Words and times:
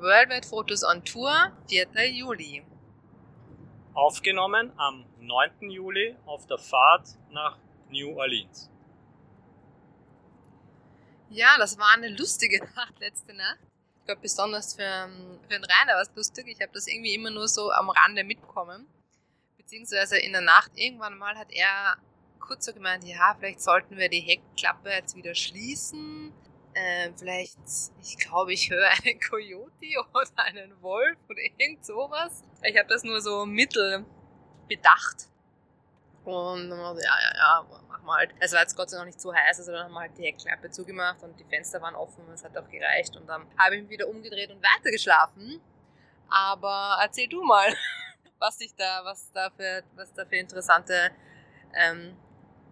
Worldwide 0.00 0.46
Fotos 0.46 0.84
on 0.84 1.02
Tour, 1.04 1.50
4. 1.68 2.12
Juli. 2.12 2.62
Aufgenommen 3.94 4.72
am 4.76 5.04
9. 5.18 5.70
Juli 5.70 6.14
auf 6.24 6.46
der 6.46 6.58
Fahrt 6.58 7.08
nach 7.30 7.58
New 7.90 8.16
Orleans. 8.16 8.70
Ja, 11.30 11.56
das 11.58 11.76
war 11.78 11.94
eine 11.94 12.10
lustige 12.10 12.58
Nacht 12.76 13.00
letzte 13.00 13.34
Nacht. 13.34 13.58
Ich 13.98 14.04
glaube, 14.04 14.20
besonders 14.20 14.76
für, 14.76 15.10
für 15.42 15.48
den 15.48 15.64
Rainer 15.64 15.94
war 15.94 16.02
es 16.02 16.14
lustig. 16.14 16.46
Ich 16.46 16.60
habe 16.60 16.72
das 16.72 16.86
irgendwie 16.86 17.14
immer 17.14 17.30
nur 17.30 17.48
so 17.48 17.72
am 17.72 17.90
Rande 17.90 18.22
mitbekommen. 18.22 18.86
Beziehungsweise 19.56 20.16
in 20.16 20.30
der 20.30 20.42
Nacht 20.42 20.70
irgendwann 20.76 21.18
mal 21.18 21.36
hat 21.36 21.50
er 21.50 21.96
kurz 22.38 22.66
so 22.66 22.72
gemeint, 22.72 23.02
ja, 23.02 23.34
vielleicht 23.36 23.60
sollten 23.60 23.96
wir 23.96 24.08
die 24.08 24.20
Heckklappe 24.20 24.90
jetzt 24.90 25.16
wieder 25.16 25.34
schließen 25.34 26.32
äh, 26.78 27.12
vielleicht, 27.16 27.58
ich 28.02 28.16
glaube, 28.18 28.52
ich 28.52 28.70
höre 28.70 28.88
einen 28.88 29.20
Coyote 29.28 29.86
oder 30.14 30.44
einen 30.44 30.80
Wolf 30.82 31.18
oder 31.28 31.40
irgend 31.40 31.84
sowas. 31.84 32.42
Ich 32.62 32.78
habe 32.78 32.88
das 32.88 33.02
nur 33.02 33.20
so 33.20 33.44
mittel 33.44 34.04
bedacht. 34.68 35.28
Und 36.24 36.70
dann 36.70 36.78
war 36.78 36.94
so, 36.94 37.00
ja, 37.00 37.16
ja, 37.20 37.36
ja, 37.36 37.66
machen 37.88 38.04
wir 38.04 38.14
halt. 38.14 38.34
Es 38.38 38.52
war 38.52 38.60
jetzt 38.60 38.76
Gott 38.76 38.90
sei 38.90 38.98
Dank 38.98 39.06
nicht 39.06 39.20
so 39.20 39.34
heiß, 39.34 39.58
also 39.58 39.72
dann 39.72 39.84
haben 39.84 39.92
wir 39.92 40.00
halt 40.00 40.18
die 40.18 40.24
Heckklappe 40.24 40.70
zugemacht 40.70 41.22
und 41.22 41.38
die 41.40 41.44
Fenster 41.44 41.80
waren 41.80 41.94
offen 41.94 42.24
und 42.26 42.34
es 42.34 42.44
hat 42.44 42.56
auch 42.56 42.68
gereicht. 42.68 43.16
Und 43.16 43.26
dann 43.26 43.46
habe 43.56 43.76
ich 43.76 43.82
mich 43.82 43.90
wieder 43.90 44.08
umgedreht 44.08 44.50
und 44.50 44.62
weiter 44.62 44.90
geschlafen. 44.90 45.60
Aber 46.28 46.98
erzähl 47.00 47.28
du 47.28 47.42
mal, 47.42 47.74
was 48.38 48.58
dich 48.58 48.74
da, 48.76 49.00
was 49.04 49.32
da 49.32 49.50
für, 49.50 49.82
was 49.96 50.12
da 50.12 50.24
für 50.26 50.36
interessante 50.36 51.10
ähm, 51.74 52.16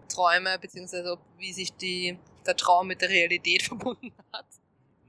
Träume, 0.09 0.59
beziehungsweise 0.59 1.19
wie 1.39 1.53
sich 1.53 1.75
die 1.75 2.19
der 2.47 2.57
Traum 2.57 2.87
mit 2.87 3.01
der 3.01 3.09
Realität 3.09 3.63
verbunden 3.69 4.13
hat. 4.33 4.47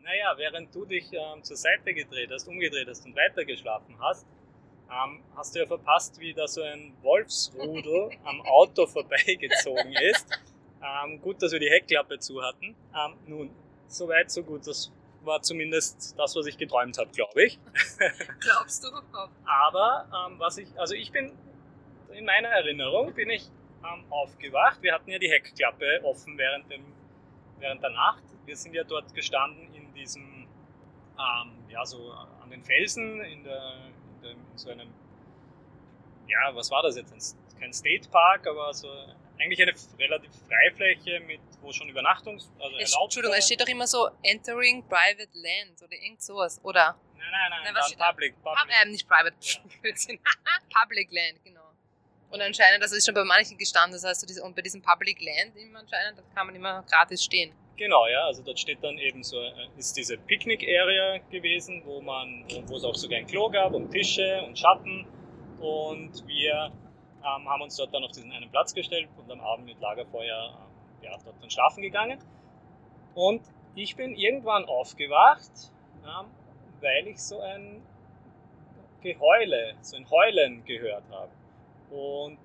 Naja, 0.02 0.34
während 0.38 0.74
du 0.74 0.86
dich 0.86 1.12
ähm, 1.12 1.44
zur 1.44 1.58
Seite 1.58 1.94
gedreht 1.94 2.30
hast, 2.32 2.48
umgedreht 2.48 2.88
hast 2.88 3.06
und 3.06 3.16
weitergeschlafen 3.16 3.98
hast, 4.00 4.26
ähm, 4.90 5.22
hast 5.36 5.54
du 5.54 5.60
ja 5.60 5.66
verpasst, 5.66 6.20
wie 6.20 6.34
da 6.34 6.48
so 6.48 6.62
ein 6.62 6.94
Wolfsrudel 7.02 8.12
am 8.24 8.42
Auto 8.42 8.88
vorbeigezogen 8.88 9.94
ist. 9.94 10.28
Ähm, 10.82 11.22
gut, 11.22 11.42
dass 11.42 11.52
wir 11.52 11.60
die 11.60 11.70
Heckklappe 11.70 12.20
zu 12.20 12.42
hatten. 12.42 12.76
Ähm, 12.96 13.16
nun, 13.26 13.50
so 13.88 14.08
weit, 14.08 14.32
so 14.32 14.44
gut. 14.44 14.66
Das 14.66 14.92
war 15.24 15.42
zumindest 15.42 16.18
das, 16.18 16.36
was 16.36 16.46
ich 16.46 16.58
geträumt 16.58 16.98
habe, 16.98 17.12
glaube 17.12 17.44
ich. 17.44 17.60
Glaubst 18.40 18.86
du? 18.86 18.90
Aber 19.46 20.08
ähm, 20.30 20.40
was 20.40 20.58
ich, 20.58 20.68
also 20.80 20.96
ich 20.96 21.12
bin 21.12 21.34
in 22.14 22.26
meiner 22.26 22.48
Erinnerung 22.50 23.14
bin 23.14 23.30
ich 23.30 23.44
ähm, 23.84 24.06
aufgewacht. 24.10 24.82
Wir 24.82 24.94
hatten 24.94 25.10
ja 25.10 25.20
die 25.20 25.30
Heckklappe 25.30 26.02
offen 26.04 26.38
während 26.38 26.72
dem 26.72 26.84
während 27.60 27.82
der 27.84 27.92
Nacht. 27.92 28.24
Wir 28.46 28.56
sind 28.56 28.74
ja 28.74 28.84
dort 28.84 29.14
gestanden 29.14 29.74
in 29.74 29.94
diesem, 29.94 30.48
ähm, 31.18 31.52
ja, 31.70 31.86
so 31.86 32.12
an 32.12 32.50
den 32.50 32.64
Felsen, 32.64 33.22
in, 33.22 33.44
der, 33.44 33.74
in, 33.88 34.22
der, 34.22 34.32
in 34.32 34.58
so 34.58 34.70
einem, 34.70 34.94
ja, 36.28 36.56
was 36.56 36.72
war 36.72 36.84
das 36.84 36.96
jetzt? 36.96 37.14
Ein, 37.14 37.60
kein 37.60 37.74
State 37.74 38.10
Park, 38.10 38.46
aber 38.48 38.74
so 38.74 38.88
eigentlich 39.40 39.62
eine 39.62 39.74
relativ 40.00 40.32
Freifläche 40.48 41.20
mit, 41.22 41.42
wo 41.62 41.72
schon 41.72 41.90
Übernachtungs-, 41.90 42.50
also 42.60 42.78
es, 42.78 42.96
Entschuldigung, 42.96 43.38
es 43.38 43.46
steht 43.46 43.62
doch 43.62 43.68
immer 43.68 43.88
so 43.88 44.10
Entering 44.24 44.88
Private 44.88 45.30
Land 45.34 45.82
oder 45.82 45.94
irgend 45.94 46.22
sowas, 46.22 46.60
oder? 46.64 47.00
Nein, 47.18 47.28
nein, 47.32 47.50
nein, 47.50 47.60
nein 47.66 47.76
was 47.76 47.96
Public, 47.96 48.42
Public. 48.42 48.60
Pub, 48.60 48.70
äh, 48.70 48.90
nicht 48.90 49.08
Private, 49.08 49.36
Public 50.82 51.12
Land, 51.12 51.44
genau. 51.44 51.67
Und 52.30 52.42
anscheinend, 52.42 52.84
das 52.84 52.92
ist 52.92 53.06
schon 53.06 53.16
bei 53.16 53.24
manchen 53.24 53.58
gestanden, 53.58 53.94
das 53.94 54.04
heißt, 54.04 54.42
und 54.42 54.56
bei 54.56 54.62
diesem 54.62 54.82
Public 54.82 55.22
Land 55.22 55.54
anscheinend, 55.76 56.20
da 56.20 56.24
kann 56.36 56.48
man 56.48 56.56
immer 56.56 56.84
gratis 56.84 57.24
stehen. 57.24 57.54
Genau, 57.78 58.08
ja, 58.08 58.26
also 58.26 58.42
dort 58.42 58.60
steht 58.60 58.84
dann 58.84 58.98
eben 58.98 59.24
so, 59.24 59.40
äh, 59.40 59.52
ist 59.78 59.96
diese 59.96 60.18
Picknick-Area 60.18 61.20
gewesen, 61.30 61.84
wo 61.86 62.02
man, 62.02 62.44
wo 62.66 62.76
es 62.76 62.84
auch 62.84 62.96
sogar 62.96 63.20
ein 63.20 63.28
Klo 63.28 63.50
gab 63.50 63.74
und 63.74 63.92
Tische 63.92 64.42
und 64.48 64.58
Schatten. 64.58 65.06
Und 65.60 66.28
wir 66.28 66.72
ähm, 67.24 67.48
haben 67.48 67.62
uns 67.62 67.76
dort 67.76 67.94
dann 67.94 68.04
auf 68.04 68.12
diesen 68.12 68.32
einen 68.32 68.50
Platz 68.50 68.74
gestellt 68.74 69.08
und 69.18 69.32
am 69.32 69.40
Abend 69.42 69.68
mit 69.68 69.80
Lagerfeuer 69.80 70.58
ähm, 70.60 71.04
ja, 71.04 71.18
dort 71.24 71.36
dann 71.40 71.52
schlafen 71.52 71.84
gegangen. 71.84 72.20
Und 73.14 73.44
ich 73.76 73.96
bin 73.96 74.16
irgendwann 74.16 74.66
aufgewacht, 74.66 75.72
ähm, 76.04 76.26
weil 76.82 77.08
ich 77.08 77.20
so 77.20 77.40
ein 77.42 77.84
Geheule, 79.02 79.76
so 79.82 79.98
ein 79.98 80.10
Heulen 80.10 80.66
gehört 80.66 81.04
habe. 81.12 81.30
Und 81.90 82.38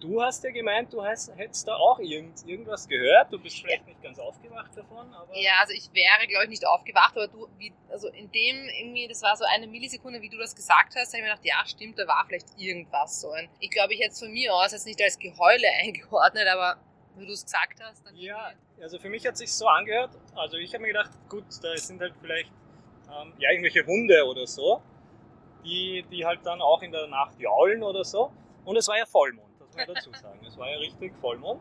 du 0.00 0.20
hast 0.20 0.42
ja 0.44 0.50
gemeint, 0.50 0.92
du 0.92 1.02
hast, 1.02 1.34
hättest 1.36 1.68
da 1.68 1.76
auch 1.76 1.98
irgend, 1.98 2.46
irgendwas 2.46 2.88
gehört. 2.88 3.32
Du 3.32 3.38
bist 3.38 3.60
vielleicht 3.60 3.86
nicht 3.86 4.02
ganz 4.02 4.18
aufgewacht 4.18 4.76
davon, 4.76 5.12
aber. 5.14 5.36
Ja, 5.36 5.60
also 5.60 5.72
ich 5.72 5.88
wäre, 5.92 6.26
glaube 6.26 6.44
ich, 6.44 6.50
nicht 6.50 6.66
aufgewacht, 6.66 7.16
aber 7.16 7.28
du, 7.28 7.48
wie, 7.58 7.72
also 7.90 8.08
in 8.08 8.30
dem 8.32 8.68
irgendwie, 8.80 9.06
das 9.08 9.22
war 9.22 9.36
so 9.36 9.44
eine 9.44 9.66
Millisekunde, 9.66 10.20
wie 10.20 10.28
du 10.28 10.38
das 10.38 10.54
gesagt 10.54 10.94
hast, 10.96 11.12
habe 11.12 11.18
ich 11.18 11.22
mir 11.22 11.30
gedacht, 11.30 11.44
ja, 11.44 11.64
stimmt, 11.66 11.98
da 11.98 12.06
war 12.06 12.24
vielleicht 12.26 12.48
irgendwas 12.58 13.20
so. 13.20 13.30
Ein, 13.30 13.48
ich 13.60 13.70
glaube, 13.70 13.94
ich 13.94 14.00
hätte 14.00 14.12
es 14.12 14.18
von 14.18 14.32
mir 14.32 14.54
aus 14.54 14.72
jetzt 14.72 14.86
nicht 14.86 15.00
als 15.00 15.18
Geheule 15.18 15.66
eingeordnet, 15.82 16.48
aber 16.48 16.76
wie 17.16 17.26
du 17.26 17.32
es 17.32 17.44
gesagt 17.44 17.80
hast, 17.82 18.04
dann. 18.06 18.16
Ja, 18.16 18.52
also 18.80 18.98
für 18.98 19.08
mich 19.08 19.24
hat 19.26 19.34
es 19.34 19.38
sich 19.38 19.52
so 19.52 19.66
angehört. 19.68 20.10
Also 20.34 20.56
ich 20.56 20.72
habe 20.74 20.82
mir 20.82 20.88
gedacht, 20.88 21.10
gut, 21.28 21.44
da 21.62 21.76
sind 21.76 22.00
halt 22.00 22.14
vielleicht 22.20 22.50
ähm, 23.08 23.32
ja, 23.38 23.50
irgendwelche 23.50 23.84
Hunde 23.86 24.24
oder 24.26 24.46
so, 24.46 24.82
die, 25.64 26.04
die 26.10 26.24
halt 26.24 26.40
dann 26.44 26.60
auch 26.60 26.82
in 26.82 26.90
der 26.90 27.06
Nacht 27.06 27.38
jaulen 27.38 27.82
oder 27.82 28.04
so. 28.04 28.32
Und 28.64 28.76
es 28.76 28.88
war 28.88 28.98
ja 28.98 29.06
Vollmond, 29.06 29.48
das 29.58 29.68
muss 29.68 29.76
man 29.76 29.94
dazu 29.94 30.12
sagen. 30.12 30.40
Es 30.46 30.56
war 30.56 30.70
ja 30.70 30.78
richtig 30.78 31.14
Vollmond. 31.20 31.60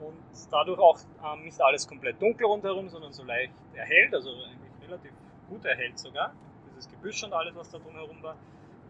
Und 0.00 0.16
dadurch 0.50 0.78
auch 0.78 0.98
ähm, 1.24 1.44
nicht 1.44 1.60
alles 1.60 1.86
komplett 1.86 2.20
dunkel 2.20 2.46
rundherum, 2.46 2.88
sondern 2.88 3.12
so 3.12 3.22
leicht 3.22 3.52
erhellt, 3.74 4.14
also 4.14 4.30
eigentlich 4.30 4.88
relativ 4.88 5.12
gut 5.48 5.64
erhellt 5.64 5.98
sogar. 5.98 6.34
Dieses 6.70 6.88
Gebüsch 6.88 7.22
und 7.22 7.32
alles, 7.32 7.54
was 7.54 7.70
da 7.70 7.78
drumherum 7.78 8.22
war. 8.22 8.36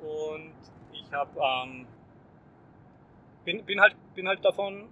Und 0.01 0.55
ich 0.93 1.13
habe 1.13 1.31
ähm, 1.41 1.87
bin, 3.45 3.65
bin, 3.65 3.81
halt, 3.81 3.97
bin 4.15 4.29
halt 4.29 4.45
davon 4.45 4.89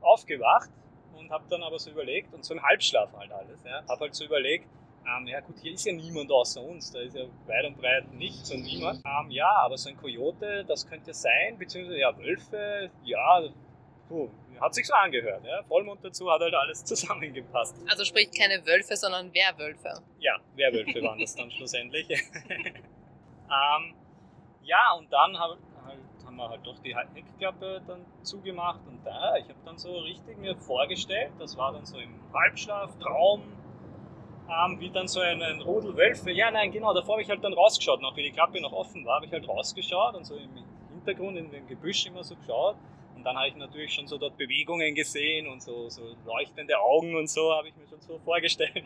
aufgewacht 0.00 0.70
und 1.16 1.30
habe 1.30 1.44
dann 1.48 1.62
aber 1.62 1.78
so 1.78 1.90
überlegt, 1.90 2.34
und 2.34 2.44
so 2.44 2.54
im 2.54 2.62
Halbschlaf 2.62 3.12
halt 3.16 3.32
alles, 3.32 3.62
ja, 3.64 3.82
habe 3.88 4.00
halt 4.00 4.14
so 4.14 4.24
überlegt, 4.24 4.68
ähm, 5.06 5.26
ja 5.26 5.40
gut, 5.40 5.56
hier 5.60 5.72
ist 5.72 5.84
ja 5.84 5.92
niemand 5.92 6.30
außer 6.30 6.62
uns, 6.62 6.92
da 6.92 7.00
ist 7.00 7.16
ja 7.16 7.24
weit 7.46 7.64
und 7.66 7.76
breit 7.80 8.12
nichts 8.12 8.50
und 8.52 8.62
niemand. 8.62 9.02
Ähm, 9.04 9.30
ja, 9.30 9.50
aber 9.56 9.76
so 9.76 9.88
ein 9.88 9.96
Kojote, 9.96 10.64
das 10.64 10.88
könnte 10.88 11.12
sein, 11.12 11.58
beziehungsweise 11.58 11.98
ja, 11.98 12.16
Wölfe, 12.18 12.90
ja, 13.04 13.42
puh, 14.08 14.28
hat 14.60 14.74
sich 14.74 14.86
so 14.86 14.94
angehört. 14.94 15.44
Ja? 15.44 15.62
Vollmond 15.64 16.04
dazu 16.04 16.30
hat 16.30 16.40
halt 16.40 16.54
alles 16.54 16.84
zusammengepasst. 16.84 17.76
Also 17.88 18.04
sprich 18.04 18.30
keine 18.30 18.64
Wölfe, 18.66 18.96
sondern 18.96 19.34
Werwölfe. 19.34 20.02
Ja, 20.18 20.38
Werwölfe 20.54 21.02
waren 21.02 21.18
das 21.18 21.34
dann 21.34 21.50
schlussendlich. 21.56 22.08
ähm, 22.48 23.94
ja, 24.62 24.92
und 24.96 25.12
dann 25.12 25.36
hab, 25.38 25.58
halt, 25.84 25.98
haben 26.24 26.36
wir 26.36 26.48
halt 26.48 26.64
doch 26.64 26.78
die 26.78 26.96
Heckklappe 26.96 27.82
dann 27.86 28.04
zugemacht 28.22 28.80
und 28.86 29.04
da, 29.04 29.36
ich 29.36 29.48
habe 29.48 29.58
dann 29.64 29.78
so 29.78 29.98
richtig 29.98 30.38
mir 30.38 30.56
vorgestellt, 30.56 31.32
das 31.40 31.56
war 31.56 31.72
dann 31.72 31.84
so 31.84 31.98
im 31.98 32.14
Halbschlaf, 32.32 32.96
Traum, 33.00 33.42
ähm, 34.52 34.80
wie 34.80 34.90
dann 34.90 35.08
so 35.08 35.20
ein, 35.20 35.42
ein 35.42 35.60
Rudel 35.60 35.96
Wölfe. 35.96 36.30
Ja, 36.30 36.50
nein, 36.50 36.70
genau, 36.70 36.92
davor 36.92 37.14
habe 37.14 37.22
ich 37.22 37.28
halt 37.28 37.42
dann 37.42 37.52
rausgeschaut, 37.52 38.00
noch 38.00 38.16
wie 38.16 38.22
die 38.22 38.30
Klappe 38.30 38.60
noch 38.60 38.72
offen 38.72 39.04
war, 39.04 39.16
habe 39.16 39.26
ich 39.26 39.32
halt 39.32 39.48
rausgeschaut 39.48 40.14
und 40.14 40.24
so 40.24 40.36
im 40.36 40.50
Hintergrund 40.90 41.36
in 41.36 41.50
dem 41.50 41.66
Gebüsch 41.66 42.06
immer 42.06 42.22
so 42.22 42.36
geschaut. 42.36 42.76
Und 43.16 43.24
dann 43.24 43.36
habe 43.36 43.48
ich 43.48 43.56
natürlich 43.56 43.92
schon 43.92 44.06
so 44.06 44.18
dort 44.18 44.36
Bewegungen 44.36 44.94
gesehen 44.94 45.46
und 45.46 45.62
so, 45.62 45.88
so 45.88 46.02
leuchtende 46.26 46.78
Augen 46.78 47.14
und 47.14 47.28
so 47.28 47.52
habe 47.52 47.68
ich 47.68 47.76
mir 47.76 47.86
schon 47.86 48.00
so 48.00 48.18
vorgestellt. 48.24 48.84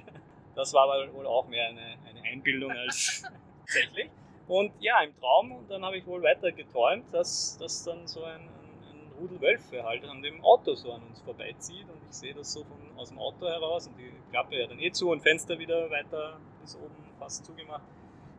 Das 0.55 0.73
war 0.73 0.85
aber 0.85 1.13
wohl 1.15 1.27
auch 1.27 1.47
mehr 1.49 1.69
eine, 1.69 1.97
eine 2.09 2.23
Einbildung 2.23 2.71
als 2.71 3.23
tatsächlich. 3.61 4.11
Und 4.49 4.73
ja, 4.81 5.03
im 5.03 5.15
Traum, 5.19 5.53
und 5.53 5.71
dann 5.71 5.85
habe 5.85 5.99
ich 5.99 6.07
wohl 6.07 6.23
weiter 6.23 6.53
geträumt, 6.53 7.13
dass, 7.13 7.59
dass 7.59 7.85
dann 7.85 8.07
so 8.07 8.23
ein, 8.23 8.49
Rudel 9.19 9.41
Wölfe 9.41 9.83
halt 9.83 10.05
an 10.05 10.23
dem 10.23 10.43
Auto 10.45 10.75
so 10.75 10.93
an 10.93 11.03
uns 11.03 11.21
vorbeizieht 11.21 11.89
und 11.89 12.01
ich 12.09 12.15
sehe 12.15 12.35
das 12.35 12.53
so 12.53 12.65
von, 12.65 12.79
aus 12.97 13.09
dem 13.09 13.19
Auto 13.19 13.47
heraus 13.47 13.87
und 13.87 13.97
die 13.99 14.13
Klappe 14.31 14.57
ja 14.57 14.67
dann 14.67 14.79
eh 14.79 14.91
zu 14.91 15.11
und 15.11 15.23
Fenster 15.23 15.59
wieder 15.59 15.91
weiter 15.91 16.39
bis 16.61 16.77
oben 16.77 16.95
fast 17.19 17.45
zugemacht. 17.45 17.85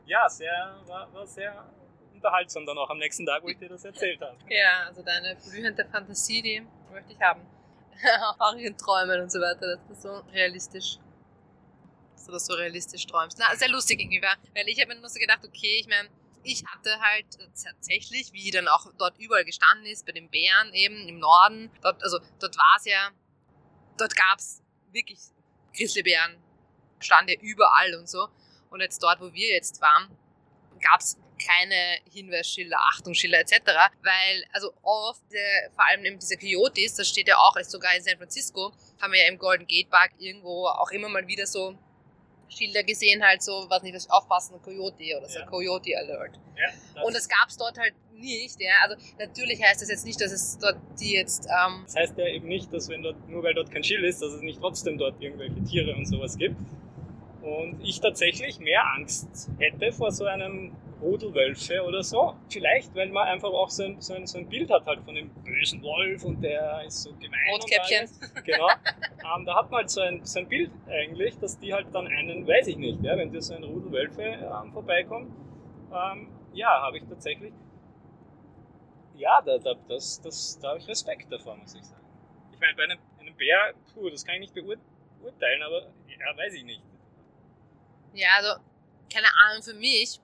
Ja, 0.06 0.30
sehr, 0.30 0.76
war, 0.86 1.12
war 1.14 1.26
sehr 1.26 1.66
unterhaltsam 2.14 2.66
dann 2.66 2.78
auch 2.78 2.90
am 2.90 2.98
nächsten 2.98 3.26
Tag, 3.26 3.44
wo 3.44 3.50
ich 3.50 3.58
dir 3.58 3.70
das 3.70 3.84
erzählt 3.86 4.22
habe. 4.22 4.38
Ja, 4.50 4.88
also 4.88 5.04
deine 5.04 5.36
blühende 5.36 5.86
Fantasie, 5.86 6.42
die 6.42 6.68
möchte 6.92 7.14
ich 7.14 7.20
haben. 7.20 7.42
auch 8.40 8.56
in 8.56 8.78
Träumen 8.78 9.22
und 9.22 9.32
so 9.32 9.40
weiter, 9.40 9.76
dass 9.76 9.88
du 9.88 9.96
so 9.96 10.32
realistisch 10.32 11.00
dass 12.14 12.26
du 12.26 12.32
das 12.32 12.46
so 12.48 12.54
realistisch 12.56 13.06
träumst. 13.06 13.38
Na, 13.40 13.56
sehr 13.56 13.70
lustig 13.70 14.00
irgendwie, 14.00 14.22
weil 14.22 14.68
ich 14.68 14.82
habe 14.82 14.94
mir 14.94 15.00
nur 15.00 15.10
so 15.10 15.20
gedacht, 15.20 15.46
okay, 15.46 15.80
ich 15.80 15.88
meine, 15.88 16.10
ich 16.44 16.64
hatte 16.66 17.00
halt 17.00 17.26
tatsächlich, 17.62 18.34
wie 18.34 18.52
dann 18.52 18.68
auch 18.68 18.92
dort 18.98 19.18
überall 19.18 19.46
gestanden 19.46 19.86
ist, 19.86 20.06
bei 20.06 20.12
den 20.12 20.30
Bären 20.30 20.74
eben 20.74 21.08
im 21.08 21.20
Norden, 21.20 21.72
dort, 21.82 22.02
also 22.04 22.20
dort 22.40 22.58
war 22.58 22.76
es 22.78 22.86
ja, 22.86 23.12
dort 23.98 24.16
gab 24.16 24.40
es 24.40 24.62
wirklich 24.92 25.20
Grizzlybären, 25.76 26.38
stand 27.00 27.30
ja 27.30 27.40
überall 27.42 27.96
und 27.96 28.10
so. 28.10 28.28
Und 28.70 28.82
jetzt 28.82 29.02
dort, 29.02 29.22
wo 29.22 29.34
wir 29.34 29.50
jetzt 29.50 29.82
waren, 29.82 30.10
gab 30.82 31.02
es 31.02 31.18
keine 31.38 32.00
Hinweisschilder, 32.12 32.78
Achtungsschilder 32.80 33.40
etc., 33.40 33.62
weil 34.02 34.44
also 34.54 34.74
oft, 34.82 35.32
äh, 35.32 35.70
vor 35.76 35.86
allem 35.86 36.04
eben 36.06 36.20
diese 36.20 36.38
Coyotes, 36.38 36.96
das 36.96 37.08
steht 37.08 37.28
ja 37.28 37.38
auch 37.38 37.56
sogar 37.62 37.96
in 37.96 38.04
San 38.04 38.18
Francisco, 38.18 38.74
haben 39.00 39.14
wir 39.14 39.22
ja 39.22 39.28
im 39.28 39.38
Golden 39.38 39.68
Gate 39.68 39.90
Park 39.90 40.14
irgendwo 40.18 40.68
auch 40.68 40.90
immer 40.92 41.10
mal 41.10 41.28
wieder 41.28 41.46
so 41.46 41.78
Schilder 42.50 42.84
gesehen, 42.84 43.24
halt 43.24 43.42
so, 43.42 43.66
was 43.70 43.84
nicht, 43.84 43.96
was 43.96 44.10
aufpassen, 44.10 44.62
Coyote 44.62 45.18
oder 45.18 45.28
so, 45.28 45.40
Ja. 45.40 45.46
Coyote 45.46 45.98
Alert. 45.98 46.40
Ja, 46.56 46.70
das, 46.96 47.04
Und 47.04 47.16
das 47.16 47.28
gab 47.30 47.48
es 47.50 47.58
dort 47.58 47.78
halt 47.78 47.94
nicht, 48.14 48.60
ja. 48.60 48.72
Also 48.84 48.96
natürlich 49.20 49.62
heißt 49.64 49.82
das 49.82 49.90
jetzt 49.90 50.06
nicht, 50.06 50.20
dass 50.20 50.32
es 50.32 50.58
dort 50.58 50.78
die 51.00 51.14
jetzt, 51.14 51.46
ähm, 51.46 51.84
das 51.86 51.96
heißt 51.96 52.18
ja 52.18 52.28
eben 52.28 52.48
nicht, 52.48 52.74
dass 52.74 52.90
wenn 52.90 53.04
dort, 53.04 53.30
nur 53.30 53.44
weil 53.44 53.54
dort 53.54 53.72
kein 53.72 53.84
Schild 53.84 54.04
ist, 54.04 54.22
dass 54.22 54.34
es 54.34 54.42
nicht 54.42 54.60
trotzdem 54.60 54.98
dort 54.98 55.22
irgendwelche 55.22 55.64
Tiere 55.64 55.96
und 55.96 56.06
sowas 56.06 56.38
gibt. 56.38 56.60
Und 57.42 57.80
ich 57.84 58.02
tatsächlich 58.02 58.60
mehr 58.60 58.84
Angst 58.96 59.50
hätte 59.60 59.92
vor 59.92 60.12
so 60.12 60.26
einem 60.26 60.76
Rudel 61.02 61.34
Wölfe 61.34 61.84
oder 61.84 62.04
so. 62.04 62.36
Vielleicht, 62.50 62.94
weil 62.96 63.10
man 63.10 63.28
einfach 63.28 63.50
auch 63.50 63.70
so 63.70 63.84
ein, 63.84 64.02
so 64.02 64.14
ein, 64.14 64.26
so 64.26 64.38
ein 64.40 64.50
Bild 64.50 64.70
hat 64.70 64.86
halt 64.86 65.04
von 65.04 65.16
dem 65.16 65.30
bösen 65.44 65.82
Wolf 65.82 66.24
und 66.24 66.42
der 66.42 66.84
ist 66.86 67.04
so 67.04 67.14
gemein. 67.14 67.40
und 67.54 67.64
Rotkäppchen. 67.64 68.10
Genau. 68.44 68.68
ähm, 69.36 69.46
da 69.46 69.56
hat 69.56 69.70
man 69.70 69.80
halt 69.80 69.90
so 69.90 70.02
ein, 70.02 70.26
so 70.26 70.40
ein 70.40 70.48
Bild 70.48 70.72
eigentlich, 70.88 71.38
dass 71.40 71.60
die 71.60 71.74
halt 71.74 71.88
dann 71.94 72.08
einen, 72.08 72.48
weiß 72.48 72.68
ich 72.68 72.78
nicht, 72.78 73.02
ja, 73.04 73.18
wenn 73.18 73.32
dir 73.32 73.42
so 73.42 73.54
ein 73.54 73.64
Rudel 73.64 73.92
Wölfe 73.92 74.24
ähm, 74.24 74.72
vorbeikommt, 74.74 75.32
ähm, 75.94 76.30
ja, 76.54 76.82
habe 76.82 76.98
ich 76.98 77.04
tatsächlich, 77.06 77.54
ja, 79.16 79.42
da, 79.42 79.58
da, 79.58 79.74
das, 79.88 80.22
das, 80.22 80.60
da 80.60 80.70
habe 80.70 80.80
ich 80.80 80.88
Respekt 80.88 81.32
davor, 81.32 81.56
muss 81.58 81.76
ich 81.76 81.84
sagen. 81.84 82.06
Ich 82.52 82.60
meine, 82.60 82.76
bei 82.76 82.84
einem, 82.84 83.00
einem 83.20 83.36
Bär, 83.36 83.74
puh, 83.94 84.10
das 84.10 84.26
kann 84.26 84.36
ich 84.36 84.42
nicht 84.42 84.54
beurteilen, 84.54 84.82
beurteilen 85.20 85.62
aber 85.62 85.82
ja, 86.08 86.38
weiß 86.38 86.54
ich 86.54 86.64
nicht. 86.64 86.82
ja, 88.14 88.30
also, 88.38 88.62
keine 89.14 89.28
Ahnung, 89.46 89.64
für 89.64 89.74
mich 89.74 90.20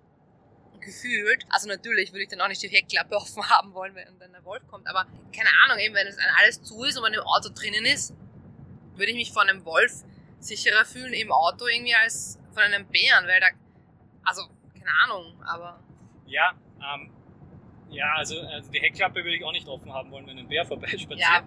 gefühlt, 0.83 1.45
also 1.49 1.67
natürlich 1.67 2.11
würde 2.11 2.23
ich 2.23 2.29
dann 2.29 2.41
auch 2.41 2.47
nicht 2.47 2.61
die 2.61 2.67
Heckklappe 2.67 3.15
offen 3.15 3.49
haben 3.49 3.73
wollen, 3.73 3.95
wenn 3.95 4.05
dann 4.19 4.31
der 4.31 4.43
Wolf 4.45 4.65
kommt, 4.67 4.87
aber 4.87 5.05
keine 5.35 5.49
Ahnung, 5.63 5.79
eben 5.79 5.95
wenn 5.95 6.07
es 6.07 6.15
dann 6.17 6.25
alles 6.39 6.61
zu 6.61 6.83
ist 6.83 6.97
und 6.97 7.03
man 7.03 7.13
im 7.13 7.21
Auto 7.21 7.49
drinnen 7.49 7.85
ist, 7.85 8.13
würde 8.95 9.11
ich 9.11 9.15
mich 9.15 9.31
von 9.31 9.49
einem 9.49 9.65
Wolf 9.65 10.03
sicherer 10.39 10.85
fühlen 10.85 11.13
im 11.13 11.31
Auto 11.31 11.65
irgendwie 11.67 11.95
als 11.95 12.39
von 12.53 12.63
einem 12.63 12.85
Bären, 12.87 13.25
weil 13.27 13.39
da, 13.39 13.47
also, 14.23 14.43
keine 14.73 14.91
Ahnung, 15.03 15.41
aber 15.43 15.79
Ja, 16.25 16.53
ähm, 16.93 17.11
ja, 17.89 18.13
also, 18.15 18.39
also 18.41 18.71
die 18.71 18.79
Heckklappe 18.79 19.15
würde 19.15 19.35
ich 19.35 19.43
auch 19.43 19.51
nicht 19.51 19.67
offen 19.67 19.91
haben 19.93 20.11
wollen, 20.11 20.27
wenn 20.27 20.37
ein 20.37 20.47
Bär 20.47 20.65
vorbeispaziert. 20.67 21.19
ja, 21.19 21.43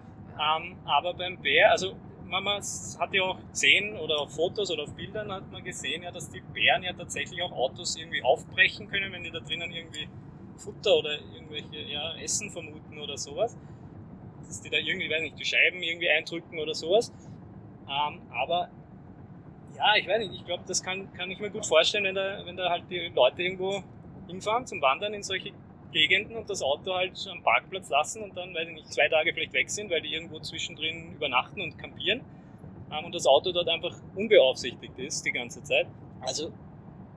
Ähm, 0.57 0.77
aber 0.85 1.13
beim 1.13 1.41
Bär, 1.41 1.71
also 1.71 1.95
man, 2.29 2.61
hat 2.99 3.13
ja 3.13 3.23
auch 3.23 3.37
gesehen 3.51 3.97
oder 3.97 4.19
auf 4.19 4.35
Fotos 4.35 4.71
oder 4.71 4.83
auf 4.83 4.93
Bildern 4.93 5.31
hat 5.31 5.51
man 5.51 5.63
gesehen, 5.63 6.03
ja, 6.03 6.11
dass 6.11 6.29
die 6.29 6.41
Bären 6.41 6.83
ja 6.83 6.93
tatsächlich 6.93 7.41
auch 7.41 7.51
Autos 7.51 7.95
irgendwie 7.95 8.23
aufbrechen 8.23 8.87
können, 8.87 9.11
wenn 9.11 9.23
die 9.23 9.31
da 9.31 9.39
drinnen 9.39 9.71
irgendwie 9.71 10.07
Futter 10.57 10.97
oder 10.97 11.19
irgendwelche 11.33 11.81
ja, 11.89 12.15
Essen 12.17 12.49
vermuten 12.49 12.99
oder 12.99 13.17
sowas. 13.17 13.57
Dass 14.45 14.61
die 14.61 14.69
da 14.69 14.77
irgendwie, 14.77 15.09
weiß 15.09 15.21
nicht, 15.21 15.39
die 15.39 15.45
Scheiben 15.45 15.81
irgendwie 15.81 16.09
eindrücken 16.09 16.59
oder 16.59 16.73
sowas. 16.73 17.11
Ähm, 17.87 18.21
aber 18.31 18.69
ja, 19.75 19.95
ich 19.95 20.07
weiß 20.07 20.19
nicht, 20.19 20.33
ich 20.33 20.45
glaube, 20.45 20.63
das 20.67 20.81
kann, 20.81 21.11
kann 21.13 21.29
ich 21.29 21.39
mir 21.39 21.49
gut 21.49 21.65
vorstellen, 21.65 22.05
wenn 22.05 22.15
da, 22.15 22.45
wenn 22.45 22.57
da 22.57 22.69
halt 22.69 22.83
die 22.89 23.11
Leute 23.13 23.43
irgendwo 23.43 23.83
hinfahren 24.27 24.65
zum 24.65 24.81
Wandern 24.81 25.13
in 25.13 25.23
solche 25.23 25.51
Gegenden 25.91 26.37
und 26.37 26.49
das 26.49 26.61
Auto 26.61 26.93
halt 26.93 27.13
am 27.31 27.41
Parkplatz 27.43 27.89
lassen 27.89 28.23
und 28.23 28.35
dann, 28.35 28.53
weiß 28.53 28.67
ich 28.67 28.73
nicht, 28.73 28.93
zwei 28.93 29.07
Tage 29.07 29.33
vielleicht 29.33 29.53
weg 29.53 29.69
sind, 29.69 29.89
weil 29.89 30.01
die 30.01 30.13
irgendwo 30.13 30.39
zwischendrin 30.39 31.13
übernachten 31.13 31.61
und 31.61 31.77
campieren 31.77 32.21
ähm, 32.91 33.05
und 33.05 33.15
das 33.15 33.25
Auto 33.25 33.51
dort 33.51 33.69
einfach 33.69 33.95
unbeaufsichtigt 34.15 34.97
ist 34.99 35.25
die 35.25 35.31
ganze 35.31 35.63
Zeit. 35.63 35.87
Also 36.21 36.51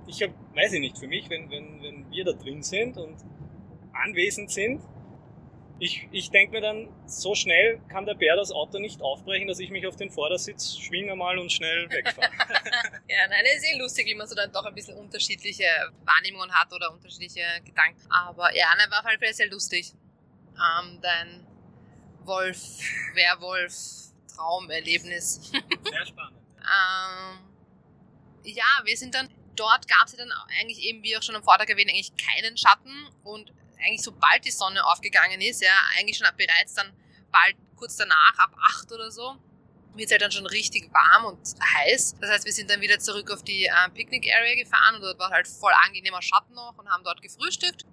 ich 0.07 0.23
hab, 0.23 0.31
weiß 0.55 0.73
ich 0.75 0.81
nicht, 0.81 0.99
für 0.99 1.07
mich, 1.07 1.29
wenn, 1.31 1.51
wenn, 1.51 1.83
wenn 1.83 2.11
wir 2.11 2.25
da 2.25 2.33
drin 2.33 2.63
sind 2.63 2.97
und 2.97 3.17
anwesend 3.93 4.51
sind, 4.51 4.81
ich, 5.81 6.07
ich 6.13 6.31
denke 6.31 6.53
mir 6.53 6.61
dann, 6.61 6.89
so 7.07 7.35
schnell 7.35 7.81
kann 7.89 8.05
der 8.05 8.15
Bär 8.15 8.37
das 8.37 8.53
Auto 8.53 8.79
nicht 8.79 9.01
aufbrechen, 9.01 9.49
dass 9.49 9.59
ich 9.59 9.71
mich 9.71 9.87
auf 9.87 9.97
den 9.97 10.11
Vordersitz 10.11 10.77
schwinge 10.77 11.17
mal 11.17 11.39
und 11.39 11.51
schnell 11.51 11.89
wegfahre. 11.91 12.31
Ja, 13.09 13.27
nein, 13.29 13.45
es 13.47 13.63
ist 13.63 13.73
eh 13.73 13.79
lustig, 13.79 14.07
wie 14.07 14.15
man 14.15 14.29
so 14.29 14.35
dann 14.35 14.53
doch 14.53 14.65
ein 14.65 14.75
bisschen 14.75 14.97
unterschiedliche 14.97 15.65
Wahrnehmungen 16.05 16.53
hat 16.53 16.73
oder 16.73 16.93
unterschiedliche 16.93 17.43
Gedanken. 17.65 18.01
Aber 18.11 18.55
ja, 18.55 18.67
nein, 18.77 18.91
war 18.91 19.01
auf 19.01 19.11
jeden 19.11 19.25
Fall 19.25 19.33
sehr 19.33 19.49
lustig. 19.49 19.93
Ähm, 20.55 21.01
dein 21.01 21.47
Wolf, 22.25 22.59
Werwolf, 23.15 24.13
Traumerlebnis. 24.37 25.51
Sehr 25.51 26.07
spannend. 26.07 26.39
Ähm, 26.59 27.39
ja, 28.45 28.65
wir 28.85 28.97
sind 28.97 29.15
dann, 29.15 29.29
dort 29.57 29.89
gab 29.89 30.07
es 30.07 30.13
ja 30.13 30.19
dann 30.19 30.33
eigentlich 30.61 30.83
eben, 30.83 31.03
wie 31.03 31.17
auch 31.17 31.23
schon 31.23 31.35
am 31.37 31.43
Vortag 31.43 31.69
erwähnt, 31.69 31.91
eigentlich 31.91 32.13
keinen 32.17 32.57
Schatten 32.57 33.09
und 33.25 33.53
eigentlich 33.83 34.03
sobald 34.03 34.45
die 34.45 34.51
Sonne 34.51 34.85
aufgegangen 34.85 35.41
ist, 35.41 35.63
ja, 35.63 35.73
eigentlich 35.97 36.17
schon 36.17 36.27
ab 36.27 36.37
bereits 36.37 36.75
dann 36.75 36.93
bald 37.31 37.57
kurz 37.77 37.97
danach, 37.97 38.39
ab 38.39 38.55
8 38.59 38.93
oder 38.93 39.11
so, 39.11 39.37
wird 39.95 40.07
es 40.07 40.13
halt 40.13 40.23
dann 40.23 40.33
schon 40.33 40.47
richtig 40.47 40.91
warm 40.93 41.25
und 41.27 41.39
heiß. 41.75 42.17
Das 42.21 42.31
heißt, 42.31 42.45
wir 42.45 42.53
sind 42.53 42.71
dann 42.71 42.81
wieder 42.81 42.99
zurück 42.99 43.31
auf 43.31 43.43
die 43.43 43.67
äh, 43.67 43.91
Picnic-Area 43.95 44.55
gefahren 44.63 44.97
und 44.97 45.03
dort 45.03 45.19
war 45.19 45.31
halt 45.31 45.49
voll 45.49 45.73
angenehmer 45.87 46.23
Schatten 46.23 46.55
noch 46.55 46.77
und 46.79 46.89
haben 46.89 47.03
dort 47.05 47.23
gefrühstückt. 47.23 47.85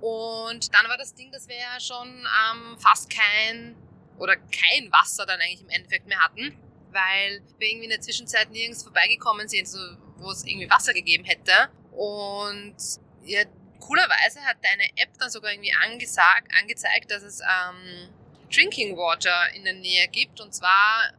Und 0.00 0.74
dann 0.74 0.88
war 0.88 0.96
das 0.96 1.14
Ding, 1.14 1.32
dass 1.32 1.48
wir 1.48 1.56
ja 1.56 1.80
schon 1.80 2.08
ähm, 2.08 2.78
fast 2.78 3.10
kein 3.10 3.76
oder 4.18 4.36
kein 4.36 4.90
Wasser 4.92 5.26
dann 5.26 5.40
eigentlich 5.40 5.62
im 5.62 5.70
Endeffekt 5.70 6.06
mehr 6.06 6.20
hatten, 6.20 6.56
weil 6.92 7.42
wir 7.58 7.68
irgendwie 7.68 7.84
in 7.84 7.90
der 7.90 8.00
Zwischenzeit 8.00 8.50
nirgends 8.50 8.82
vorbeigekommen 8.82 9.48
sind, 9.48 9.68
so, 9.68 9.78
wo 10.16 10.30
es 10.30 10.44
irgendwie 10.44 10.70
Wasser 10.70 10.92
gegeben 10.92 11.24
hätte. 11.24 11.52
Und 11.92 12.76
ja, 13.24 13.44
coolerweise 13.80 14.40
hat 14.44 14.56
deine 14.62 14.84
App 14.96 15.16
dann 15.18 15.30
sogar 15.30 15.52
irgendwie 15.52 15.74
angesagt, 15.84 16.48
angezeigt, 16.60 17.10
dass 17.10 17.22
es 17.22 17.40
ähm, 17.40 18.08
Drinking 18.52 18.96
Water 18.96 19.50
in 19.54 19.64
der 19.64 19.74
Nähe 19.74 20.08
gibt. 20.08 20.40
Und 20.40 20.54
zwar 20.54 21.12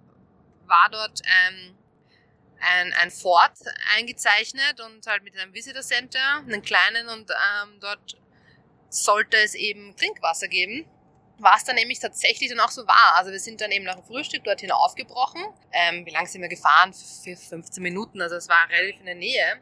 war 0.66 0.90
dort 0.92 1.22
ähm, 1.26 1.78
ein, 2.60 2.94
ein 2.94 3.12
Fort 3.12 3.58
eingezeichnet 3.96 4.80
und 4.82 5.06
halt 5.08 5.24
mit 5.24 5.38
einem 5.38 5.54
Visitor 5.54 5.82
Center, 5.82 6.38
einen 6.38 6.62
kleinen 6.62 7.08
und 7.08 7.30
ähm, 7.32 7.80
dort 7.80 8.18
sollte 8.90 9.38
es 9.38 9.56
eben 9.56 9.96
Trinkwasser 9.96 10.48
geben. 10.48 10.86
Was 11.42 11.64
dann 11.64 11.76
nämlich 11.76 12.00
tatsächlich 12.00 12.50
dann 12.50 12.60
auch 12.60 12.70
so 12.70 12.86
war. 12.86 13.16
Also 13.16 13.32
wir 13.32 13.40
sind 13.40 13.62
dann 13.62 13.72
eben 13.72 13.86
nach 13.86 13.96
dem 13.96 14.04
Frühstück 14.04 14.44
dorthin 14.44 14.72
aufgebrochen. 14.72 15.42
Ähm, 15.72 16.06
wie 16.06 16.12
lange 16.12 16.28
sind 16.28 16.42
wir 16.42 16.50
gefahren? 16.50 16.94
Für 16.94 17.38
15 17.38 17.82
Minuten, 17.82 18.22
also 18.22 18.36
es 18.36 18.50
war 18.50 18.68
relativ 18.70 19.00
in 19.00 19.06
der 19.06 19.16
Nähe. 19.16 19.62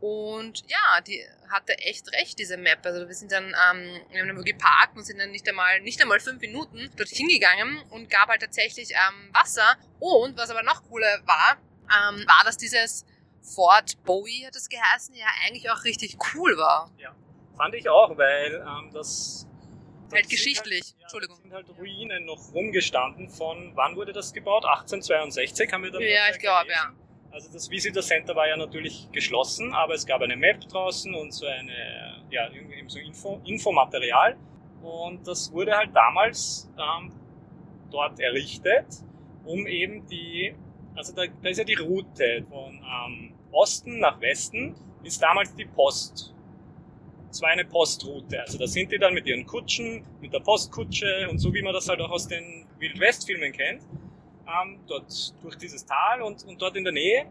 Und 0.00 0.62
ja, 0.68 1.00
die 1.00 1.22
hatte 1.50 1.78
echt 1.78 2.12
recht, 2.12 2.38
diese 2.38 2.56
Map. 2.56 2.84
Also 2.84 3.06
wir 3.06 3.14
sind 3.14 3.32
dann, 3.32 3.46
ähm, 3.46 4.00
wir 4.10 4.20
haben 4.20 4.28
dann 4.28 4.44
geparkt 4.44 4.96
und 4.96 5.04
sind 5.04 5.18
dann 5.18 5.30
nicht 5.30 5.48
einmal, 5.48 5.80
nicht 5.80 6.00
einmal 6.02 6.20
fünf 6.20 6.40
Minuten 6.40 6.90
dorthin 6.96 7.28
gegangen 7.28 7.82
und 7.90 8.10
gab 8.10 8.28
halt 8.28 8.42
tatsächlich 8.42 8.90
ähm, 8.90 9.30
Wasser. 9.32 9.76
Und 9.98 10.36
was 10.36 10.50
aber 10.50 10.62
noch 10.62 10.82
cooler 10.88 11.22
war, 11.24 11.56
ähm, 11.84 12.26
war, 12.26 12.44
dass 12.44 12.56
dieses 12.56 13.06
Fort 13.42 14.02
Bowie, 14.04 14.44
hat 14.44 14.56
es 14.56 14.68
geheißen, 14.68 15.14
ja 15.14 15.26
eigentlich 15.46 15.70
auch 15.70 15.84
richtig 15.84 16.18
cool 16.34 16.56
war. 16.58 16.90
Fand 17.56 17.74
ich 17.74 17.88
auch, 17.88 18.16
weil 18.18 18.54
ähm, 18.54 18.90
das. 18.92 19.46
das 20.04 20.12
Halt 20.12 20.28
geschichtlich. 20.28 20.82
Halt, 20.82 20.94
ja, 20.98 21.02
Entschuldigung. 21.02 21.36
sind 21.40 21.52
halt 21.52 21.68
Ruinen 21.78 22.26
noch 22.26 22.52
rumgestanden 22.52 23.30
von, 23.30 23.72
wann 23.74 23.96
wurde 23.96 24.12
das 24.12 24.32
gebaut? 24.32 24.64
1862 24.64 25.72
haben 25.72 25.84
wir 25.84 25.90
da 25.90 26.00
Ja, 26.00 26.28
ich 26.30 26.38
glaube, 26.38 26.70
ja. 26.70 26.92
Also 27.36 27.50
das 27.52 27.70
Visitor 27.70 28.02
Center 28.02 28.34
war 28.34 28.48
ja 28.48 28.56
natürlich 28.56 29.12
geschlossen, 29.12 29.74
aber 29.74 29.92
es 29.92 30.06
gab 30.06 30.22
eine 30.22 30.36
Map 30.36 30.58
draußen 30.70 31.14
und 31.14 31.34
so 31.34 31.44
eine, 31.44 32.24
ja, 32.30 32.50
eben 32.50 32.88
so 32.88 32.98
Info, 32.98 33.42
Infomaterial. 33.44 34.38
Und 34.82 35.28
das 35.28 35.52
wurde 35.52 35.76
halt 35.76 35.94
damals 35.94 36.66
ähm, 36.78 37.12
dort 37.90 38.18
errichtet, 38.20 38.86
um 39.44 39.66
eben 39.66 40.06
die, 40.06 40.54
also 40.94 41.14
da, 41.14 41.24
da 41.42 41.50
ist 41.50 41.58
ja 41.58 41.64
die 41.64 41.74
Route 41.74 42.42
von 42.48 42.72
ähm, 42.72 43.34
Osten 43.52 43.98
nach 43.98 44.18
Westen, 44.18 44.74
ist 45.02 45.22
damals 45.22 45.54
die 45.54 45.66
Post. 45.66 46.34
Es 47.30 47.42
war 47.42 47.50
eine 47.50 47.66
Postroute. 47.66 48.40
Also 48.40 48.56
da 48.56 48.66
sind 48.66 48.90
die 48.92 48.98
dann 48.98 49.12
mit 49.12 49.26
ihren 49.26 49.44
Kutschen, 49.44 50.06
mit 50.22 50.32
der 50.32 50.40
Postkutsche 50.40 51.28
und 51.30 51.38
so 51.38 51.52
wie 51.52 51.60
man 51.60 51.74
das 51.74 51.86
halt 51.86 52.00
auch 52.00 52.12
aus 52.12 52.28
den 52.28 52.64
Wild-West-Filmen 52.78 53.52
kennt, 53.52 53.82
ähm, 54.48 54.80
dort 54.86 55.10
durch 55.42 55.56
dieses 55.56 55.84
Tal 55.84 56.22
und, 56.22 56.44
und 56.44 56.60
dort 56.60 56.76
in 56.76 56.84
der 56.84 56.92
Nähe 56.92 57.26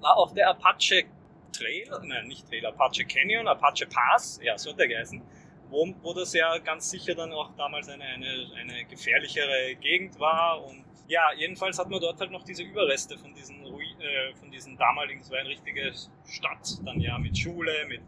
war 0.00 0.16
auch 0.16 0.32
der 0.34 0.48
Apache 0.50 1.04
Trail, 1.52 1.88
nein, 2.04 2.26
nicht 2.28 2.48
Trail, 2.48 2.64
Apache 2.66 3.04
Canyon, 3.04 3.46
Apache 3.46 3.86
Pass, 3.86 4.40
ja, 4.42 4.56
so 4.56 4.70
hat 4.70 4.78
der 4.78 4.88
geheißen, 4.88 5.20
wo, 5.68 5.94
wo 6.02 6.14
das 6.14 6.32
ja 6.32 6.58
ganz 6.58 6.90
sicher 6.90 7.14
dann 7.14 7.32
auch 7.32 7.54
damals 7.56 7.88
eine, 7.88 8.02
eine, 8.04 8.46
eine 8.58 8.84
gefährlichere 8.86 9.74
Gegend 9.76 10.18
war 10.18 10.64
und 10.64 10.84
ja, 11.08 11.30
jedenfalls 11.36 11.78
hat 11.78 11.90
man 11.90 12.00
dort 12.00 12.18
halt 12.20 12.30
noch 12.30 12.42
diese 12.44 12.62
Überreste 12.62 13.18
von 13.18 13.34
diesen, 13.34 13.62
Rui- 13.66 14.00
äh, 14.00 14.34
von 14.34 14.50
diesen 14.50 14.76
damaligen, 14.78 15.20
es 15.20 15.30
war 15.30 15.38
eine 15.38 15.48
richtige 15.50 15.92
Stadt, 16.26 16.78
dann 16.84 17.00
ja 17.00 17.18
mit 17.18 17.36
Schule, 17.36 17.72
mit 17.86 18.00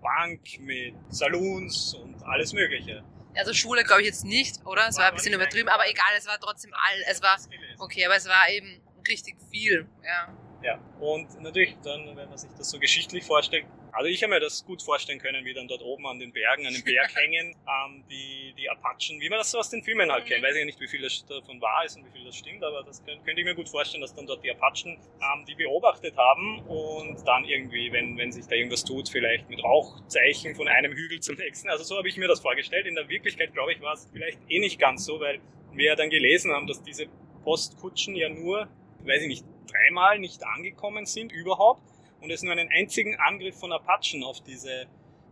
Bank, 0.00 0.40
mit 0.60 0.94
Saloons 1.08 1.94
und 1.94 2.22
alles 2.24 2.52
Mögliche. 2.52 3.02
Also 3.34 3.52
Schule 3.52 3.82
glaube 3.82 4.02
ich 4.02 4.06
jetzt 4.06 4.24
nicht, 4.24 4.64
oder? 4.64 4.86
Es 4.88 4.96
war, 4.96 5.04
War- 5.04 5.08
ein 5.10 5.14
bisschen 5.16 5.34
übertrieben, 5.34 5.68
aber 5.68 5.88
egal, 5.90 6.06
es 6.16 6.26
war 6.28 6.38
trotzdem 6.38 6.72
all, 6.74 7.02
es 7.10 7.20
war, 7.22 7.36
Das 7.76 7.80
gelesen. 7.80 7.82
okay, 7.82 8.06
aber 8.06 8.16
es 8.16 8.26
war 8.26 8.48
eben 8.50 8.80
richtig 9.08 9.36
viel, 9.50 9.86
ja. 10.04 10.34
Ja, 10.62 10.80
und 10.98 11.42
natürlich 11.42 11.76
dann, 11.84 12.16
wenn 12.16 12.28
man 12.28 12.38
sich 12.38 12.50
das 12.56 12.70
so 12.70 12.78
geschichtlich 12.78 13.22
vorstellt, 13.22 13.66
also 13.92 14.08
ich 14.08 14.22
habe 14.22 14.32
mir 14.32 14.40
das 14.40 14.64
gut 14.64 14.82
vorstellen 14.82 15.20
können, 15.20 15.44
wie 15.44 15.54
dann 15.54 15.68
dort 15.68 15.82
oben 15.82 16.06
an 16.06 16.18
den 16.18 16.32
Bergen, 16.32 16.66
an 16.66 16.72
den 16.72 16.82
Berg 16.82 17.14
hängen, 17.16 17.54
ähm, 17.68 18.04
die, 18.10 18.54
die 18.56 18.68
Apachen, 18.68 19.20
wie 19.20 19.28
man 19.28 19.38
das 19.38 19.50
so 19.50 19.58
aus 19.58 19.70
den 19.70 19.82
Filmen 19.84 20.10
halt 20.10 20.26
kennt. 20.26 20.42
Weiß 20.42 20.56
ich 20.56 20.64
nicht, 20.64 20.80
wie 20.80 20.88
viel 20.88 21.02
das 21.02 21.24
davon 21.26 21.60
wahr 21.60 21.84
ist 21.84 21.96
und 21.96 22.06
wie 22.06 22.10
viel 22.10 22.24
das 22.24 22.34
stimmt, 22.34 22.64
aber 22.64 22.82
das 22.82 23.04
könnte, 23.04 23.22
könnte 23.24 23.40
ich 23.42 23.44
mir 23.44 23.54
gut 23.54 23.68
vorstellen, 23.68 24.00
dass 24.00 24.14
dann 24.14 24.26
dort 24.26 24.42
die 24.42 24.50
Apachen 24.50 24.98
ähm, 25.20 25.44
die 25.46 25.54
beobachtet 25.54 26.16
haben 26.16 26.60
und 26.60 27.22
dann 27.26 27.44
irgendwie, 27.44 27.92
wenn, 27.92 28.16
wenn 28.18 28.32
sich 28.32 28.46
da 28.46 28.56
irgendwas 28.56 28.84
tut, 28.84 29.08
vielleicht 29.08 29.48
mit 29.48 29.62
Rauchzeichen 29.62 30.56
von 30.56 30.66
einem 30.66 30.92
Hügel 30.92 31.20
zum 31.20 31.36
nächsten. 31.36 31.68
Also 31.68 31.84
so 31.84 31.96
habe 31.96 32.08
ich 32.08 32.16
mir 32.16 32.26
das 32.26 32.40
vorgestellt. 32.40 32.86
In 32.86 32.96
der 32.96 33.08
Wirklichkeit, 33.08 33.52
glaube 33.52 33.74
ich, 33.74 33.80
war 33.80 33.92
es 33.92 34.08
vielleicht 34.12 34.40
eh 34.48 34.58
nicht 34.58 34.80
ganz 34.80 35.04
so, 35.04 35.20
weil 35.20 35.40
wir 35.72 35.86
ja 35.86 35.94
dann 35.96 36.10
gelesen 36.10 36.52
haben, 36.52 36.66
dass 36.66 36.82
diese 36.82 37.06
Postkutschen 37.44 38.16
ja 38.16 38.28
nur, 38.28 38.68
weiß 39.04 39.22
ich 39.22 39.28
nicht, 39.28 39.44
dreimal 39.70 40.18
nicht 40.18 40.44
angekommen 40.44 41.06
sind 41.06 41.32
überhaupt 41.32 41.82
und 42.20 42.30
es 42.30 42.42
nur 42.42 42.52
einen 42.52 42.70
einzigen 42.70 43.16
Angriff 43.16 43.58
von 43.58 43.72
Apachen 43.72 44.24
auf 44.24 44.40
diese, 44.40 44.86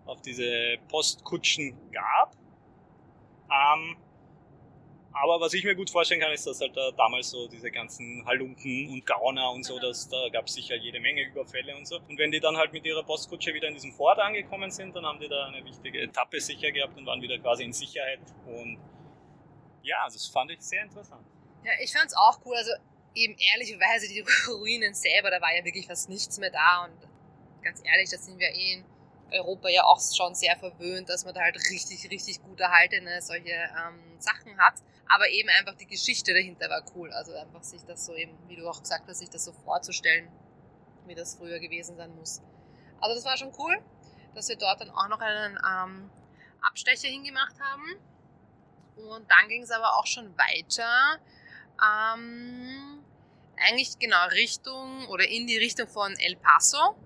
auf 0.05 0.21
diese 0.23 0.77
Postkutschen 0.89 1.75
gab. 1.91 2.37
Ähm, 3.51 3.97
aber 5.15 5.41
was 5.41 5.53
ich 5.53 5.65
mir 5.65 5.75
gut 5.75 5.91
vorstellen 5.91 6.21
kann, 6.21 6.33
ist, 6.33 6.47
dass 6.47 6.61
halt 6.61 6.77
da 6.77 6.91
damals 6.93 7.31
so 7.31 7.47
diese 7.47 7.71
ganzen 7.71 8.25
Halunken 8.25 8.89
und 8.91 9.05
Gauner 9.05 9.51
und 9.51 9.63
so, 9.63 9.79
dass 9.79 10.09
da 10.09 10.29
gab 10.31 10.47
es 10.47 10.55
sicher 10.55 10.75
jede 10.75 11.01
Menge 11.01 11.23
Überfälle 11.23 11.77
und 11.77 11.87
so. 11.87 11.99
Und 12.09 12.19
wenn 12.19 12.31
die 12.31 12.41
dann 12.41 12.57
halt 12.57 12.73
mit 12.73 12.87
ihrer 12.87 13.03
Postkutsche 13.03 13.53
wieder 13.53 13.69
in 13.69 13.75
diesem 13.75 13.93
Fort 13.93 14.19
angekommen 14.19 14.71
sind, 14.71 14.97
dann 14.97 15.05
haben 15.05 15.21
die 15.21 15.29
da 15.29 15.47
eine 15.47 15.65
wichtige 15.65 16.01
Etappe 16.01 16.41
sicher 16.41 16.73
gehabt 16.73 16.97
und 16.97 17.05
waren 17.05 17.21
wieder 17.21 17.39
quasi 17.39 17.65
in 17.65 17.73
Sicherheit. 17.73 18.21
Und 18.47 18.79
ja, 19.83 20.05
das 20.07 20.27
fand 20.29 20.51
ich 20.51 20.63
sehr 20.63 20.83
interessant. 20.83 21.27
Ja, 21.65 21.73
ich 21.81 21.93
fand 21.93 22.07
es 22.07 22.17
auch 22.17 22.41
cool. 22.45 22.57
Also 22.57 22.73
eben 23.15 23.37
ehrlicherweise 23.39 24.09
die 24.09 24.25
Ruinen 24.49 24.95
selber, 24.95 25.31
da 25.31 25.41
war 25.41 25.55
ja 25.55 25.65
wirklich 25.65 25.87
fast 25.87 26.09
nichts 26.09 26.39
mehr 26.39 26.51
da 26.51 26.85
und 26.85 27.09
ganz 27.63 27.81
ehrlich, 27.85 28.11
da 28.11 28.19
sind 28.19 28.39
wir 28.39 28.49
eh 28.49 28.73
in 28.75 28.85
Europa 29.33 29.69
ja 29.69 29.85
auch 29.85 30.01
schon 30.01 30.35
sehr 30.35 30.57
verwöhnt, 30.57 31.09
dass 31.09 31.25
man 31.25 31.35
da 31.35 31.41
halt 31.41 31.57
richtig, 31.57 32.11
richtig 32.11 32.43
gut 32.43 32.61
erhaltene 32.61 33.23
solche 33.23 33.51
ähm, 33.51 34.21
Sachen 34.21 34.59
hat. 34.59 34.75
Aber 35.09 35.29
eben 35.29 35.49
einfach 35.59 35.75
die 35.75 35.87
Geschichte 35.87 36.33
dahinter 36.33 36.69
war 36.69 36.83
cool. 36.95 37.13
Also 37.13 37.35
einfach 37.35 37.63
sich 37.63 37.83
das 37.85 38.05
so 38.05 38.15
eben, 38.15 38.37
wie 38.49 38.57
du 38.57 38.69
auch 38.69 38.81
gesagt 38.81 39.09
hast, 39.09 39.19
sich 39.19 39.31
das 39.31 39.45
so 39.45 39.53
vorzustellen, 39.53 40.29
wie 41.07 41.15
das 41.15 41.37
früher 41.37 41.59
gewesen 41.59 41.97
sein 41.97 42.15
muss. 42.17 42.43
Also 43.01 43.17
das 43.17 43.25
war 43.25 43.37
schon 43.37 43.53
cool, 43.59 43.79
dass 44.35 44.49
wir 44.49 44.57
dort 44.57 44.81
dann 44.81 44.91
auch 44.91 45.09
noch 45.09 45.21
einen 45.21 45.57
ähm, 45.57 46.11
Abstecher 46.61 47.09
hingemacht 47.09 47.59
haben. 47.61 47.99
Und 48.97 49.31
dann 49.31 49.49
ging 49.49 49.63
es 49.63 49.71
aber 49.71 49.99
auch 49.99 50.07
schon 50.07 50.37
weiter. 50.37 51.19
Ähm, 51.81 53.03
eigentlich 53.57 53.99
genau 53.99 54.27
Richtung 54.29 55.07
oder 55.09 55.29
in 55.29 55.47
die 55.47 55.57
Richtung 55.57 55.89
von 55.89 56.15
El 56.19 56.37
Paso. 56.37 56.97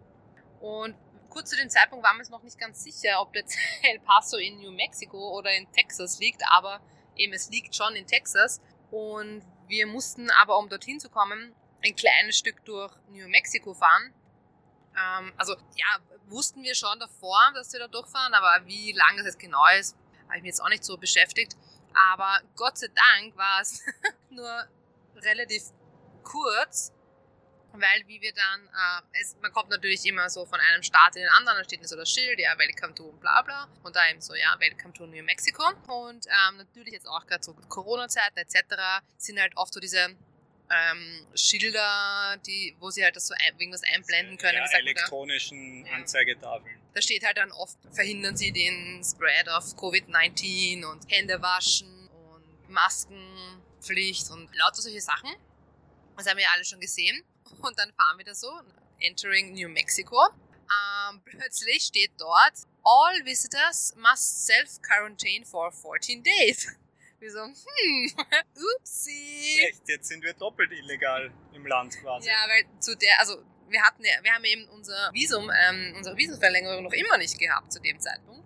Und 0.61 0.95
kurz 1.29 1.51
zu 1.51 1.57
dem 1.57 1.69
Zeitpunkt 1.69 2.05
waren 2.05 2.17
wir 2.17 2.21
uns 2.21 2.31
noch 2.31 2.43
nicht 2.43 2.59
ganz 2.59 2.83
sicher, 2.83 3.21
ob 3.21 3.35
jetzt 3.35 3.57
El 3.83 4.01
Paso 4.01 4.39
in 4.39 4.59
New 4.59 4.73
Mexico 4.73 5.37
oder 5.37 5.55
in 5.55 5.71
Texas 5.73 6.19
liegt, 6.19 6.43
aber 6.49 6.81
eben 7.15 7.33
es 7.33 7.51
liegt 7.51 7.75
schon 7.75 7.95
in 7.95 8.07
Texas. 8.07 8.61
Und 8.91 9.43
wir 9.69 9.87
mussten 9.87 10.31
aber, 10.31 10.59
um 10.59 10.69
dorthin 10.69 11.01
zu 11.01 11.11
kommen, 11.11 11.55
ein 11.85 11.95
kleines 11.95 12.39
Stück 12.39 12.65
durch 12.65 12.93
New 13.11 13.29
Mexico 13.29 13.75
fahren. 13.75 14.15
Ähm, 14.97 15.33
also 15.37 15.55
ja, 15.55 16.01
wussten 16.27 16.63
wir 16.63 16.75
schon 16.75 16.99
davor, 16.99 17.53
dass 17.55 17.73
wir 17.73 17.81
da 17.81 17.89
durchfahren, 17.89 18.35
aber 18.35 18.67
wie 18.67 18.93
lang 18.93 19.17
das 19.17 19.27
jetzt 19.27 19.39
genau 19.39 19.65
ist, 19.79 19.97
habe 20.27 20.39
ich 20.39 20.43
mich 20.43 20.51
jetzt 20.51 20.61
auch 20.61 20.69
nicht 20.69 20.85
so 20.85 20.97
beschäftigt. 20.97 21.57
Aber 21.97 22.41
Gott 22.55 22.79
sei 22.79 22.89
Dank 22.89 23.37
war 23.37 23.61
es 23.61 23.83
nur 24.31 24.67
relativ 25.17 25.63
kurz, 26.23 26.93
weil 27.73 28.07
wie 28.07 28.21
wir 28.21 28.33
dann, 28.33 28.67
äh, 28.67 29.21
es, 29.21 29.37
man 29.41 29.53
kommt 29.53 29.71
natürlich 29.71 30.05
immer 30.07 30.29
so 30.29 30.45
von 30.45 30.61
einem 30.61 30.83
Staat 30.83 31.17
in 31.17 31.23
den 31.23 31.31
anderen, 31.31 31.59
da 31.59 31.65
steht 31.65 31.87
so 31.87 31.97
das 31.97 32.11
Schild, 32.11 32.39
ja, 32.39 32.57
Welcome 32.59 32.95
to 32.95 33.13
bla 33.13 33.43
bla 33.43 33.69
und 33.83 33.97
da 33.97 34.09
eben 34.09 34.21
so, 34.21 34.35
ja, 34.35 34.55
Welcome 34.59 34.93
to 34.95 35.07
New 35.07 35.23
Mexico 35.23 35.65
und 35.87 36.27
ähm, 36.27 36.59
natürlich 36.59 36.93
jetzt 36.93 37.07
auch 37.07 37.27
gerade 37.27 37.43
so 37.43 37.55
Corona-Zeiten 37.55 38.39
etc. 38.39 39.05
sind 39.17 39.41
halt 39.41 39.57
oft 39.57 39.73
so 39.73 39.81
diese 39.81 40.17
ähm, 40.71 41.27
Schilder, 41.35 42.37
die, 42.47 42.77
wo 42.81 42.91
sie 42.91 43.05
halt 43.05 43.17
das 43.17 43.29
so 43.29 43.35
ein, 43.35 43.59
irgendwas 43.59 43.83
einblenden 43.83 44.37
können. 44.37 44.59
Ja, 44.59 44.79
elektronischen 44.79 45.87
Anzeigetafeln. 45.95 46.81
Da 46.95 47.03
steht 47.03 47.25
halt 47.25 47.37
dann 47.37 47.53
oft, 47.53 47.77
verhindern 47.93 48.37
sie 48.37 48.53
den 48.53 49.03
Spread 49.05 49.49
of 49.49 49.65
Covid-19 49.77 50.85
und 50.85 51.11
Hände 51.11 51.41
waschen 51.43 52.09
und 52.09 52.71
Maskenpflicht 52.71 54.31
und 54.31 54.55
lauter 54.57 54.81
solche 54.81 55.01
Sachen. 55.01 55.31
Das 56.17 56.27
haben 56.27 56.39
wir 56.39 56.45
ja 56.45 56.51
alle 56.55 56.65
schon 56.65 56.81
gesehen. 56.81 57.23
Und 57.61 57.79
dann 57.79 57.93
fahren 57.93 58.19
wir 58.19 58.25
da 58.25 58.35
so, 58.35 58.51
entering 59.01 59.53
New 59.55 59.69
Mexico. 59.69 60.19
Ähm, 61.11 61.23
plötzlich 61.25 61.85
steht 61.85 62.13
dort, 62.19 62.55
all 62.83 63.25
visitors 63.25 63.95
must 63.97 64.47
self-quarantine 64.47 65.45
for 65.45 65.71
14 65.71 66.23
days. 66.23 66.77
Wir 67.19 67.31
so, 67.31 67.41
hm, 67.41 68.13
upsie. 68.79 69.67
Echt, 69.69 69.89
jetzt 69.89 70.09
sind 70.09 70.23
wir 70.23 70.35
doppelt 70.35 70.71
illegal 70.73 71.33
im 71.55 71.67
Land 71.67 71.97
quasi. 72.01 72.29
Ja, 72.29 72.35
weil 72.47 72.65
zu 72.79 72.95
der, 72.97 73.19
also 73.19 73.39
wir 73.69 73.83
hatten 73.83 74.05
ja, 74.05 74.23
wir 74.23 74.33
haben 74.33 74.45
eben 74.45 74.69
unser 74.69 75.11
Visum, 75.13 75.51
ähm, 75.51 75.95
unsere 75.97 76.17
Visumverlängerung 76.17 76.85
noch 76.85 76.93
immer 76.93 77.17
nicht 77.17 77.39
gehabt 77.39 77.73
zu 77.73 77.81
dem 77.81 77.99
Zeitpunkt. 77.99 78.45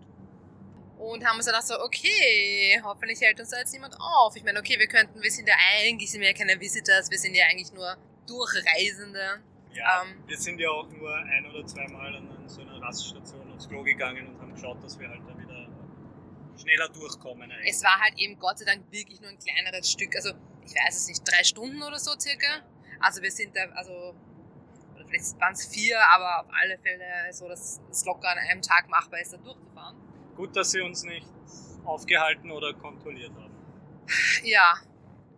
Und 0.98 1.24
haben 1.24 1.36
uns 1.36 1.46
gedacht 1.46 1.66
so, 1.66 1.80
okay, 1.80 2.80
hoffentlich 2.84 3.20
hält 3.22 3.40
uns 3.40 3.50
da 3.50 3.58
jetzt 3.58 3.72
niemand 3.72 3.96
auf. 3.98 4.36
Ich 4.36 4.44
meine, 4.44 4.60
okay, 4.60 4.78
wir 4.78 4.86
könnten, 4.86 5.20
wir 5.20 5.30
sind 5.30 5.48
ja 5.48 5.54
eigentlich, 5.74 6.10
sind 6.10 6.20
wir 6.20 6.28
ja 6.28 6.34
keine 6.34 6.60
Visitors, 6.60 7.10
wir 7.10 7.18
sind 7.18 7.34
ja 7.34 7.46
eigentlich 7.46 7.72
nur 7.72 7.96
Durchreisende. 8.26 9.42
Ja, 9.72 10.02
ähm, 10.02 10.22
wir 10.26 10.36
sind 10.36 10.60
ja 10.60 10.68
auch 10.68 10.88
nur 10.90 11.14
ein 11.14 11.46
oder 11.46 11.66
zweimal 11.66 12.14
an 12.14 12.28
so 12.46 12.60
einer 12.60 12.80
Raststation 12.82 13.50
aufs 13.52 13.68
Klo 13.68 13.82
gegangen 13.82 14.26
und 14.26 14.40
haben 14.40 14.54
geschaut, 14.54 14.82
dass 14.84 14.98
wir 14.98 15.08
halt 15.08 15.20
da 15.26 15.38
wieder 15.38 15.39
schneller 16.60 16.88
durchkommen. 16.88 17.50
Eigentlich. 17.50 17.70
Es 17.70 17.82
war 17.82 17.98
halt 18.00 18.14
eben 18.18 18.38
Gott 18.38 18.58
sei 18.58 18.64
Dank 18.64 18.90
wirklich 18.90 19.20
nur 19.20 19.30
ein 19.30 19.38
kleineres 19.38 19.90
Stück, 19.90 20.14
also 20.16 20.30
ich 20.64 20.74
weiß 20.74 20.96
es 20.96 21.08
nicht, 21.08 21.22
drei 21.24 21.42
Stunden 21.44 21.82
oder 21.82 21.98
so 21.98 22.12
circa. 22.18 22.62
Also 23.00 23.22
wir 23.22 23.30
sind 23.30 23.56
da, 23.56 23.62
also 23.74 24.14
vielleicht 25.08 25.40
waren 25.40 25.52
es 25.52 25.66
vier, 25.66 25.98
aber 26.00 26.40
auf 26.40 26.46
alle 26.62 26.78
Fälle 26.78 27.32
so, 27.32 27.48
dass 27.48 27.80
es 27.90 28.04
locker 28.04 28.28
an 28.28 28.38
einem 28.38 28.62
Tag 28.62 28.88
machbar 28.88 29.20
ist, 29.20 29.32
da 29.32 29.38
durchzufahren. 29.38 29.96
Gut, 30.36 30.54
dass 30.54 30.70
sie 30.70 30.80
uns 30.80 31.02
nicht 31.02 31.26
aufgehalten 31.84 32.50
oder 32.50 32.74
kontrolliert 32.74 33.32
haben. 33.34 33.50
Ja, 34.42 34.74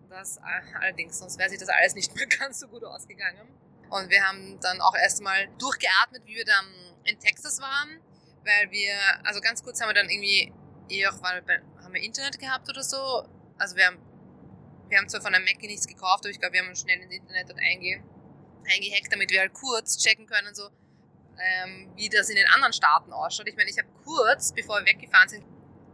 das 0.08 0.38
äh, 0.38 0.76
allerdings, 0.80 1.18
sonst 1.18 1.38
wäre 1.38 1.50
sich 1.50 1.58
das 1.58 1.68
alles 1.68 1.94
nicht 1.94 2.14
mehr 2.14 2.26
ganz 2.38 2.60
so 2.60 2.68
gut 2.68 2.84
ausgegangen. 2.84 3.48
Und 3.90 4.08
wir 4.08 4.26
haben 4.26 4.58
dann 4.60 4.80
auch 4.80 4.94
erstmal 4.94 5.48
durchgeatmet, 5.58 6.22
wie 6.24 6.36
wir 6.36 6.44
dann 6.44 6.66
in 7.04 7.18
Texas 7.18 7.60
waren, 7.60 8.00
weil 8.44 8.70
wir, 8.70 8.94
also 9.24 9.40
ganz 9.40 9.62
kurz 9.62 9.80
haben 9.80 9.90
wir 9.90 9.94
dann 9.94 10.08
irgendwie 10.08 10.52
eh 10.88 11.06
auch, 11.06 11.22
weil 11.22 11.42
haben 11.82 11.94
wir 11.94 12.02
Internet 12.02 12.38
gehabt 12.38 12.68
oder 12.68 12.82
so. 12.82 13.26
Also 13.58 13.76
wir 13.76 13.86
haben, 13.86 13.98
wir 14.88 14.98
haben 14.98 15.08
zwar 15.08 15.20
von 15.20 15.34
einem 15.34 15.44
Mackie 15.44 15.66
nichts 15.66 15.86
gekauft, 15.86 16.24
aber 16.24 16.30
ich 16.30 16.40
glaube, 16.40 16.54
wir 16.54 16.64
haben 16.64 16.74
schnell 16.74 17.00
ins 17.00 17.12
Internet 17.12 17.48
dort 17.48 17.60
einge, 17.60 18.02
eingehackt, 18.64 19.12
damit 19.12 19.30
wir 19.30 19.40
halt 19.40 19.52
kurz 19.52 19.98
checken 19.98 20.26
können, 20.26 20.54
so 20.54 20.68
ähm, 21.38 21.92
wie 21.96 22.08
das 22.08 22.28
in 22.28 22.36
den 22.36 22.46
anderen 22.48 22.72
Staaten 22.72 23.12
ausschaut. 23.12 23.48
Ich 23.48 23.56
meine, 23.56 23.70
ich 23.70 23.78
habe 23.78 23.88
kurz, 24.04 24.52
bevor 24.52 24.80
wir 24.80 24.86
weggefahren 24.86 25.28
sind, 25.28 25.44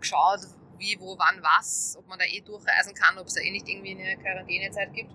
geschaut, 0.01 0.41
wie, 0.79 0.97
wo, 1.01 1.19
wann, 1.19 1.43
was, 1.43 1.97
ob 1.99 2.07
man 2.07 2.19
da 2.19 2.25
eh 2.25 2.41
durchreisen 2.41 2.95
kann, 2.95 3.19
ob 3.19 3.27
es 3.27 3.35
da 3.35 3.41
eh 3.41 3.51
nicht 3.51 3.69
irgendwie 3.69 3.93
eine 3.93 4.17
Quarantänezeit 4.23 4.93
gibt. 4.93 5.13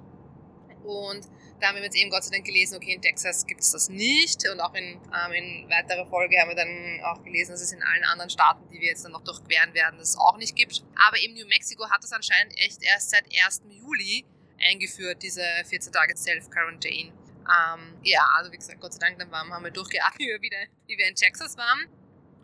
Und 0.83 1.27
da 1.59 1.67
haben 1.67 1.75
wir 1.75 1.83
jetzt 1.83 1.95
eben 1.95 2.09
Gott 2.09 2.23
sei 2.23 2.31
Dank 2.31 2.45
gelesen, 2.45 2.75
okay, 2.75 2.93
in 2.93 3.01
Texas 3.01 3.45
gibt 3.45 3.61
es 3.61 3.71
das 3.71 3.89
nicht. 3.89 4.47
Und 4.49 4.59
auch 4.59 4.73
in, 4.73 4.83
ähm, 4.83 5.31
in 5.33 5.69
weiterer 5.69 6.05
Folge 6.05 6.39
haben 6.39 6.49
wir 6.49 6.55
dann 6.55 7.01
auch 7.05 7.23
gelesen, 7.23 7.51
dass 7.51 7.61
es 7.61 7.71
in 7.71 7.81
allen 7.81 8.03
anderen 8.03 8.29
Staaten, 8.29 8.67
die 8.69 8.79
wir 8.79 8.89
jetzt 8.89 9.05
dann 9.05 9.13
noch 9.13 9.23
durchqueren 9.23 9.73
werden, 9.73 9.97
das 9.97 10.17
auch 10.17 10.37
nicht 10.37 10.55
gibt. 10.55 10.83
Aber 11.07 11.17
eben 11.17 11.33
New 11.33 11.47
Mexico 11.47 11.89
hat 11.89 12.03
das 12.03 12.11
anscheinend 12.11 12.57
echt 12.57 12.83
erst 12.83 13.11
seit 13.11 13.25
1. 13.25 13.63
Juli 13.69 14.25
eingeführt, 14.59 15.23
diese 15.23 15.43
14 15.65 15.93
Tage 15.93 16.15
Self-Quarantine. 16.15 17.11
Ähm, 17.11 17.97
ja, 18.03 18.27
also 18.37 18.51
wie 18.51 18.57
gesagt, 18.57 18.79
Gott 18.79 18.93
sei 18.93 18.99
Dank, 18.99 19.19
dann 19.19 19.31
waren, 19.31 19.51
haben 19.51 19.63
wir 19.63 19.71
durchgeatmet, 19.71 20.19
wie 20.41 20.51
wir, 20.51 20.67
wie 20.87 20.97
wir 20.97 21.07
in 21.07 21.15
Texas 21.15 21.57
waren. 21.57 21.87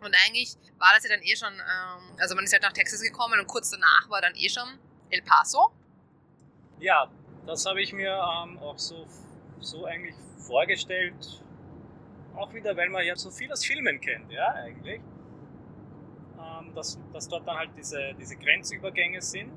Und 0.00 0.14
eigentlich 0.24 0.56
war 0.78 0.94
das 0.94 1.04
ja 1.04 1.10
dann 1.10 1.22
eh 1.22 1.36
schon, 1.36 1.52
ähm, 1.52 2.16
also 2.18 2.34
man 2.34 2.44
ist 2.44 2.52
halt 2.52 2.62
nach 2.62 2.72
Texas 2.72 3.02
gekommen 3.02 3.38
und 3.38 3.46
kurz 3.46 3.70
danach 3.70 4.08
war 4.08 4.20
dann 4.20 4.34
eh 4.34 4.48
schon 4.48 4.78
El 5.10 5.22
Paso. 5.22 5.72
Ja, 6.78 7.10
das 7.50 7.66
habe 7.66 7.82
ich 7.82 7.92
mir 7.92 8.12
ähm, 8.12 8.58
auch 8.60 8.78
so, 8.78 9.06
so 9.58 9.84
eigentlich 9.84 10.14
vorgestellt. 10.38 11.42
Auch 12.36 12.54
wieder, 12.54 12.76
weil 12.76 12.88
man 12.90 13.04
ja 13.04 13.16
so 13.16 13.30
viel 13.30 13.50
aus 13.50 13.64
Filmen 13.64 14.00
kennt, 14.00 14.30
ja, 14.30 14.54
eigentlich. 14.54 15.00
Ähm, 16.38 16.72
dass, 16.74 16.98
dass 17.12 17.28
dort 17.28 17.46
dann 17.46 17.56
halt 17.56 17.70
diese, 17.76 18.14
diese 18.18 18.36
Grenzübergänge 18.36 19.20
sind 19.20 19.52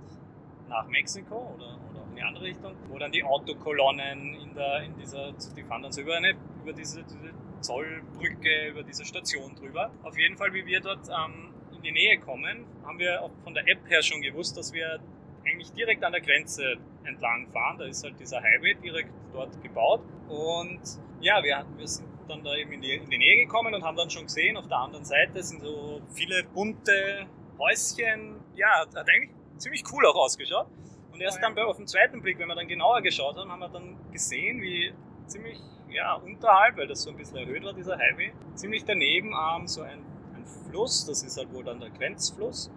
nach 0.70 0.88
Mexiko 0.88 1.54
oder, 1.56 1.78
oder 1.92 2.04
in 2.10 2.16
die 2.16 2.24
andere 2.24 2.46
Richtung, 2.46 2.74
wo 2.90 2.98
dann 2.98 3.12
die 3.12 3.24
Autokolonnen 3.24 4.34
in, 4.34 4.56
der, 4.56 4.84
in 4.84 4.98
dieser, 4.98 5.32
die 5.56 5.64
fahren 5.64 5.84
dann 5.84 5.92
so 5.92 6.02
über, 6.02 6.16
eine, 6.16 6.34
über 6.64 6.74
diese, 6.74 7.04
diese 7.04 7.32
Zollbrücke, 7.62 8.70
über 8.70 8.82
diese 8.82 9.06
Station 9.06 9.56
drüber. 9.56 9.92
Auf 10.02 10.18
jeden 10.18 10.36
Fall, 10.36 10.52
wie 10.54 10.66
wir 10.66 10.82
dort 10.82 11.08
ähm, 11.10 11.54
in 11.76 11.82
die 11.84 11.92
Nähe 11.92 12.20
kommen, 12.20 12.66
haben 12.86 12.98
wir 12.98 13.22
auch 13.22 13.32
von 13.44 13.54
der 13.54 13.68
App 13.68 13.88
her 13.88 14.02
schon 14.02 14.22
gewusst, 14.24 14.58
dass 14.58 14.74
wir 14.74 15.00
eigentlich 15.46 15.72
direkt 15.74 16.04
an 16.04 16.12
der 16.12 16.22
Grenze 16.22 16.78
entlang 17.04 17.48
fahren. 17.48 17.78
Da 17.78 17.86
ist 17.86 18.04
halt 18.04 18.20
dieser 18.20 18.42
Highway 18.42 18.76
direkt 18.76 19.10
dort 19.34 19.62
gebaut. 19.62 20.02
Und 20.30 20.82
ja, 21.22 21.44
wir, 21.44 21.66
wir 21.78 21.88
sind 21.88 22.08
dann 22.28 22.44
da 22.44 22.56
eben 22.56 22.72
in 22.74 22.82
die, 22.82 22.94
in 22.94 23.10
die 23.10 23.18
Nähe 23.18 23.46
gekommen 23.46 23.74
und 23.74 23.84
haben 23.84 23.98
dann 23.98 24.10
schon 24.10 24.24
gesehen, 24.24 24.56
auf 24.58 24.68
der 24.68 24.78
anderen 24.78 25.06
Seite 25.06 25.44
sind 25.44 25.62
so 25.62 26.02
viele 26.14 26.44
bunte 26.54 27.28
Häuschen. 27.60 28.40
Ja, 28.56 28.80
hat, 28.80 28.96
eigentlich 28.98 29.32
ziemlich 29.58 29.84
cool 29.92 30.06
auch 30.06 30.16
ausgeschaut. 30.16 30.68
Und 31.12 31.22
erst 31.22 31.42
dann 31.44 31.54
bei, 31.54 31.64
auf 31.64 31.78
den 31.78 31.88
zweiten 31.88 32.22
Blick, 32.22 32.40
wenn 32.40 32.48
wir 32.48 32.56
dann 32.56 32.68
genauer 32.68 33.02
geschaut 33.02 33.38
haben, 33.38 33.52
haben 33.52 33.60
wir 33.60 33.70
dann 33.70 33.98
gesehen, 34.12 34.62
wie 34.62 34.94
ziemlich 35.28 35.60
ja, 35.90 36.16
unterhalb, 36.16 36.78
weil 36.78 36.88
das 36.88 37.04
so 37.04 37.12
ein 37.12 37.18
bisschen 37.18 37.38
erhöht 37.38 37.64
war, 37.64 37.74
dieser 37.74 37.98
Highway, 37.98 38.34
ziemlich 38.56 38.84
daneben 38.84 39.32
ähm, 39.32 39.68
so 39.68 39.82
ein, 39.82 40.00
ein 40.36 40.46
Fluss, 40.46 41.06
das 41.06 41.22
ist 41.22 41.38
halt 41.38 41.54
wohl 41.54 41.64
dann 41.64 41.80
der 41.80 41.92
Grenzfluss. 41.92 42.72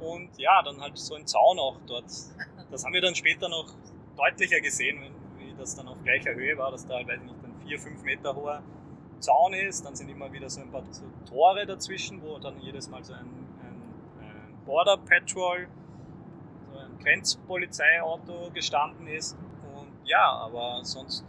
Und 0.00 0.38
ja, 0.38 0.62
dann 0.62 0.80
halt 0.80 0.96
so 0.96 1.14
ein 1.14 1.26
Zaun 1.26 1.58
auch 1.58 1.76
dort. 1.86 2.06
Das 2.70 2.84
haben 2.84 2.92
wir 2.92 3.00
dann 3.00 3.14
später 3.14 3.48
noch 3.48 3.74
deutlicher 4.16 4.60
gesehen, 4.60 5.00
wie 5.38 5.54
das 5.56 5.74
dann 5.74 5.88
auf 5.88 5.96
gleicher 6.04 6.34
Höhe 6.34 6.56
war, 6.58 6.70
dass 6.70 6.86
da 6.86 6.94
halt, 6.94 7.08
weiß 7.08 7.20
ich 7.20 7.32
nicht, 7.32 7.44
ein 7.44 7.54
4, 7.66 7.78
5 7.78 8.02
Meter 8.02 8.34
hoher 8.34 8.62
Zaun 9.20 9.54
ist. 9.54 9.84
Dann 9.84 9.94
sind 9.96 10.08
immer 10.08 10.32
wieder 10.32 10.48
so 10.48 10.60
ein 10.60 10.70
paar 10.70 10.84
so 10.90 11.04
Tore 11.28 11.66
dazwischen, 11.66 12.22
wo 12.22 12.38
dann 12.38 12.60
jedes 12.60 12.88
Mal 12.88 13.02
so 13.02 13.14
ein, 13.14 13.20
ein, 13.20 13.82
ein 14.20 14.58
Border 14.64 14.98
Patrol, 14.98 15.68
so 16.72 16.78
ein 16.78 16.98
Grenzpolizeiauto 16.98 18.50
gestanden 18.52 19.06
ist. 19.08 19.36
Und 19.74 19.92
ja, 20.04 20.30
aber 20.30 20.84
sonst. 20.84 21.24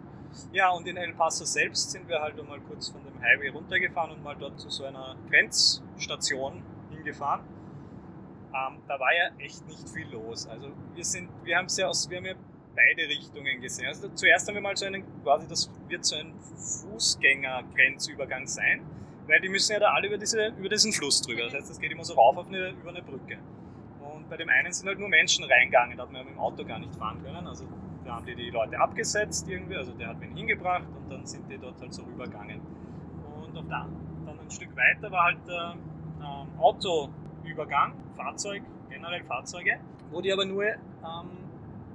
Ja, 0.54 0.70
und 0.70 0.88
in 0.88 0.96
El 0.96 1.14
Paso 1.14 1.44
selbst 1.44 1.90
sind 1.90 2.08
wir 2.08 2.22
halt 2.22 2.40
einmal 2.40 2.60
kurz 2.62 2.90
von 2.90 3.04
dem 3.04 3.20
Highway 3.20 3.50
runtergefahren 3.50 4.12
und 4.12 4.24
mal 4.24 4.36
dort 4.36 4.60
zu 4.60 4.70
so 4.70 4.86
einer 4.86 5.16
Grenzstation 5.28 6.64
hingefahren. 6.92 7.42
Ähm, 8.54 8.78
da 8.88 9.00
war 9.00 9.16
ja 9.16 9.30
echt 9.38 9.66
nicht 9.68 9.88
viel 9.90 10.08
los. 10.12 10.48
Also 10.48 10.72
wir 10.96 11.04
sind, 11.04 11.30
wir 11.44 11.58
haben 11.58 11.68
ja 11.70 11.88
aus, 11.88 12.10
wir 12.10 12.18
haben 12.18 12.26
ja 12.26 12.34
beide 12.76 13.08
Richtungen 13.08 13.62
gesehen. 13.62 13.88
Also 13.88 14.10
zuerst 14.10 14.48
haben 14.48 14.56
wir 14.56 14.62
mal 14.62 14.76
so 14.76 14.86
einen, 14.86 15.04
quasi 15.24 15.48
das 15.48 15.70
wird 15.88 16.06
so 16.06 16.16
ein 16.16 16.34
Fußgängergrenzübergang 16.40 18.48
sein, 18.48 18.82
weil 19.28 19.40
die 19.42 19.50
müssen 19.50 19.74
ja 19.74 19.80
da 19.80 19.94
alle 19.94 20.08
über, 20.08 20.18
diese, 20.18 20.48
über 20.48 20.70
diesen 20.70 20.94
Fluss 20.94 21.22
drüber. 21.22 21.44
Das 21.44 21.54
heißt, 21.54 21.72
es 21.72 21.80
geht 21.80 21.92
immer 21.92 22.04
so 22.04 22.16
rauf 22.16 22.38
auf 22.38 22.48
eine, 22.48 22.70
über 22.70 22.90
eine 22.90 23.02
Brücke. 23.02 23.38
Und 24.00 24.30
bei 24.30 24.38
dem 24.38 24.50
einen 24.50 24.72
sind 24.72 24.88
halt 24.88 25.00
nur 25.00 25.10
Menschen 25.10 25.46
reingegangen, 25.46 25.98
da 25.98 26.04
hat 26.04 26.12
man 26.12 26.22
ja 26.22 26.26
mit 26.26 26.36
dem 26.36 26.40
Auto 26.40 26.66
gar 26.66 26.80
nicht 26.80 26.96
fahren 26.96 27.22
können. 27.24 27.46
Also 27.46 27.66
da 28.06 28.16
haben 28.16 28.26
die 28.26 28.36
die 28.36 28.50
Leute 28.50 28.80
abgesetzt 28.80 29.48
irgendwie, 29.48 29.76
also 29.76 29.92
der 29.92 30.08
hat 30.08 30.22
wen 30.22 30.36
hingebracht 30.36 30.88
und 30.98 31.12
dann 31.12 31.26
sind 31.26 31.50
die 31.50 31.58
dort 31.58 31.80
halt 31.80 31.94
so 31.94 32.04
rübergegangen. 32.04 32.62
Und 33.44 33.58
auf 33.58 33.68
der, 33.68 33.88
dann 34.26 34.40
ein 34.40 34.50
Stück 34.50 34.76
weiter 34.76 35.12
war 35.12 35.26
halt 35.26 35.38
der 35.48 35.76
ähm, 36.22 36.48
Autoübergang, 37.40 37.94
Fahrzeug, 38.16 38.64
generell 38.90 39.24
Fahrzeuge, 39.24 39.80
wo 40.12 40.22
die 40.22 40.32
aber 40.32 40.46
nur 40.46 40.66
ähm, 40.66 40.80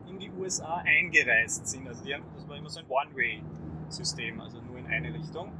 in 0.08 0.18
die 0.18 0.30
USA 0.30 0.76
eingereist 0.84 1.66
sind. 1.66 1.86
Also 1.86 2.04
haben, 2.12 2.24
das 2.34 2.48
war 2.48 2.56
immer 2.56 2.70
so 2.70 2.80
ein 2.80 2.86
One-Way-System, 2.88 4.40
also 4.40 4.60
nur 4.60 4.78
in 4.78 4.86
eine 4.86 5.12
Richtung. 5.12 5.52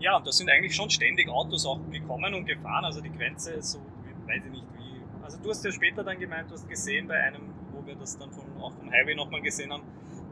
Ja, 0.00 0.16
und 0.16 0.26
da 0.26 0.32
sind 0.32 0.48
eigentlich 0.50 0.74
schon 0.74 0.88
ständig 0.88 1.28
Autos 1.28 1.66
auch 1.66 1.78
gekommen 1.90 2.34
und 2.34 2.46
gefahren. 2.46 2.84
Also 2.84 3.00
die 3.00 3.12
Grenze 3.12 3.52
ist 3.52 3.72
so, 3.72 3.80
weiß 4.26 4.44
ich 4.46 4.50
nicht 4.50 4.66
wie. 4.74 5.02
Also 5.22 5.38
du 5.38 5.50
hast 5.50 5.64
ja 5.64 5.70
später 5.70 6.02
dann 6.02 6.18
gemeint, 6.18 6.48
du 6.50 6.54
hast 6.54 6.68
gesehen 6.68 7.06
bei 7.06 7.20
einem, 7.22 7.52
wo 7.72 7.84
wir 7.86 7.94
das 7.96 8.18
dann 8.18 8.30
von, 8.30 8.44
auch 8.60 8.72
vom 8.72 8.90
Highway 8.90 9.14
nochmal 9.14 9.42
gesehen 9.42 9.72
haben, 9.72 9.82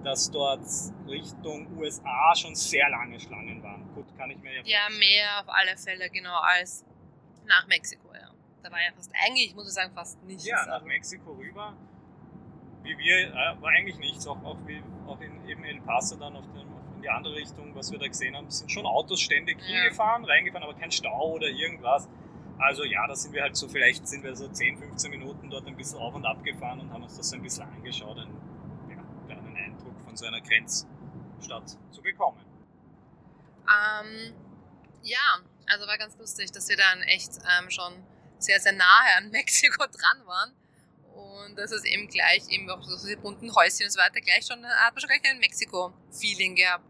dass 0.03 0.31
dort 0.31 0.65
Richtung 1.07 1.67
USA 1.77 2.35
schon 2.35 2.55
sehr 2.55 2.89
lange 2.89 3.21
Schlangen 3.21 3.63
waren. 3.63 3.87
Gut, 3.95 4.07
kann 4.17 4.31
ich 4.31 4.39
mir 4.39 4.57
ja 4.57 4.63
Ja, 4.65 4.99
mehr 4.99 5.41
auf 5.41 5.49
alle 5.49 5.77
Fälle, 5.77 6.09
genau, 6.09 6.39
als 6.41 6.85
nach 7.45 7.67
Mexiko, 7.67 8.09
ja. 8.15 8.28
Da 8.63 8.71
war 8.71 8.79
ja 8.79 8.93
fast, 8.95 9.13
eigentlich 9.25 9.55
muss 9.55 9.69
ich 9.69 9.75
sagen, 9.75 9.93
fast 9.95 10.23
nichts. 10.25 10.47
Ja, 10.47 10.67
nach 10.67 10.83
Mexiko 10.85 11.33
rüber 11.33 11.77
wie 12.89 12.99
wir, 12.99 13.29
äh, 13.29 13.61
war 13.61 13.71
eigentlich 13.71 13.99
nichts. 13.99 14.27
Auch, 14.27 14.43
auch, 14.43 14.57
wie, 14.67 14.83
auch 15.07 15.21
in 15.21 15.47
eben 15.49 15.65
El 15.65 15.81
Paso 15.83 16.17
dann 16.17 16.37
auf 16.37 16.47
den, 16.53 16.67
in 16.97 17.03
die 17.03 17.11
andere 17.11 17.35
Richtung, 17.35 17.75
was 17.75 17.93
wir 17.93 17.99
da 17.99 18.09
gesehen 18.09 18.37
haben, 18.37 18.51
sind 18.51 18.71
schon 18.71 18.87
Autos 18.87 19.21
ständig 19.21 19.61
ja. 19.61 19.83
hingefahren, 19.83 20.25
reingefahren, 20.25 20.65
aber 20.69 20.79
kein 20.79 20.91
Stau 20.91 21.33
oder 21.35 21.49
irgendwas. 21.49 22.09
Also 22.59 22.85
ja, 22.85 23.07
da 23.07 23.15
sind 23.15 23.35
wir 23.35 23.43
halt 23.43 23.57
so, 23.57 23.69
vielleicht 23.69 24.09
sind 24.09 24.25
wir 24.25 24.35
so 24.35 24.49
10, 24.49 24.79
15 24.79 25.11
Minuten 25.11 25.49
dort 25.49 25.67
ein 25.67 25.77
bisschen 25.77 25.99
auf 25.99 26.15
und 26.15 26.25
ab 26.25 26.43
gefahren 26.43 26.81
und 26.81 26.93
haben 26.93 27.05
uns 27.05 27.17
das 27.17 27.31
so 27.31 27.37
ein 27.37 27.43
bisschen 27.43 27.65
angeschaut, 27.65 28.19
einen, 28.19 28.35
ja, 28.91 29.37
einen 29.37 29.57
Eindruck 29.57 30.01
von 30.01 30.17
so 30.17 30.27
einer 30.27 30.41
Grenzstadt 30.41 31.69
zu 31.93 32.03
bekommen. 32.03 32.45
Ähm, 33.69 34.35
ja, 35.03 35.39
also 35.67 35.87
war 35.87 35.99
ganz 35.99 36.19
lustig, 36.19 36.51
dass 36.51 36.69
wir 36.69 36.77
dann 36.77 37.03
echt 37.03 37.39
ähm, 37.61 37.71
schon 37.71 37.93
sehr, 38.39 38.61
sehr 38.61 38.73
nahe 38.73 39.17
an 39.17 39.31
Mexiko 39.31 39.85
dran 39.87 40.27
waren. 40.27 40.55
Und 41.15 41.57
das 41.57 41.73
ist 41.73 41.85
eben 41.85 42.09
gleich, 42.09 42.49
eben 42.49 42.71
auch 42.71 42.83
so 42.83 42.97
diese 42.97 43.17
bunten 43.17 43.55
Häuschen 43.55 43.87
und 43.87 43.91
so 43.91 43.99
weiter, 43.99 44.21
gleich 44.21 44.47
schon, 44.47 44.65
hat 44.65 44.95
man 44.95 45.01
schon 45.01 45.09
gleich 45.09 45.25
ein 45.25 45.41
Mexiko-Feeling 45.41 46.55
gehabt. 46.55 46.85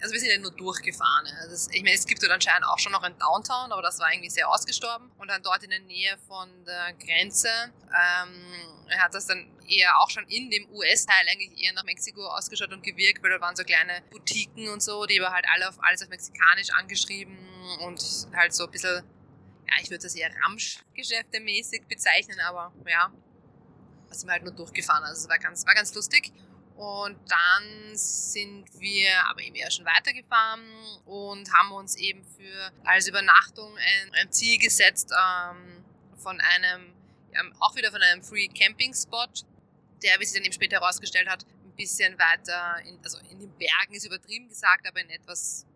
Also 0.00 0.14
wir 0.14 0.20
sind 0.20 0.30
ja 0.30 0.38
nur 0.38 0.50
durchgefahren. 0.50 1.28
Also 1.42 1.54
es, 1.54 1.68
ich 1.70 1.82
meine, 1.84 1.94
es 1.94 2.04
gibt 2.04 2.20
dort 2.20 2.32
anscheinend 2.32 2.66
auch 2.66 2.78
schon 2.80 2.90
noch 2.90 3.04
ein 3.04 3.16
Downtown, 3.18 3.70
aber 3.70 3.82
das 3.82 4.00
war 4.00 4.12
irgendwie 4.12 4.30
sehr 4.30 4.48
ausgestorben. 4.48 5.12
Und 5.18 5.28
dann 5.28 5.44
dort 5.44 5.62
in 5.62 5.70
der 5.70 5.78
Nähe 5.78 6.18
von 6.26 6.48
der 6.64 6.92
Grenze 6.94 7.48
ähm, 7.86 8.98
hat 8.98 9.14
das 9.14 9.26
dann 9.26 9.48
eher 9.68 10.00
auch 10.00 10.10
schon 10.10 10.24
in 10.28 10.50
dem 10.50 10.68
US-Teil 10.70 11.26
eigentlich 11.30 11.62
eher 11.62 11.72
nach 11.72 11.84
Mexiko 11.84 12.26
ausgeschaut 12.26 12.72
und 12.72 12.82
gewirkt, 12.82 13.22
weil 13.22 13.30
da 13.30 13.40
waren 13.40 13.54
so 13.54 13.62
kleine 13.62 14.02
Boutiquen 14.10 14.68
und 14.68 14.82
so, 14.82 15.06
die 15.06 15.20
war 15.20 15.32
halt 15.32 15.46
alle 15.54 15.68
auf, 15.68 15.76
alles 15.82 16.02
auf 16.02 16.08
Mexikanisch 16.08 16.70
angeschrieben 16.70 17.38
und 17.80 18.02
halt 18.34 18.52
so 18.54 18.64
ein 18.64 18.70
bisschen, 18.72 19.04
ja, 19.72 19.82
ich 19.82 19.90
würde 19.90 20.02
das 20.02 20.14
eher 20.14 20.30
Ramschgeschäfte 20.44 21.40
mäßig 21.40 21.86
bezeichnen, 21.86 22.38
aber 22.40 22.72
ja, 22.86 23.12
da 24.08 24.14
sind 24.14 24.28
wir 24.28 24.32
halt 24.32 24.44
nur 24.44 24.52
durchgefahren. 24.52 25.04
Also 25.04 25.22
es 25.22 25.28
war 25.28 25.38
ganz, 25.38 25.66
war 25.66 25.74
ganz 25.74 25.94
lustig. 25.94 26.32
Und 26.76 27.18
dann 27.30 27.96
sind 27.96 28.64
wir 28.80 29.10
aber 29.28 29.42
eben 29.42 29.54
eher 29.54 29.70
schon 29.70 29.84
weitergefahren 29.84 30.62
und 31.04 31.52
haben 31.52 31.72
uns 31.72 31.96
eben 31.96 32.24
für 32.24 32.72
als 32.84 33.06
Übernachtung 33.08 33.76
ein, 33.76 34.14
ein 34.14 34.32
Ziel 34.32 34.58
gesetzt 34.58 35.12
ähm, 35.12 35.84
von 36.16 36.40
einem, 36.40 36.94
ja, 37.32 37.42
auch 37.60 37.76
wieder 37.76 37.90
von 37.90 38.02
einem 38.02 38.22
Free 38.22 38.48
Camping 38.48 38.94
Spot, 38.94 39.28
der, 40.02 40.18
wie 40.18 40.24
sich 40.24 40.34
dann 40.34 40.44
eben 40.44 40.52
später 40.52 40.80
herausgestellt 40.80 41.28
hat, 41.28 41.44
ein 41.64 41.76
bisschen 41.76 42.18
weiter, 42.18 42.80
in, 42.86 42.98
also 43.04 43.18
in 43.30 43.38
den 43.38 43.52
Bergen 43.58 43.94
ist 43.94 44.06
übertrieben 44.06 44.48
gesagt, 44.48 44.88
aber 44.88 45.00
in 45.00 45.10
etwas 45.10 45.66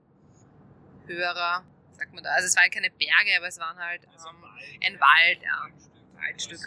höherer, 1.07 1.63
sagt 1.97 2.13
man 2.13 2.23
da. 2.23 2.31
Also 2.31 2.47
es 2.47 2.57
waren 2.57 2.71
keine 2.71 2.91
Berge, 2.91 3.37
aber 3.37 3.49
es 3.49 3.59
waren 3.59 3.79
halt 3.79 4.05
ähm, 4.05 4.45
ein 4.85 5.01
Wald, 5.01 5.43
ja, 5.43 5.69
Waldstück. 6.21 6.61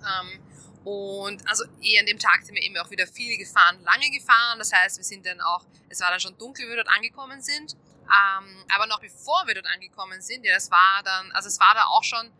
Ähm, 0.00 0.40
und 0.84 1.46
also 1.46 1.64
eh 1.82 1.98
an 1.98 2.06
dem 2.06 2.18
Tag 2.18 2.42
sind 2.42 2.54
wir 2.54 2.62
eben 2.62 2.76
auch 2.78 2.90
wieder 2.90 3.06
viel 3.06 3.36
gefahren, 3.36 3.82
lange 3.82 4.10
gefahren. 4.10 4.58
Das 4.58 4.72
heißt, 4.72 4.96
wir 4.96 5.04
sind 5.04 5.26
dann 5.26 5.40
auch, 5.40 5.64
es 5.88 6.00
war 6.00 6.10
dann 6.10 6.20
schon 6.20 6.36
dunkel, 6.38 6.66
wie 6.66 6.70
wir 6.70 6.76
dort 6.76 6.88
angekommen 6.88 7.42
sind. 7.42 7.76
Ähm, 8.10 8.64
aber 8.74 8.86
noch 8.86 9.00
bevor 9.00 9.46
wir 9.46 9.54
dort 9.54 9.66
angekommen 9.66 10.20
sind, 10.20 10.44
ja, 10.44 10.54
das 10.54 10.70
war 10.70 11.02
dann, 11.04 11.30
also 11.32 11.48
es 11.48 11.60
war 11.60 11.74
da 11.74 11.84
auch 11.86 12.02
schon 12.02 12.32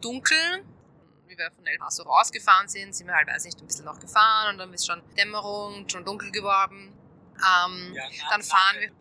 dunkel. 0.00 0.64
Wie 1.26 1.36
wir 1.36 1.50
von 1.50 1.66
El 1.66 1.76
Paso 1.78 2.04
rausgefahren 2.04 2.68
sind, 2.68 2.94
sind 2.94 3.08
wir 3.08 3.14
halt, 3.14 3.26
weiß 3.26 3.44
nicht, 3.44 3.60
ein 3.60 3.66
bisschen 3.66 3.84
noch 3.84 3.98
gefahren 3.98 4.50
und 4.50 4.58
dann 4.58 4.72
ist 4.72 4.86
schon 4.86 5.02
Dämmerung, 5.16 5.88
schon 5.88 6.04
dunkel 6.04 6.30
geworden. 6.30 6.96
Ähm, 7.36 7.94
ja, 7.94 8.04
dann 8.30 8.42
fahren 8.42 8.76
wir. 8.78 8.92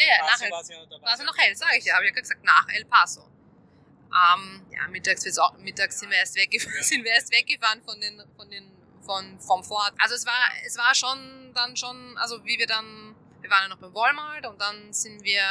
Ja, 0.00 0.06
ja, 0.06 0.24
nach 0.24 0.40
El 0.40 0.50
Paso 0.50 0.72
war 1.02 1.18
ja 1.18 1.24
noch 1.24 1.36
hell, 1.36 1.54
sage 1.54 1.78
ich 1.78 1.84
ja, 1.84 1.94
habe 1.94 2.04
ich 2.04 2.14
ja 2.14 2.20
gesagt, 2.20 2.42
nach 2.44 2.66
El 2.68 2.84
Paso. 2.86 3.28
Ähm, 4.10 4.66
ja, 4.70 4.88
mittags, 4.88 5.24
mittags 5.58 6.00
sind, 6.00 6.10
wir 6.10 6.18
erst 6.18 6.34
sind 6.80 7.04
wir 7.04 7.12
erst 7.12 7.32
weggefahren 7.32 7.82
von 7.82 8.00
den, 8.00 8.22
von 8.36 8.50
den, 8.50 8.72
von, 9.02 9.38
vom 9.38 9.62
Vorort. 9.62 9.92
Also 9.98 10.14
es 10.14 10.26
war, 10.26 10.52
es 10.66 10.76
war 10.78 10.94
schon 10.94 11.52
dann 11.54 11.76
schon, 11.76 12.16
also 12.18 12.44
wie 12.44 12.58
wir 12.58 12.66
dann, 12.66 13.14
wir 13.40 13.50
waren 13.50 13.64
ja 13.64 13.68
noch 13.68 13.78
beim 13.78 13.94
Walmart 13.94 14.46
und 14.46 14.60
dann 14.60 14.92
sind 14.92 15.22
wir 15.22 15.42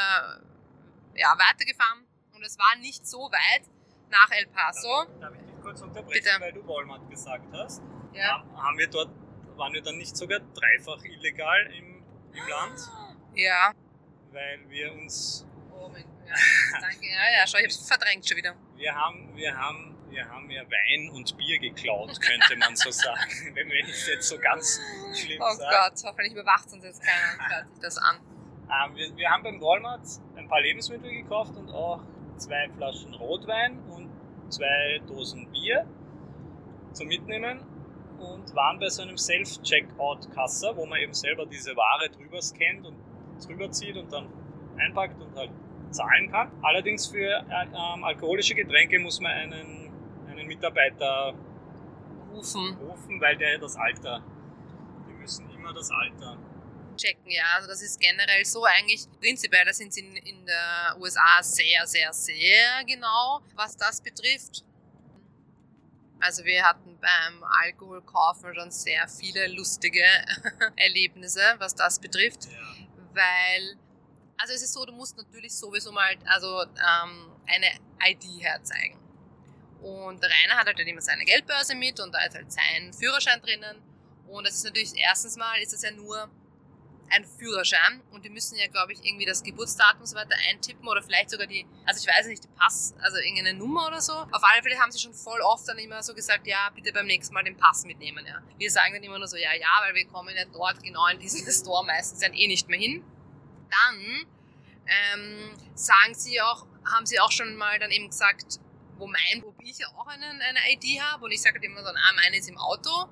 ja, 1.15 1.38
weitergefahren 1.38 2.07
und 2.33 2.43
es 2.43 2.57
war 2.57 2.75
nicht 2.77 3.07
so 3.07 3.19
weit 3.31 3.69
nach 4.09 4.31
El 4.31 4.47
Paso. 4.47 5.05
Darf 5.19 5.33
ich 5.35 5.41
dich 5.41 5.62
kurz 5.62 5.81
unterbrechen, 5.81 6.23
Bitte. 6.23 6.35
weil 6.39 6.53
du 6.53 6.67
Walmart 6.67 7.09
gesagt 7.09 7.45
hast? 7.53 7.81
Ja. 8.13 8.43
Haben 8.55 8.77
wir 8.77 8.88
dort, 8.88 9.12
waren 9.55 9.73
wir 9.73 9.81
dann 9.81 9.97
nicht 9.97 10.17
sogar 10.17 10.39
dreifach 10.39 11.03
illegal 11.03 11.71
im, 11.77 12.03
im 12.33 12.47
Land? 12.47 12.79
Ja. 13.35 13.73
Weil 14.31 14.59
wir 14.69 14.93
uns 14.93 15.45
Oh 15.73 15.89
mein 15.89 16.03
Gott, 16.03 16.27
ja, 16.27 16.79
danke. 16.81 17.05
Ja, 17.05 17.39
ja, 17.39 17.47
schau, 17.47 17.57
ich 17.57 17.65
hab's 17.65 17.87
verdrängt 17.87 18.27
schon 18.27 18.37
wieder. 18.37 18.55
Wir 18.75 18.93
haben, 18.93 19.35
wir 19.35 19.55
haben, 19.57 19.95
wir 20.09 20.27
haben 20.27 20.49
ja 20.49 20.63
Wein 20.63 21.09
und 21.11 21.35
Bier 21.37 21.59
geklaut, 21.59 22.19
könnte 22.21 22.55
man 22.57 22.75
so 22.75 22.91
sagen, 22.91 23.31
wenn 23.53 23.69
wir 23.69 23.83
es 23.87 24.07
jetzt 24.07 24.27
so 24.27 24.37
ganz 24.37 24.79
schlimm 25.15 25.41
Oh 25.41 25.53
sagen. 25.53 25.71
Gott, 25.71 26.03
hoffentlich 26.03 26.33
überwacht 26.33 26.71
uns 26.71 26.83
jetzt 26.83 27.01
keiner 27.01 27.33
und 27.33 27.55
hört 27.55 27.69
sich 27.71 27.81
das 27.81 27.97
an. 27.97 28.17
Ähm, 28.69 28.95
wir, 28.95 29.15
wir 29.17 29.29
haben 29.29 29.43
beim 29.43 29.61
Walmart 29.61 30.05
ein 30.35 30.47
paar 30.47 30.61
Lebensmittel 30.61 31.11
gekauft 31.11 31.55
und 31.55 31.69
auch 31.71 32.03
zwei 32.37 32.69
Flaschen 32.75 33.13
Rotwein 33.15 33.79
und 33.89 34.09
zwei 34.51 35.01
Dosen 35.07 35.51
Bier 35.51 35.87
zum 36.93 37.07
Mitnehmen 37.07 37.61
und 38.19 38.53
waren 38.53 38.79
bei 38.79 38.89
so 38.89 39.01
einem 39.01 39.17
Self-Checkout-Kasser, 39.17 40.75
wo 40.75 40.85
man 40.85 40.99
eben 40.99 41.13
selber 41.13 41.45
diese 41.45 41.75
Ware 41.75 42.09
drüber 42.09 42.41
scannt 42.41 42.85
und 42.85 42.98
drüber 43.45 43.71
zieht 43.71 43.97
und 43.97 44.12
dann 44.12 44.28
einpackt 44.78 45.21
und 45.21 45.36
halt 45.36 45.52
zahlen 45.91 46.32
kann. 46.32 46.52
Allerdings 46.62 47.08
für 47.08 47.17
äh, 47.17 47.65
ähm, 47.73 48.04
alkoholische 48.04 48.56
Getränke 48.56 48.99
muss 48.99 49.19
man 49.19 49.32
einen, 49.32 49.91
einen 50.30 50.47
Mitarbeiter 50.47 51.34
rufen. 52.32 52.78
rufen, 52.78 53.19
weil 53.19 53.38
der 53.38 53.58
das 53.58 53.75
Alter, 53.75 54.21
die 55.08 55.13
müssen 55.13 55.49
immer 55.52 55.73
das 55.73 55.89
Alter 55.91 56.38
checken, 56.99 57.32
ja. 57.32 57.43
Also 57.56 57.67
das 57.67 57.82
ist 57.82 57.99
generell 57.99 58.45
so 58.45 58.63
eigentlich, 58.65 59.08
prinzipiell, 59.19 59.65
da 59.65 59.73
sind 59.73 59.93
sie 59.93 60.02
in, 60.02 60.15
in 60.17 60.45
der 60.45 60.97
USA 60.99 61.41
sehr, 61.41 61.86
sehr, 61.88 62.13
sehr 62.13 62.84
genau, 62.86 63.41
was 63.56 63.75
das 63.78 64.02
betrifft. 64.02 64.63
Also 66.19 66.43
wir 66.43 66.63
hatten 66.63 66.99
beim 66.99 67.43
Alkoholkaufen 67.43 68.54
schon 68.54 68.71
sehr 68.71 69.08
viele 69.08 69.47
lustige 69.47 70.04
Erlebnisse, 70.75 71.41
was 71.60 71.73
das 71.73 71.99
betrifft, 71.99 72.45
ja. 72.45 72.78
Weil 73.13 73.77
also 74.39 74.53
es 74.53 74.61
ist 74.61 74.73
so, 74.73 74.85
du 74.85 74.93
musst 74.93 75.17
natürlich 75.17 75.53
sowieso 75.53 75.91
mal 75.91 76.15
also 76.25 76.61
ähm, 76.61 77.31
eine 77.45 77.67
ID 78.01 78.41
herzeigen. 78.41 78.97
Und 79.81 80.21
der 80.23 80.29
Rainer 80.29 80.55
hat 80.57 80.67
halt 80.67 80.79
immer 80.79 81.01
seine 81.01 81.25
Geldbörse 81.25 81.75
mit 81.75 81.99
und 81.99 82.13
da 82.13 82.23
ist 82.23 82.35
halt 82.35 82.51
sein 82.51 82.93
Führerschein 82.93 83.41
drinnen. 83.41 83.81
Und 84.27 84.47
das 84.47 84.55
ist 84.55 84.63
natürlich 84.63 84.93
erstens 84.95 85.35
mal 85.35 85.59
ist 85.61 85.73
es 85.73 85.81
ja 85.81 85.91
nur 85.91 86.29
ein 87.11 87.25
Führerschein 87.25 88.01
und 88.11 88.25
die 88.25 88.29
müssen 88.29 88.57
ja, 88.57 88.67
glaube 88.67 88.93
ich, 88.93 89.03
irgendwie 89.03 89.25
das 89.25 89.43
Geburtsdatum 89.43 90.01
und 90.01 90.07
so 90.07 90.15
weiter 90.15 90.35
eintippen 90.49 90.87
oder 90.87 91.01
vielleicht 91.01 91.29
sogar 91.29 91.47
die, 91.47 91.65
also 91.85 91.99
ich 92.01 92.07
weiß 92.07 92.27
nicht, 92.27 92.43
die 92.43 92.47
Pass, 92.49 92.93
also 93.01 93.17
irgendeine 93.17 93.53
Nummer 93.53 93.87
oder 93.87 94.01
so. 94.01 94.13
Auf 94.13 94.43
alle 94.43 94.61
Fälle 94.61 94.79
haben 94.79 94.91
sie 94.91 94.99
schon 94.99 95.13
voll 95.13 95.41
oft 95.41 95.67
dann 95.67 95.77
immer 95.77 96.01
so 96.03 96.13
gesagt, 96.13 96.47
ja, 96.47 96.69
bitte 96.73 96.91
beim 96.93 97.07
nächsten 97.07 97.33
Mal 97.33 97.43
den 97.43 97.57
Pass 97.57 97.85
mitnehmen, 97.85 98.25
ja. 98.25 98.41
Wir 98.57 98.71
sagen 98.71 98.93
dann 98.93 99.03
immer 99.03 99.17
nur 99.17 99.27
so, 99.27 99.37
ja, 99.37 99.53
ja, 99.53 99.67
weil 99.81 99.95
wir 99.95 100.07
kommen 100.07 100.35
ja 100.35 100.45
dort 100.45 100.81
genau 100.83 101.07
in 101.07 101.19
diesen 101.19 101.49
Store 101.51 101.85
meistens 101.85 102.19
dann 102.19 102.33
eh 102.33 102.47
nicht 102.47 102.67
mehr 102.69 102.79
hin. 102.79 103.03
Dann 103.69 104.25
ähm, 104.87 105.57
sagen 105.75 106.13
sie 106.13 106.41
auch, 106.41 106.65
haben 106.85 107.05
sie 107.05 107.19
auch 107.19 107.31
schon 107.31 107.55
mal 107.55 107.77
dann 107.79 107.91
eben 107.91 108.09
gesagt, 108.09 108.59
wo 108.97 109.07
mein, 109.07 109.41
wo 109.43 109.53
ich 109.63 109.77
ja 109.77 109.87
auch 109.97 110.07
einen, 110.07 110.41
eine 110.41 110.59
ID 110.71 111.01
habe 111.01 111.25
und 111.25 111.31
ich 111.31 111.41
sage 111.41 111.55
halt 111.55 111.63
immer 111.63 111.81
so, 111.81 111.89
ah, 111.89 112.13
meine 112.15 112.37
ist 112.37 112.49
im 112.49 112.57
Auto 112.57 113.09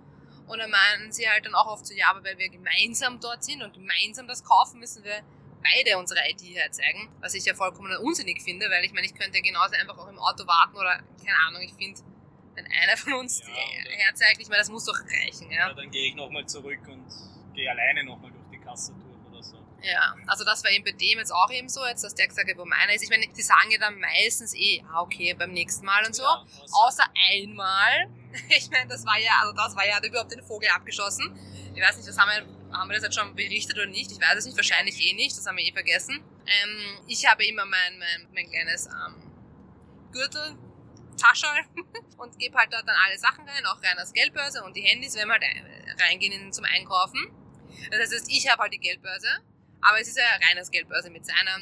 und 0.47 0.59
dann 0.59 0.71
meinen 0.71 1.11
sie 1.11 1.29
halt 1.29 1.45
dann 1.45 1.55
auch 1.55 1.67
oft 1.67 1.85
so, 1.85 1.93
ja, 1.93 2.09
aber 2.09 2.23
weil 2.23 2.37
wir 2.37 2.49
gemeinsam 2.49 3.19
dort 3.19 3.43
sind 3.43 3.61
und 3.61 3.73
gemeinsam 3.73 4.27
das 4.27 4.43
kaufen, 4.43 4.79
müssen 4.79 5.03
wir 5.03 5.21
beide 5.61 5.97
unsere 5.97 6.19
ID 6.29 6.55
herzeigen, 6.55 7.09
was 7.19 7.33
ich 7.33 7.45
ja 7.45 7.53
vollkommen 7.53 7.95
unsinnig 7.97 8.41
finde, 8.41 8.69
weil 8.69 8.83
ich 8.85 8.93
meine, 8.93 9.05
ich 9.05 9.13
könnte 9.13 9.37
ja 9.37 9.43
genauso 9.43 9.75
einfach 9.75 9.97
auch 9.97 10.07
im 10.07 10.19
Auto 10.19 10.47
warten 10.47 10.77
oder, 10.77 11.03
keine 11.23 11.37
Ahnung, 11.47 11.61
ich 11.61 11.73
finde, 11.73 12.01
wenn 12.55 12.65
einer 12.65 12.97
von 12.97 13.13
uns 13.13 13.41
ja, 13.41 13.91
herzeigt, 13.91 14.41
ich 14.41 14.47
meine, 14.47 14.59
das 14.59 14.69
muss 14.69 14.85
doch 14.85 14.99
reichen. 14.99 15.51
Ja, 15.51 15.67
ja 15.67 15.73
dann 15.73 15.91
gehe 15.91 16.07
ich 16.07 16.15
nochmal 16.15 16.45
zurück 16.45 16.79
und 16.87 17.05
gehe 17.53 17.69
alleine 17.69 18.03
nochmal 18.03 18.31
durch 18.31 18.49
die 18.51 18.59
Kasse 18.59 18.93
durch. 18.93 19.07
Ja, 19.83 20.15
also 20.25 20.43
das 20.43 20.63
war 20.63 20.71
eben 20.71 20.83
bei 20.83 20.91
dem 20.91 21.19
jetzt 21.19 21.31
auch 21.31 21.51
eben 21.51 21.69
so, 21.69 21.85
jetzt, 21.85 22.03
dass 22.03 22.15
der 22.15 22.27
gesagt 22.27 22.49
hat, 22.49 22.57
wo 22.57 22.65
meiner 22.65 22.93
ist. 22.93 23.03
Ich 23.03 23.09
meine, 23.09 23.27
die 23.27 23.41
sagen 23.41 23.71
ja 23.71 23.77
dann 23.77 23.99
meistens 23.99 24.55
eh, 24.55 24.83
ah, 24.91 25.01
okay, 25.01 25.33
beim 25.33 25.51
nächsten 25.51 25.85
Mal 25.85 26.05
und 26.05 26.15
so. 26.15 26.23
Ja, 26.23 26.45
außer 26.85 27.05
einmal. 27.31 28.09
Ich 28.49 28.69
meine, 28.69 28.87
das 28.87 29.05
war 29.05 29.17
ja, 29.19 29.31
also 29.41 29.53
das 29.53 29.75
war 29.75 29.85
ja, 29.87 29.95
hat 29.95 30.05
überhaupt 30.05 30.31
den 30.31 30.43
Vogel 30.43 30.69
abgeschossen. 30.69 31.37
Ich 31.75 31.81
weiß 31.81 31.97
nicht, 31.97 32.07
das 32.07 32.17
haben 32.17 32.29
wir, 32.29 32.77
haben 32.77 32.89
wir 32.89 32.95
das 32.95 33.03
jetzt 33.03 33.19
schon 33.19 33.35
berichtet 33.35 33.75
oder 33.75 33.87
nicht? 33.87 34.11
Ich 34.11 34.19
weiß 34.19 34.37
es 34.37 34.45
nicht, 34.45 34.57
wahrscheinlich 34.57 34.99
eh 34.99 35.13
nicht, 35.13 35.37
das 35.37 35.45
haben 35.45 35.57
wir 35.57 35.65
eh 35.65 35.71
vergessen. 35.71 36.23
Ähm, 36.45 36.99
ich 37.07 37.25
habe 37.25 37.45
immer 37.45 37.65
mein, 37.65 37.99
mein, 37.99 38.27
mein 38.33 38.49
kleines 38.49 38.87
ähm, 38.87 39.31
Gürtel, 40.11 40.55
Taschel 41.17 41.49
und 42.17 42.37
gebe 42.39 42.57
halt 42.57 42.71
dort 42.71 42.87
dann 42.87 42.95
alle 43.05 43.17
Sachen 43.17 43.47
rein, 43.47 43.65
auch 43.65 43.81
rein 43.83 43.97
als 43.97 44.13
Geldbörse 44.13 44.63
und 44.63 44.75
die 44.75 44.81
Handys, 44.81 45.15
wenn 45.15 45.27
wir 45.27 45.33
halt 45.33 45.43
reingehen 46.01 46.51
zum 46.53 46.65
Einkaufen. 46.65 47.31
Das 47.91 48.11
heißt, 48.11 48.29
ich 48.29 48.49
habe 48.49 48.63
halt 48.63 48.73
die 48.73 48.79
Geldbörse 48.79 49.27
aber 49.81 49.99
es 49.99 50.07
ist 50.07 50.17
ja 50.17 50.25
reines 50.47 50.71
Geldbörse 50.71 51.09
mit 51.09 51.25
seiner, 51.25 51.59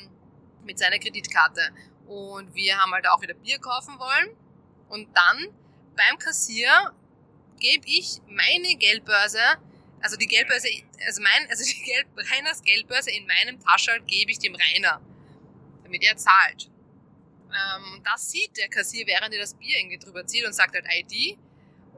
mit 0.63 0.79
seiner 0.79 0.99
Kreditkarte. 0.99 1.61
Und 2.07 2.53
wir 2.55 2.77
haben 2.77 2.91
halt 2.91 3.07
auch 3.07 3.21
wieder 3.21 3.33
Bier 3.33 3.59
kaufen 3.59 3.99
wollen. 3.99 4.35
Und 4.89 5.15
dann 5.15 5.49
beim 5.95 6.17
Kassier 6.17 6.93
gebe 7.60 7.86
ich 7.88 8.21
meine 8.27 8.75
Geldbörse, 8.75 9.39
also 10.01 10.17
die 10.17 10.27
Geldbörse, 10.27 10.67
also 11.05 11.21
mein, 11.21 11.49
also 11.49 11.63
die 11.63 11.84
Geld, 11.86 12.08
Reiners 12.15 12.62
Geldbörse 12.63 13.12
in 13.12 13.25
meinem 13.25 13.60
Taschel 13.60 14.01
gebe 14.01 14.31
ich 14.31 14.39
dem 14.39 14.55
Rainer, 14.55 15.01
damit 15.84 16.03
er 16.03 16.17
zahlt. 16.17 16.69
Ähm, 17.49 18.01
das 18.03 18.31
sieht 18.31 18.58
der 18.58 18.69
Kassier, 18.69 19.08
während 19.08 19.34
er 19.34 19.39
das 19.39 19.55
Bier 19.55 19.77
irgendwie 19.77 19.97
drüber 19.97 20.25
zieht 20.25 20.45
und 20.45 20.53
sagt 20.53 20.75
halt 20.75 20.86
ID. 20.89 21.38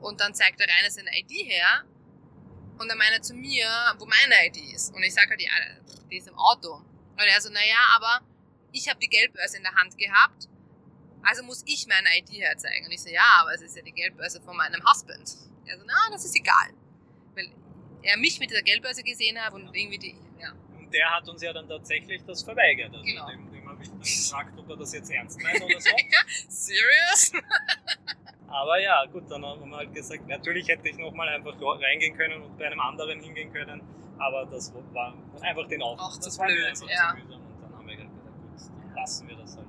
Und 0.02 0.22
dann 0.22 0.34
zeigt 0.36 0.60
der 0.60 0.68
Rainer 0.68 0.92
seine 0.92 1.10
ID 1.18 1.48
her 1.48 1.84
und 2.78 2.88
dann 2.88 2.98
meint 2.98 3.14
er 3.14 3.22
zu 3.22 3.34
mir, 3.34 3.68
wo 3.98 4.06
meine 4.06 4.48
ID 4.48 4.74
ist. 4.74 4.94
Und 4.94 5.04
ich 5.04 5.14
sage 5.14 5.32
halt, 5.32 5.42
ja, 5.42 5.50
die 6.12 6.18
ist 6.18 6.28
im 6.28 6.36
Auto. 6.36 6.76
Und 6.76 7.20
er 7.20 7.42
so, 7.42 7.50
naja, 7.50 7.80
aber 7.96 8.22
ich 8.72 8.88
habe 8.88 9.00
die 9.00 9.10
Geldbörse 9.10 9.58
in 9.58 9.64
der 9.64 9.74
Hand 9.74 9.98
gehabt, 9.98 10.48
also 11.28 11.44
muss 11.44 11.64
ich 11.66 11.86
meine 11.88 12.08
ID 12.18 12.42
herzeigen. 12.42 12.86
Und 12.86 12.92
ich 12.92 13.02
so, 13.02 13.10
ja, 13.10 13.42
aber 13.42 13.54
es 13.54 13.62
ist 13.62 13.76
ja 13.76 13.84
die 13.84 13.92
Geldbörse 13.92 14.42
von 14.42 14.56
meinem 14.56 14.82
Husband. 14.90 15.28
Er 15.66 15.78
so, 15.78 15.84
na, 15.86 16.10
das 16.10 16.24
ist 16.24 16.36
egal. 16.36 16.70
Weil 17.36 17.50
er 18.02 18.18
mich 18.18 18.40
mit 18.40 18.50
der 18.52 18.62
Geldbörse 18.64 19.04
gesehen 19.04 19.38
hat 19.38 19.54
und 19.54 19.76
irgendwie 19.76 19.98
die, 19.98 20.16
ja. 20.40 20.54
Und 20.78 20.94
der 20.94 21.14
hat 21.14 21.28
uns 21.28 21.42
ja 21.42 21.52
dann 21.52 21.68
tatsächlich 21.68 22.24
das 22.26 22.44
verweigert. 22.44 22.94
Also 22.94 23.04
genau. 23.04 23.28
dem, 23.30 23.52
dem 23.52 23.70
habe 23.70 23.84
ich 23.84 23.90
dann 23.90 24.00
gefragt, 24.00 24.58
ob 24.58 24.70
er 24.70 24.78
das 24.78 24.94
jetzt 24.94 25.12
ernst 25.12 25.42
meint 25.42 25.62
oder 25.62 25.82
so. 25.82 25.90
Serious? 26.48 27.34
Aber 28.48 28.80
ja, 28.80 29.06
gut, 29.06 29.30
dann 29.30 29.46
haben 29.46 29.70
wir 29.70 29.78
halt 29.78 29.94
gesagt, 29.94 30.26
natürlich 30.28 30.70
hätte 30.70 30.88
ich 30.88 30.98
nochmal 30.98 31.28
einfach 31.28 31.56
reingehen 31.60 32.16
können 32.16 32.42
und 32.42 32.58
bei 32.58 32.68
einem 32.68 32.80
anderen 32.80 33.20
hingehen 33.20 33.52
können, 33.52 33.82
aber 34.18 34.46
das 34.46 34.74
war 34.94 35.14
einfach 35.42 35.68
den 35.68 35.82
Aufwand. 35.82 36.14
Auch 36.14 36.18
zu 36.18 36.40
blöd, 36.40 36.66
ja. 36.66 36.74
Zu 36.74 36.86
mühsam 36.86 37.22
und 37.22 37.62
dann 37.62 37.76
haben 37.76 37.88
wir 37.88 37.98
halt 37.98 38.10
gesagt, 38.10 38.34
gut, 38.42 38.86
dann 38.86 38.96
lassen 38.96 39.28
wir 39.28 39.36
das 39.36 39.58
halt. 39.58 39.67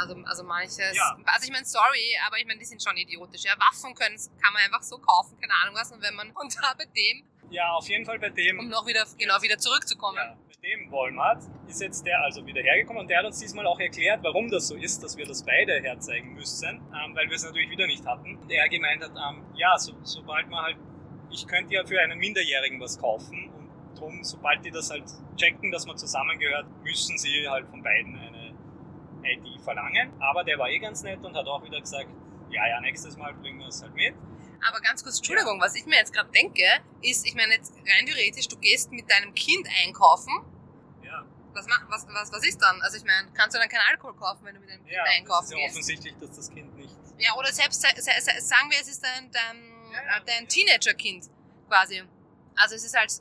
Also, 0.00 0.16
also 0.24 0.44
manches, 0.44 0.96
ja. 0.96 1.16
also 1.24 1.44
ich 1.44 1.52
meine, 1.52 1.64
sorry, 1.64 2.16
aber 2.26 2.38
ich 2.38 2.46
meine, 2.46 2.58
die 2.58 2.64
sind 2.64 2.82
schon 2.82 2.96
idiotisch. 2.96 3.44
Ja, 3.44 3.54
Waffen 3.58 3.94
können, 3.94 4.16
kann 4.40 4.52
man 4.52 4.62
einfach 4.62 4.82
so 4.82 4.98
kaufen, 4.98 5.38
keine 5.40 5.54
Ahnung 5.62 5.74
was, 5.74 5.92
und 5.92 6.02
wenn 6.02 6.14
man, 6.14 6.30
und 6.34 6.54
da 6.56 6.74
bei 6.76 6.86
dem 6.86 7.24
ja, 7.50 7.72
auf 7.72 7.88
jeden 7.88 8.04
Fall 8.04 8.18
bei 8.18 8.28
dem. 8.28 8.58
Um 8.58 8.68
noch 8.68 8.86
wieder, 8.86 9.04
genau, 9.16 9.40
wieder 9.40 9.58
zurückzukommen. 9.58 10.18
Ja, 10.18 10.36
bei 10.46 10.68
dem 10.68 10.90
Walmart 10.92 11.42
ist 11.66 11.80
jetzt 11.80 12.04
der 12.06 12.20
also 12.22 12.44
wieder 12.44 12.62
hergekommen 12.62 13.02
und 13.02 13.08
der 13.08 13.18
hat 13.18 13.24
uns 13.24 13.38
diesmal 13.38 13.66
auch 13.66 13.80
erklärt, 13.80 14.22
warum 14.22 14.50
das 14.50 14.68
so 14.68 14.76
ist, 14.76 15.02
dass 15.02 15.16
wir 15.16 15.26
das 15.26 15.44
beide 15.44 15.80
herzeigen 15.80 16.34
müssen, 16.34 16.68
ähm, 16.68 17.14
weil 17.14 17.28
wir 17.28 17.36
es 17.36 17.44
natürlich 17.44 17.70
wieder 17.70 17.86
nicht 17.86 18.04
hatten. 18.04 18.36
Und 18.36 18.50
er 18.50 18.68
gemeint 18.68 19.02
hat, 19.02 19.12
ähm, 19.12 19.44
ja, 19.54 19.78
so, 19.78 19.92
sobald 20.02 20.48
man 20.48 20.64
halt, 20.64 20.76
ich 21.30 21.46
könnte 21.46 21.74
ja 21.74 21.84
für 21.84 22.00
einen 22.00 22.18
Minderjährigen 22.18 22.80
was 22.80 22.98
kaufen 22.98 23.50
und 23.50 23.98
drum, 23.98 24.22
sobald 24.22 24.64
die 24.64 24.70
das 24.70 24.90
halt 24.90 25.04
checken, 25.36 25.70
dass 25.70 25.86
man 25.86 25.96
zusammengehört, 25.96 26.66
müssen 26.82 27.16
sie 27.16 27.48
halt 27.48 27.66
von 27.68 27.82
beiden 27.82 28.18
eine 28.18 28.37
ID 29.24 29.60
verlangen. 29.62 30.12
Aber 30.20 30.44
der 30.44 30.58
war 30.58 30.68
eh 30.68 30.78
ganz 30.78 31.02
nett 31.02 31.24
und 31.24 31.34
hat 31.36 31.46
auch 31.46 31.62
wieder 31.64 31.80
gesagt, 31.80 32.08
ja, 32.50 32.66
ja, 32.66 32.80
nächstes 32.80 33.16
Mal 33.16 33.34
bringen 33.34 33.60
wir 33.60 33.68
es 33.68 33.82
halt 33.82 33.94
mit. 33.94 34.14
Aber 34.66 34.80
ganz 34.80 35.04
kurz, 35.04 35.18
Entschuldigung, 35.18 35.60
was 35.60 35.74
ich 35.76 35.86
mir 35.86 35.96
jetzt 35.96 36.12
gerade 36.12 36.30
denke, 36.30 36.64
ist, 37.02 37.26
ich 37.26 37.34
meine 37.34 37.54
jetzt 37.54 37.72
rein 37.76 38.06
theoretisch, 38.06 38.48
du 38.48 38.56
gehst 38.58 38.90
mit 38.90 39.10
deinem 39.10 39.34
Kind 39.34 39.68
einkaufen. 39.84 40.32
Ja. 41.04 41.24
Was, 41.52 41.66
was, 41.68 42.06
was, 42.08 42.32
was 42.32 42.46
ist 42.46 42.60
dann? 42.60 42.80
Also 42.82 42.96
ich 42.96 43.04
meine, 43.04 43.30
kannst 43.32 43.54
du 43.54 43.60
dann 43.60 43.68
keinen 43.68 43.86
Alkohol 43.90 44.16
kaufen, 44.16 44.44
wenn 44.44 44.54
du 44.54 44.60
mit 44.60 44.70
deinem 44.70 44.84
Kind 44.84 44.92
ja, 44.94 45.04
einkaufen 45.04 45.50
gehst? 45.50 45.60
Ja, 45.60 45.68
offensichtlich, 45.68 46.16
dass 46.18 46.36
das 46.36 46.50
Kind 46.50 46.74
nicht... 46.76 46.94
Ja, 47.18 47.34
oder 47.36 47.52
selbst, 47.52 47.80
sagen 47.80 48.70
wir, 48.70 48.80
es 48.80 48.88
ist 48.88 49.04
dein, 49.04 49.30
dein, 49.30 49.92
ja, 49.92 50.20
dein 50.26 50.48
Teenager-Kind 50.48 51.30
quasi. 51.68 52.02
Also 52.56 52.74
es 52.74 52.84
ist 52.84 52.96
halt 52.96 53.12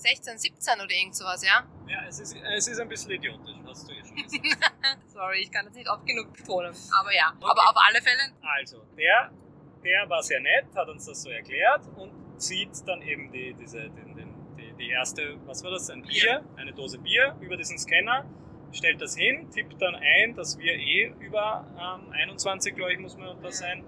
16, 0.00 0.38
17 0.38 0.74
oder 0.80 0.90
irgend 0.90 1.14
sowas, 1.14 1.44
ja? 1.44 1.66
Ja, 1.88 2.06
es 2.08 2.18
ist, 2.20 2.36
es 2.36 2.68
ist 2.68 2.80
ein 2.80 2.88
bisschen 2.88 3.12
idiotisch, 3.12 3.54
hast 3.66 3.88
du 3.88 3.94
ja 3.94 4.04
schon 4.04 4.16
gesagt. 4.16 4.72
Sorry, 5.06 5.42
ich 5.42 5.50
kann 5.50 5.66
das 5.66 5.74
nicht 5.74 5.88
oft 5.88 6.04
genug 6.06 6.32
betonen. 6.32 6.74
Aber 6.98 7.14
ja, 7.14 7.32
okay. 7.36 7.50
aber 7.50 7.70
auf 7.70 7.76
alle 7.76 8.02
Fälle. 8.02 8.32
Also, 8.42 8.82
der 8.96 9.30
der 9.86 10.10
war 10.10 10.22
sehr 10.22 10.40
nett, 10.40 10.66
hat 10.74 10.88
uns 10.88 11.06
das 11.06 11.22
so 11.22 11.30
erklärt 11.30 11.82
und 11.96 12.10
zieht 12.40 12.86
dann 12.86 13.00
eben 13.02 13.30
die, 13.30 13.54
diese, 13.54 13.88
den, 13.88 14.14
den, 14.16 14.34
die, 14.58 14.72
die 14.78 14.90
erste, 14.90 15.36
was 15.46 15.62
war 15.62 15.70
das, 15.70 15.88
ein 15.90 16.02
Bier, 16.02 16.44
eine 16.56 16.72
Dose 16.72 16.98
Bier 16.98 17.36
über 17.40 17.56
diesen 17.56 17.78
Scanner, 17.78 18.26
stellt 18.72 19.00
das 19.00 19.16
hin, 19.16 19.48
tippt 19.50 19.80
dann 19.80 19.94
ein, 19.94 20.34
dass 20.34 20.58
wir 20.58 20.74
eh 20.74 21.14
über 21.20 21.66
ähm, 21.78 22.10
21, 22.12 22.74
glaube 22.74 22.92
ich, 22.92 22.98
muss 22.98 23.16
man 23.16 23.40
da 23.40 23.50
sein, 23.50 23.84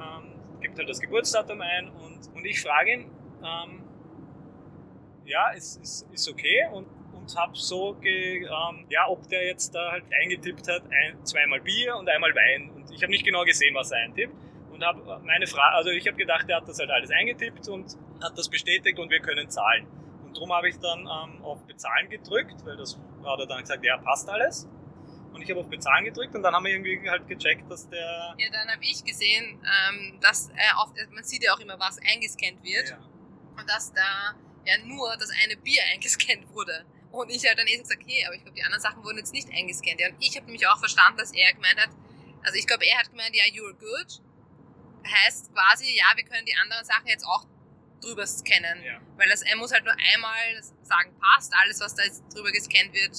ähm, 0.00 0.32
gibt 0.60 0.78
halt 0.78 0.88
das 0.88 1.00
Geburtsdatum 1.00 1.60
ein 1.60 1.90
und, 1.90 2.34
und 2.34 2.44
ich 2.44 2.60
frage 2.60 2.94
ihn, 2.94 3.10
ähm, 3.44 3.82
ja, 5.26 5.50
ist, 5.50 5.80
ist, 5.82 6.06
ist 6.12 6.28
okay 6.28 6.66
und, 6.72 6.86
und 7.14 7.36
habe 7.36 7.52
so, 7.54 7.94
ge, 7.94 8.44
ähm, 8.44 8.86
ja, 8.88 9.08
ob 9.08 9.28
der 9.28 9.46
jetzt 9.46 9.74
da 9.74 9.92
halt 9.92 10.04
eingetippt 10.22 10.68
hat, 10.68 10.82
ein, 10.84 11.24
zweimal 11.24 11.60
Bier 11.60 11.96
und 11.96 12.08
einmal 12.08 12.34
Wein 12.34 12.70
und 12.70 12.90
ich 12.90 13.02
habe 13.02 13.10
nicht 13.10 13.24
genau 13.24 13.44
gesehen, 13.44 13.74
was 13.74 13.90
er 13.90 13.98
eintippt 13.98 14.34
und 14.76 14.84
habe 14.84 15.20
meine 15.24 15.46
Frage, 15.46 15.74
also 15.74 15.90
ich 15.90 16.06
habe 16.06 16.16
gedacht, 16.16 16.48
er 16.48 16.56
hat 16.56 16.68
das 16.68 16.78
halt 16.78 16.90
alles 16.90 17.10
eingetippt 17.10 17.68
und 17.68 17.96
hat 18.22 18.36
das 18.36 18.48
bestätigt 18.48 18.98
und 18.98 19.10
wir 19.10 19.20
können 19.20 19.48
zahlen. 19.48 19.86
Und 20.24 20.36
darum 20.36 20.52
habe 20.52 20.68
ich 20.68 20.78
dann 20.78 21.00
ähm, 21.00 21.42
auf 21.42 21.64
Bezahlen 21.64 22.10
gedrückt, 22.10 22.64
weil 22.64 22.76
das 22.76 22.98
hat 23.24 23.40
er 23.40 23.46
dann 23.46 23.60
gesagt, 23.60 23.84
ja, 23.84 23.96
passt 23.96 24.28
alles. 24.28 24.68
Und 25.32 25.42
ich 25.42 25.50
habe 25.50 25.60
auf 25.60 25.68
Bezahlen 25.68 26.04
gedrückt 26.04 26.34
und 26.34 26.42
dann 26.42 26.54
haben 26.54 26.64
wir 26.64 26.72
irgendwie 26.72 27.08
halt 27.08 27.26
gecheckt, 27.26 27.70
dass 27.70 27.88
der. 27.88 28.34
Ja, 28.38 28.50
dann 28.52 28.68
habe 28.68 28.82
ich 28.82 29.04
gesehen, 29.04 29.60
ähm, 29.64 30.18
dass 30.20 30.50
er 30.50 30.78
oft, 30.78 30.94
man 31.10 31.24
sieht 31.24 31.42
ja 31.42 31.52
auch 31.54 31.60
immer, 31.60 31.78
was 31.78 31.98
eingescannt 31.98 32.62
wird. 32.62 32.90
Ja. 32.90 32.98
Und 33.58 33.68
dass 33.68 33.92
da 33.92 34.34
ja 34.66 34.78
nur 34.84 35.16
das 35.16 35.30
eine 35.44 35.56
Bier 35.56 35.82
eingescannt 35.92 36.48
wurde. 36.50 36.84
Und 37.12 37.30
ich 37.30 37.46
habe 37.46 37.56
dann 37.56 37.66
eh 37.66 37.78
gesagt, 37.78 38.02
okay, 38.02 38.24
aber 38.26 38.34
ich 38.34 38.42
glaube, 38.42 38.56
die 38.56 38.62
anderen 38.62 38.82
Sachen 38.82 39.02
wurden 39.02 39.18
jetzt 39.18 39.32
nicht 39.32 39.48
eingescannt. 39.50 40.00
Ja, 40.00 40.08
und 40.08 40.16
ich 40.20 40.36
habe 40.36 40.46
nämlich 40.46 40.66
auch 40.66 40.78
verstanden, 40.78 41.18
dass 41.18 41.32
er 41.32 41.52
gemeint 41.54 41.80
hat, 41.80 41.90
also 42.42 42.58
ich 42.58 42.66
glaube, 42.66 42.84
er 42.84 42.98
hat 42.98 43.10
gemeint, 43.10 43.34
ja, 43.34 43.44
you're 43.44 43.72
good 43.72 44.20
heißt 45.06 45.52
quasi, 45.52 45.96
ja, 45.96 46.04
wir 46.14 46.24
können 46.24 46.44
die 46.46 46.54
anderen 46.56 46.84
Sachen 46.84 47.06
jetzt 47.06 47.24
auch 47.24 47.46
drüber 48.00 48.26
scannen. 48.26 48.82
Ja. 48.84 49.00
Weil 49.16 49.28
das, 49.28 49.42
er 49.42 49.56
muss 49.56 49.72
halt 49.72 49.84
nur 49.84 49.94
einmal 50.14 50.62
sagen, 50.82 51.14
passt, 51.20 51.52
alles, 51.54 51.80
was 51.80 51.94
da 51.94 52.04
jetzt 52.04 52.22
drüber 52.34 52.50
gescannt 52.52 52.92
wird. 52.92 53.16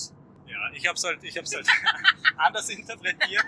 Ja, 0.47 0.71
ich 0.73 0.87
hab's 0.87 1.03
halt, 1.03 1.23
ich 1.23 1.37
hab's 1.37 1.53
halt 1.53 1.67
anders 2.37 2.69
interpretiert. 2.69 3.45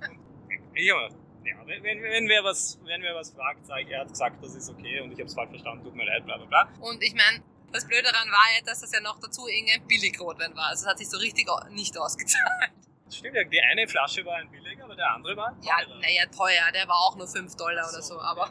Und 0.00 0.18
ich 0.74 0.90
hab, 0.90 1.10
ja, 1.44 1.56
wenn, 1.66 1.82
wenn, 1.82 2.02
wenn, 2.02 2.28
wer 2.28 2.42
was, 2.44 2.78
wenn 2.84 3.02
wer 3.02 3.14
was 3.14 3.30
fragt, 3.30 3.66
sage 3.66 3.82
ich, 3.82 3.88
er 3.90 4.00
hat 4.00 4.08
gesagt, 4.08 4.42
das 4.44 4.54
ist 4.54 4.68
okay 4.70 5.00
und 5.00 5.12
ich 5.12 5.20
hab's 5.20 5.34
falsch 5.34 5.50
verstanden, 5.50 5.84
tut 5.84 5.94
mir 5.94 6.04
leid, 6.06 6.24
bla 6.24 6.36
bla 6.36 6.46
bla. 6.46 6.68
Und 6.80 7.02
ich 7.02 7.14
meine, 7.14 7.42
das 7.72 7.86
Blöde 7.86 8.04
daran 8.04 8.28
war 8.30 8.46
ja, 8.56 8.64
dass 8.64 8.80
das 8.80 8.92
ja 8.92 9.00
noch 9.00 9.18
dazu 9.18 9.46
irgendein 9.48 9.86
Billigrotwein 9.86 10.54
war. 10.56 10.66
Also 10.68 10.84
es 10.84 10.90
hat 10.90 10.98
sich 10.98 11.08
so 11.10 11.18
richtig 11.18 11.46
nicht 11.70 11.96
ausgezahlt. 11.98 12.70
Das 13.06 13.16
stimmt 13.16 13.36
ja, 13.36 13.44
die 13.44 13.60
eine 13.60 13.86
Flasche 13.86 14.24
war 14.24 14.36
ein 14.36 14.50
billiger, 14.50 14.84
aber 14.84 14.96
der 14.96 15.10
andere 15.10 15.36
war 15.36 15.48
ein 15.48 15.62
Ja, 15.62 15.76
teurer. 15.84 15.98
naja, 16.00 16.24
teuer. 16.26 16.72
Der 16.72 16.88
war 16.88 16.96
auch 16.96 17.16
nur 17.16 17.28
5 17.28 17.54
Dollar 17.56 17.88
oder 17.90 18.00
so, 18.02 18.18
aber 18.20 18.50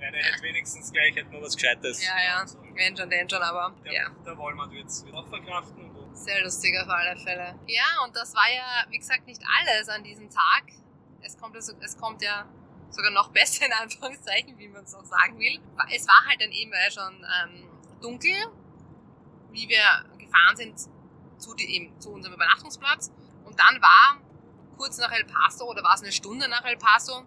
Ja, 0.00 0.10
der 0.10 0.22
hätte 0.22 0.42
wenigstens 0.42 0.92
gleich 0.92 1.14
hätte 1.14 1.30
noch 1.30 1.42
was 1.42 1.54
Gescheites. 1.56 2.04
ja, 2.04 2.12
ja, 2.22 2.46
sollen. 2.46 2.74
wenn 2.74 2.96
schon, 2.96 3.08
den 3.10 3.28
schon, 3.28 3.42
aber 3.42 3.74
Der, 3.84 3.92
ja. 3.92 4.10
der 4.26 4.36
Walmart 4.38 4.70
wird 4.72 4.86
es 4.86 5.04
auch 5.12 5.28
verkraften. 5.28 5.84
Und 5.90 5.94
so. 5.94 6.24
Sehr 6.24 6.42
lustig 6.42 6.76
auf 6.78 6.88
alle 6.88 7.16
Fälle. 7.20 7.58
Ja, 7.66 7.84
und 8.04 8.14
das 8.14 8.34
war 8.34 8.50
ja, 8.54 8.84
wie 8.90 8.98
gesagt, 8.98 9.26
nicht 9.26 9.42
alles 9.60 9.88
an 9.88 10.02
diesem 10.04 10.28
Tag. 10.30 10.64
Es 11.24 11.38
kommt, 11.38 11.56
also, 11.56 11.72
es 11.80 11.96
kommt 11.96 12.22
ja 12.22 12.46
sogar 12.90 13.10
noch 13.10 13.28
besser 13.32 13.66
in 13.66 13.72
Anführungszeichen, 13.72 14.58
wie 14.58 14.68
man 14.68 14.84
es 14.84 14.94
auch 14.94 15.04
sagen 15.04 15.38
will. 15.38 15.60
Es 15.92 16.06
war 16.06 16.26
halt 16.28 16.40
dann 16.40 16.52
eben 16.52 16.72
schon 16.90 17.26
ähm, 17.42 17.68
dunkel, 18.00 18.36
wie 19.50 19.68
wir 19.68 20.04
gefahren 20.18 20.56
sind 20.56 20.78
zu, 21.38 21.54
die, 21.54 21.76
eben, 21.76 22.00
zu 22.00 22.10
unserem 22.10 22.34
Übernachtungsplatz. 22.34 23.10
Und 23.44 23.58
dann 23.58 23.80
war 23.80 24.20
kurz 24.76 24.98
nach 24.98 25.12
El 25.12 25.24
Paso 25.24 25.68
oder 25.68 25.82
war 25.82 25.94
es 25.94 26.02
eine 26.02 26.12
Stunde 26.12 26.48
nach 26.48 26.64
El 26.64 26.76
Paso, 26.76 27.26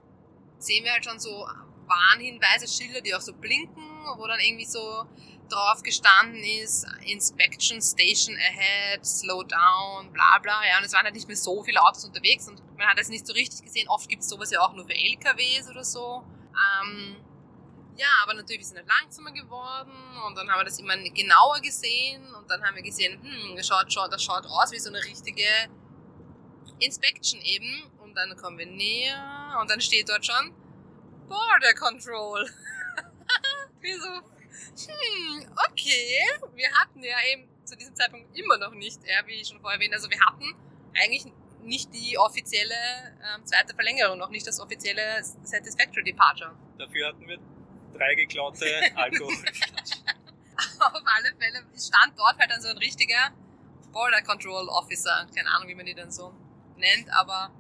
sehen 0.60 0.84
wir 0.84 0.92
halt 0.92 1.06
schon 1.06 1.20
so 1.20 1.48
Warnhinweise, 1.88 2.68
Schilder, 2.68 3.02
die 3.02 3.16
auch 3.16 3.22
so 3.22 3.34
blinken, 3.34 3.84
wo 4.18 4.28
dann 4.28 4.40
irgendwie 4.40 4.66
so 4.66 5.08
drauf 5.52 5.84
gestanden 5.84 6.44
ist, 6.44 6.86
Inspection 7.06 7.82
Station 7.82 8.36
ahead, 8.36 9.06
slow 9.06 9.44
down, 9.44 10.12
bla 10.12 10.40
bla. 10.42 10.62
Ja, 10.68 10.78
und 10.80 10.86
es 10.86 10.94
waren 10.94 11.04
halt 11.04 11.16
nicht 11.16 11.28
mehr 11.28 11.38
so 11.38 11.64
viele 11.64 11.82
Autos 11.82 12.06
unterwegs 12.06 12.48
und 12.48 12.62
man 12.78 12.88
hat 12.88 13.00
es 13.00 13.10
nicht 13.10 13.26
so 13.26 13.34
richtig 13.34 13.64
gesehen. 13.64 13.88
Oft 13.88 14.10
gibt 14.10 14.24
es 14.24 14.30
sowas 14.30 14.52
ja 14.52 14.62
auch 14.62 14.74
nur 14.74 14.86
für 14.86 14.96
LKWs 14.96 15.70
oder 15.70 15.84
so. 15.84 16.24
Ähm, 16.82 17.18
ja, 17.98 18.08
aber 18.24 18.36
natürlich 18.36 18.60
wir 18.60 18.66
sind 18.66 18.78
halt 18.78 18.88
langsamer 18.88 19.32
geworden 19.32 19.92
und 20.26 20.36
dann 20.38 20.50
haben 20.50 20.60
wir 20.60 20.66
das 20.66 20.80
immer 20.80 20.98
genauer 20.98 21.60
gesehen 21.62 22.24
und 22.36 22.50
dann 22.50 22.64
haben 22.64 22.76
wir 22.76 22.84
gesehen, 22.84 23.20
hm, 23.22 23.56
das 23.56 23.68
schaut, 23.68 23.92
schaut, 23.92 24.14
das 24.14 24.24
schaut 24.24 24.46
aus 24.46 24.72
wie 24.72 24.80
so 24.80 24.90
eine 24.90 25.04
richtige 25.04 25.44
Inspection 26.80 27.42
eben. 27.42 27.92
Und 28.00 28.16
dann 28.16 28.36
kommen 28.38 28.58
wir 28.58 28.68
näher 28.68 29.58
und 29.62 29.70
dann 29.70 29.82
steht 29.82 30.10
dort 30.10 30.26
schon 30.26 30.54
Border 31.28 31.74
Control. 31.74 32.50
wir 33.82 34.00
so, 34.00 34.37
hm, 34.88 35.50
okay. 35.70 36.22
Wir 36.56 36.72
hatten 36.74 37.04
ja 37.04 37.18
eben 37.32 37.48
zu 37.66 37.76
diesem 37.76 37.96
Zeitpunkt 37.96 38.38
immer 38.38 38.58
noch 38.58 38.74
nicht, 38.74 39.00
ja, 39.06 39.26
wie 39.28 39.34
ich 39.34 39.48
schon 39.48 39.60
vorher 39.60 39.78
erwähnt, 39.78 39.94
also 39.94 40.10
wir 40.10 40.20
hatten 40.20 40.56
eigentlich 40.96 41.26
nicht 41.64 41.94
die 41.94 42.18
offizielle 42.18 42.74
ähm, 42.74 43.46
zweite 43.46 43.76
Verlängerung, 43.76 44.18
noch 44.18 44.30
nicht 44.30 44.48
das 44.48 44.60
offizielle 44.60 45.22
Satisfactory 45.22 46.04
Departure. 46.04 46.56
Dafür 46.78 47.08
hatten 47.08 47.28
wir 47.28 47.38
drei 47.94 48.16
geklaute 48.16 48.66
Alkoholflaschen. 48.96 50.04
Auf 50.80 51.02
alle 51.06 51.36
Fälle 51.38 51.66
stand 51.78 52.18
dort 52.18 52.38
halt 52.40 52.50
dann 52.50 52.62
so 52.62 52.70
ein 52.70 52.78
richtiger 52.78 53.32
Border 53.92 54.22
Control 54.22 54.68
Officer. 54.70 55.28
Keine 55.36 55.50
Ahnung, 55.50 55.68
wie 55.68 55.76
man 55.76 55.86
die 55.86 55.94
dann 55.94 56.12
so 56.12 56.34
nennt, 56.78 57.10
aber 57.12 57.52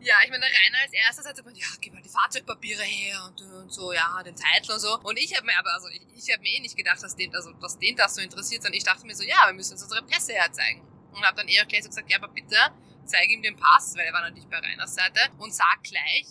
ja, 0.00 0.16
ich 0.24 0.30
meine, 0.30 0.44
der 0.44 0.50
Rainer 0.50 0.78
als 0.82 0.92
erstes 0.92 1.26
hat 1.26 1.36
gesagt, 1.36 1.56
ja, 1.56 1.66
gib 1.80 1.92
mal 1.94 2.02
die 2.02 2.08
Fahrzeugpapiere 2.08 2.82
her 2.82 3.24
und, 3.26 3.40
und 3.40 3.72
so, 3.72 3.92
ja, 3.92 4.22
den 4.22 4.34
Titel 4.34 4.72
und 4.72 4.80
so. 4.80 4.98
Und 5.00 5.18
ich 5.18 5.34
habe 5.36 5.46
mir 5.46 5.58
aber, 5.58 5.72
also 5.74 5.88
ich, 5.88 6.02
ich 6.14 6.32
habe 6.32 6.42
mir 6.42 6.50
eh 6.50 6.60
nicht 6.60 6.76
gedacht, 6.76 7.02
dass 7.02 7.16
den, 7.16 7.34
also, 7.34 7.52
dass 7.54 7.78
den 7.78 7.96
das 7.96 8.14
so 8.14 8.20
interessiert, 8.20 8.62
sondern 8.62 8.76
ich 8.78 8.84
dachte 8.84 9.06
mir 9.06 9.14
so, 9.14 9.24
ja, 9.24 9.46
wir 9.46 9.54
müssen 9.54 9.72
uns 9.72 9.82
unsere 9.82 10.02
Pässe 10.02 10.34
herzeigen. 10.34 10.86
Und 11.12 11.24
habe 11.24 11.36
dann 11.36 11.48
eher 11.48 11.64
gleich 11.66 11.82
so 11.82 11.88
gesagt, 11.88 12.10
ja, 12.10 12.18
aber 12.18 12.28
bitte 12.28 12.56
zeige 13.04 13.32
ihm 13.32 13.42
den 13.42 13.56
Pass, 13.56 13.96
weil 13.96 14.06
er 14.06 14.12
war 14.12 14.20
natürlich 14.20 14.48
bei 14.48 14.58
Rainers 14.58 14.94
Seite 14.94 15.20
und 15.38 15.52
sag 15.52 15.82
gleich, 15.82 16.26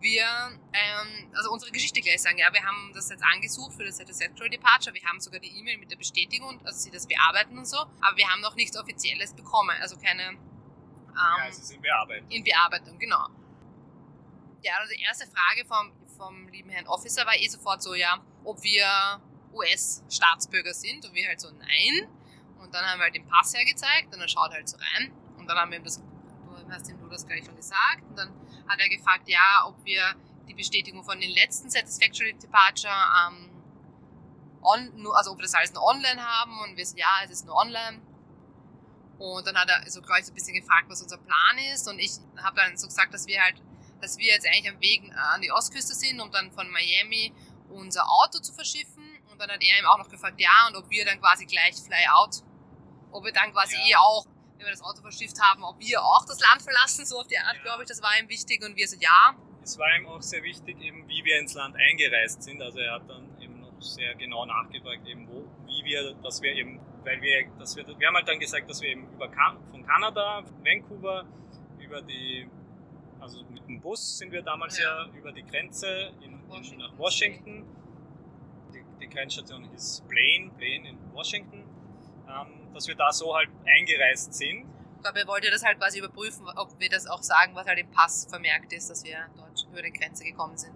wir, 0.00 0.26
ähm, 0.72 1.32
also 1.34 1.50
unsere 1.50 1.72
Geschichte 1.72 2.00
gleich 2.00 2.20
sagen, 2.20 2.38
ja, 2.38 2.52
wir 2.52 2.62
haben 2.62 2.92
das 2.94 3.08
jetzt 3.08 3.22
angesucht 3.24 3.74
für 3.74 3.84
das 3.84 3.96
Satisfactory 3.96 4.50
Departure, 4.50 4.94
wir 4.94 5.02
haben 5.04 5.20
sogar 5.20 5.40
die 5.40 5.58
E-Mail 5.58 5.78
mit 5.78 5.90
der 5.90 5.96
Bestätigung, 5.96 6.60
also 6.64 6.78
sie 6.78 6.90
das 6.90 7.06
bearbeiten 7.06 7.56
und 7.56 7.66
so, 7.66 7.78
aber 7.78 8.16
wir 8.16 8.28
haben 8.28 8.40
noch 8.40 8.54
nichts 8.54 8.76
Offizielles 8.76 9.34
bekommen, 9.34 9.76
also 9.80 9.96
keine, 9.96 10.36
ja, 11.14 11.48
es 11.48 11.58
ist 11.58 11.72
in 11.72 11.80
Bearbeitung. 11.80 12.30
in 12.30 12.44
Bearbeitung, 12.44 12.98
genau. 12.98 13.28
Ja, 14.62 14.74
also 14.78 14.94
die 14.94 15.02
erste 15.02 15.26
Frage 15.26 15.66
vom, 15.66 15.92
vom 16.16 16.48
lieben 16.48 16.70
Herrn 16.70 16.86
Officer 16.86 17.26
war 17.26 17.36
eh 17.36 17.48
sofort 17.48 17.82
so, 17.82 17.94
ja, 17.94 18.18
ob 18.44 18.62
wir 18.62 19.20
US-Staatsbürger 19.52 20.74
sind 20.74 21.04
und 21.04 21.14
wir 21.14 21.28
halt 21.28 21.40
so, 21.40 21.50
nein. 21.50 22.08
Und 22.58 22.74
dann 22.74 22.84
haben 22.84 22.98
wir 22.98 23.04
halt 23.04 23.14
den 23.14 23.26
Pass 23.28 23.54
hergezeigt 23.54 24.12
und 24.12 24.20
dann 24.20 24.28
schaut 24.28 24.50
er 24.50 24.56
halt 24.56 24.68
so 24.68 24.76
rein 24.78 25.12
und 25.36 25.46
dann 25.46 25.58
haben 25.58 25.70
wir 25.70 25.78
ihm 25.78 25.84
das, 25.84 25.98
du 25.98 26.70
hast 26.70 26.88
ihm 26.88 26.98
du 26.98 27.08
das 27.08 27.26
gleich 27.26 27.44
schon 27.44 27.56
gesagt 27.56 28.02
und 28.08 28.16
dann 28.16 28.32
hat 28.66 28.80
er 28.80 28.88
gefragt, 28.88 29.28
ja, 29.28 29.64
ob 29.66 29.84
wir 29.84 30.14
die 30.48 30.54
Bestätigung 30.54 31.04
von 31.04 31.20
den 31.20 31.30
letzten 31.30 31.70
Satisfactory 31.70 32.34
Departure 32.34 32.92
ähm, 33.28 33.50
on, 34.62 35.06
also 35.14 35.32
ob 35.32 35.38
wir 35.38 35.42
das 35.42 35.54
alles 35.54 35.72
nur 35.72 35.84
online 35.84 36.24
haben 36.24 36.58
und 36.60 36.76
wir 36.76 36.86
so, 36.86 36.96
ja, 36.96 37.20
es 37.24 37.30
ist 37.30 37.46
nur 37.46 37.56
online. 37.56 38.00
Und 39.18 39.46
dann 39.46 39.56
hat 39.56 39.68
er 39.68 39.88
so 39.90 40.02
gleich 40.02 40.24
so 40.26 40.32
ein 40.32 40.34
bisschen 40.34 40.54
gefragt, 40.54 40.86
was 40.88 41.00
unser 41.02 41.18
Plan 41.18 41.58
ist. 41.72 41.88
Und 41.88 41.98
ich 41.98 42.10
habe 42.42 42.56
dann 42.56 42.76
so 42.76 42.86
gesagt, 42.88 43.14
dass 43.14 43.26
wir 43.26 43.40
halt, 43.40 43.56
dass 44.00 44.18
wir 44.18 44.26
jetzt 44.26 44.46
eigentlich 44.46 44.68
am 44.70 44.80
Weg 44.80 45.04
äh, 45.04 45.12
an 45.14 45.40
die 45.40 45.52
Ostküste 45.52 45.94
sind, 45.94 46.20
um 46.20 46.30
dann 46.30 46.50
von 46.52 46.68
Miami 46.70 47.32
unser 47.70 48.04
Auto 48.10 48.38
zu 48.40 48.52
verschiffen. 48.52 49.04
Und 49.30 49.40
dann 49.40 49.50
hat 49.50 49.62
er 49.62 49.78
ihm 49.78 49.86
auch 49.86 49.98
noch 49.98 50.08
gefragt, 50.08 50.40
ja, 50.40 50.66
und 50.68 50.76
ob 50.76 50.88
wir 50.90 51.04
dann 51.04 51.20
quasi 51.20 51.46
gleich 51.46 51.74
fly 51.76 52.06
out, 52.12 52.42
ob 53.12 53.24
wir 53.24 53.32
dann 53.32 53.52
quasi 53.52 53.76
Ja. 53.76 53.86
eh 53.86 53.94
auch, 53.96 54.26
wenn 54.58 54.66
wir 54.66 54.70
das 54.72 54.82
Auto 54.82 55.00
verschifft 55.00 55.40
haben, 55.40 55.62
ob 55.64 55.78
wir 55.80 56.02
auch 56.02 56.24
das 56.26 56.38
Land 56.40 56.62
verlassen, 56.62 57.04
so 57.06 57.18
auf 57.20 57.26
die 57.26 57.38
Art, 57.38 57.56
Ja. 57.56 57.62
glaube 57.62 57.82
ich, 57.82 57.88
das 57.88 58.02
war 58.02 58.10
ihm 58.20 58.28
wichtig. 58.28 58.64
Und 58.64 58.76
wir 58.76 58.86
so, 58.88 58.96
ja, 58.98 59.34
Es 59.62 59.78
war 59.78 59.96
ihm 59.96 60.06
auch 60.06 60.20
sehr 60.20 60.42
wichtig, 60.42 60.78
eben 60.82 61.08
wie 61.08 61.24
wir 61.24 61.38
ins 61.38 61.54
Land 61.54 61.74
eingereist 61.76 62.42
sind. 62.42 62.60
Also 62.60 62.80
er 62.80 62.92
hat 62.94 63.08
dann 63.08 63.40
eben 63.40 63.60
noch 63.60 63.80
sehr 63.80 64.14
genau 64.16 64.44
nachgefragt, 64.44 65.06
eben 65.06 65.26
wo, 65.28 65.46
wie 65.66 65.82
wir, 65.84 66.12
dass 66.22 66.42
wir 66.42 66.52
eben, 66.52 66.78
weil 67.04 67.20
wir, 67.20 67.46
dass 67.58 67.76
wir, 67.76 67.86
wir 67.86 68.06
haben 68.06 68.14
halt 68.14 68.28
dann 68.28 68.38
gesagt, 68.38 68.68
dass 68.68 68.80
wir 68.80 68.90
eben 68.90 69.06
über 69.12 69.28
kan 69.28 69.58
von 69.70 69.84
Kanada, 69.86 70.42
Vancouver, 70.62 71.24
über 71.78 72.02
die, 72.02 72.48
also 73.20 73.42
mit 73.44 73.66
dem 73.68 73.80
Bus 73.80 74.18
sind 74.18 74.32
wir 74.32 74.42
damals 74.42 74.78
ja, 74.78 75.06
Ja. 75.06 75.12
über 75.14 75.32
die 75.32 75.44
Grenze 75.44 76.12
in, 76.22 76.32
in, 76.32 76.48
Washington 76.48 76.78
nach 76.78 76.98
Washington. 76.98 77.64
Die, 78.72 78.84
die 79.00 79.08
Grenzstation 79.08 79.68
hieß 79.70 80.04
Blaine, 80.08 80.50
Blaine 80.56 80.90
in 80.90 80.98
Washington. 81.12 81.64
Ähm, 82.28 82.72
dass 82.72 82.88
wir 82.88 82.94
da 82.94 83.12
so 83.12 83.34
halt 83.34 83.48
eingereist 83.64 84.34
sind. 84.34 84.66
ich 84.96 85.02
glaube, 85.02 85.20
er 85.20 85.26
wollte 85.26 85.50
das 85.50 85.64
halt 85.64 85.78
quasi 85.78 85.98
überprüfen, 85.98 86.46
ob 86.56 86.78
wir 86.80 86.88
das 86.88 87.06
auch 87.06 87.22
sagen, 87.22 87.54
was 87.54 87.66
halt 87.66 87.78
im 87.78 87.90
Pass 87.90 88.26
vermerkt 88.28 88.72
ist, 88.72 88.90
dass 88.90 89.04
wir 89.04 89.28
dort 89.36 89.66
über 89.70 89.82
die 89.82 89.92
Grenze 89.92 90.24
gekommen 90.24 90.56
sind. 90.56 90.74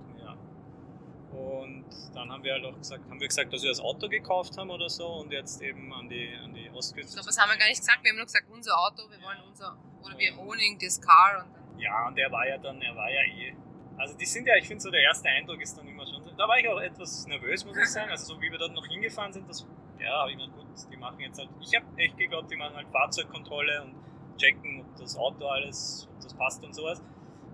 Ja. 1.48 1.58
Und 1.60 1.84
dann 2.14 2.30
haben 2.30 2.42
wir 2.44 2.52
halt 2.54 2.64
auch 2.64 2.76
gesagt, 2.76 3.08
haben 3.10 3.20
wir 3.20 3.28
gesagt, 3.28 3.52
dass 3.52 3.62
wir 3.62 3.70
das 3.70 3.80
Auto 3.80 4.08
gekauft 4.08 4.56
haben 4.58 4.70
oder 4.70 4.88
so 4.88 5.06
und 5.06 5.32
jetzt 5.32 5.60
eben 5.62 5.92
an 5.92 6.08
die, 6.08 6.28
an 6.42 6.52
die 6.54 6.66
Ich 6.66 6.72
Ostküste. 6.72 7.14
glaube, 7.14 7.26
das 7.26 7.38
haben 7.40 7.50
wir 7.50 7.56
gar 7.58 7.68
nicht 7.68 7.80
gesagt. 7.80 8.02
Wir 8.02 8.10
haben 8.10 8.16
nur 8.16 8.26
gesagt, 8.26 8.46
unser 8.50 8.76
Auto, 8.78 9.02
wir 9.10 9.20
wollen 9.22 9.38
unser, 9.48 9.76
oder 10.02 10.18
wir 10.18 10.38
owning 10.38 10.78
this 10.78 11.00
car. 11.00 11.44
Und 11.44 11.54
dann, 11.54 11.78
Ja, 11.78 12.06
und 12.08 12.18
er 12.18 12.30
war 12.30 12.46
ja 12.46 12.58
dann, 12.58 12.80
er 12.82 12.94
war 12.96 13.10
ja 13.10 13.20
eh. 13.22 13.54
Also 13.96 14.16
die 14.16 14.26
sind 14.26 14.46
ja, 14.46 14.54
ich 14.56 14.66
finde 14.68 14.80
so 14.80 14.90
der 14.90 15.00
erste 15.02 15.28
Eindruck 15.28 15.60
ist 15.60 15.76
dann 15.76 15.86
immer 15.88 16.06
schon, 16.06 16.22
so- 16.22 16.30
da 16.30 16.46
war 16.46 16.56
ich 16.58 16.68
auch 16.68 16.78
etwas 16.80 17.26
nervös, 17.26 17.64
muss 17.64 17.76
ich 17.76 17.88
sagen. 17.88 18.10
Also 18.10 18.34
so 18.34 18.40
wie 18.40 18.50
wir 18.50 18.58
dort 18.58 18.72
noch 18.72 18.86
hingefahren 18.86 19.32
sind, 19.32 19.48
das, 19.48 19.66
ja, 19.98 20.20
habe 20.20 20.30
ich 20.30 20.36
mir 20.36 20.48
gut, 20.48 20.66
die 20.90 20.96
machen 20.96 21.18
jetzt 21.20 21.38
halt, 21.38 21.48
ich 21.60 21.74
habe 21.74 21.84
echt 21.96 22.16
geglaubt, 22.16 22.48
die 22.50 22.56
machen 22.56 22.76
halt 22.76 22.88
Fahrzeugkontrolle 22.90 23.82
und 23.82 23.94
checken, 24.38 24.82
ob 24.82 24.96
das 24.96 25.16
Auto 25.16 25.46
alles, 25.48 26.08
ob 26.14 26.22
das 26.22 26.34
passt 26.34 26.64
und 26.64 26.72
sowas. 26.74 27.02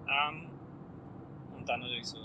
Ähm, 0.06 0.50
und 1.56 1.66
dann 1.66 1.80
natürlich 1.80 2.04
so, 2.06 2.18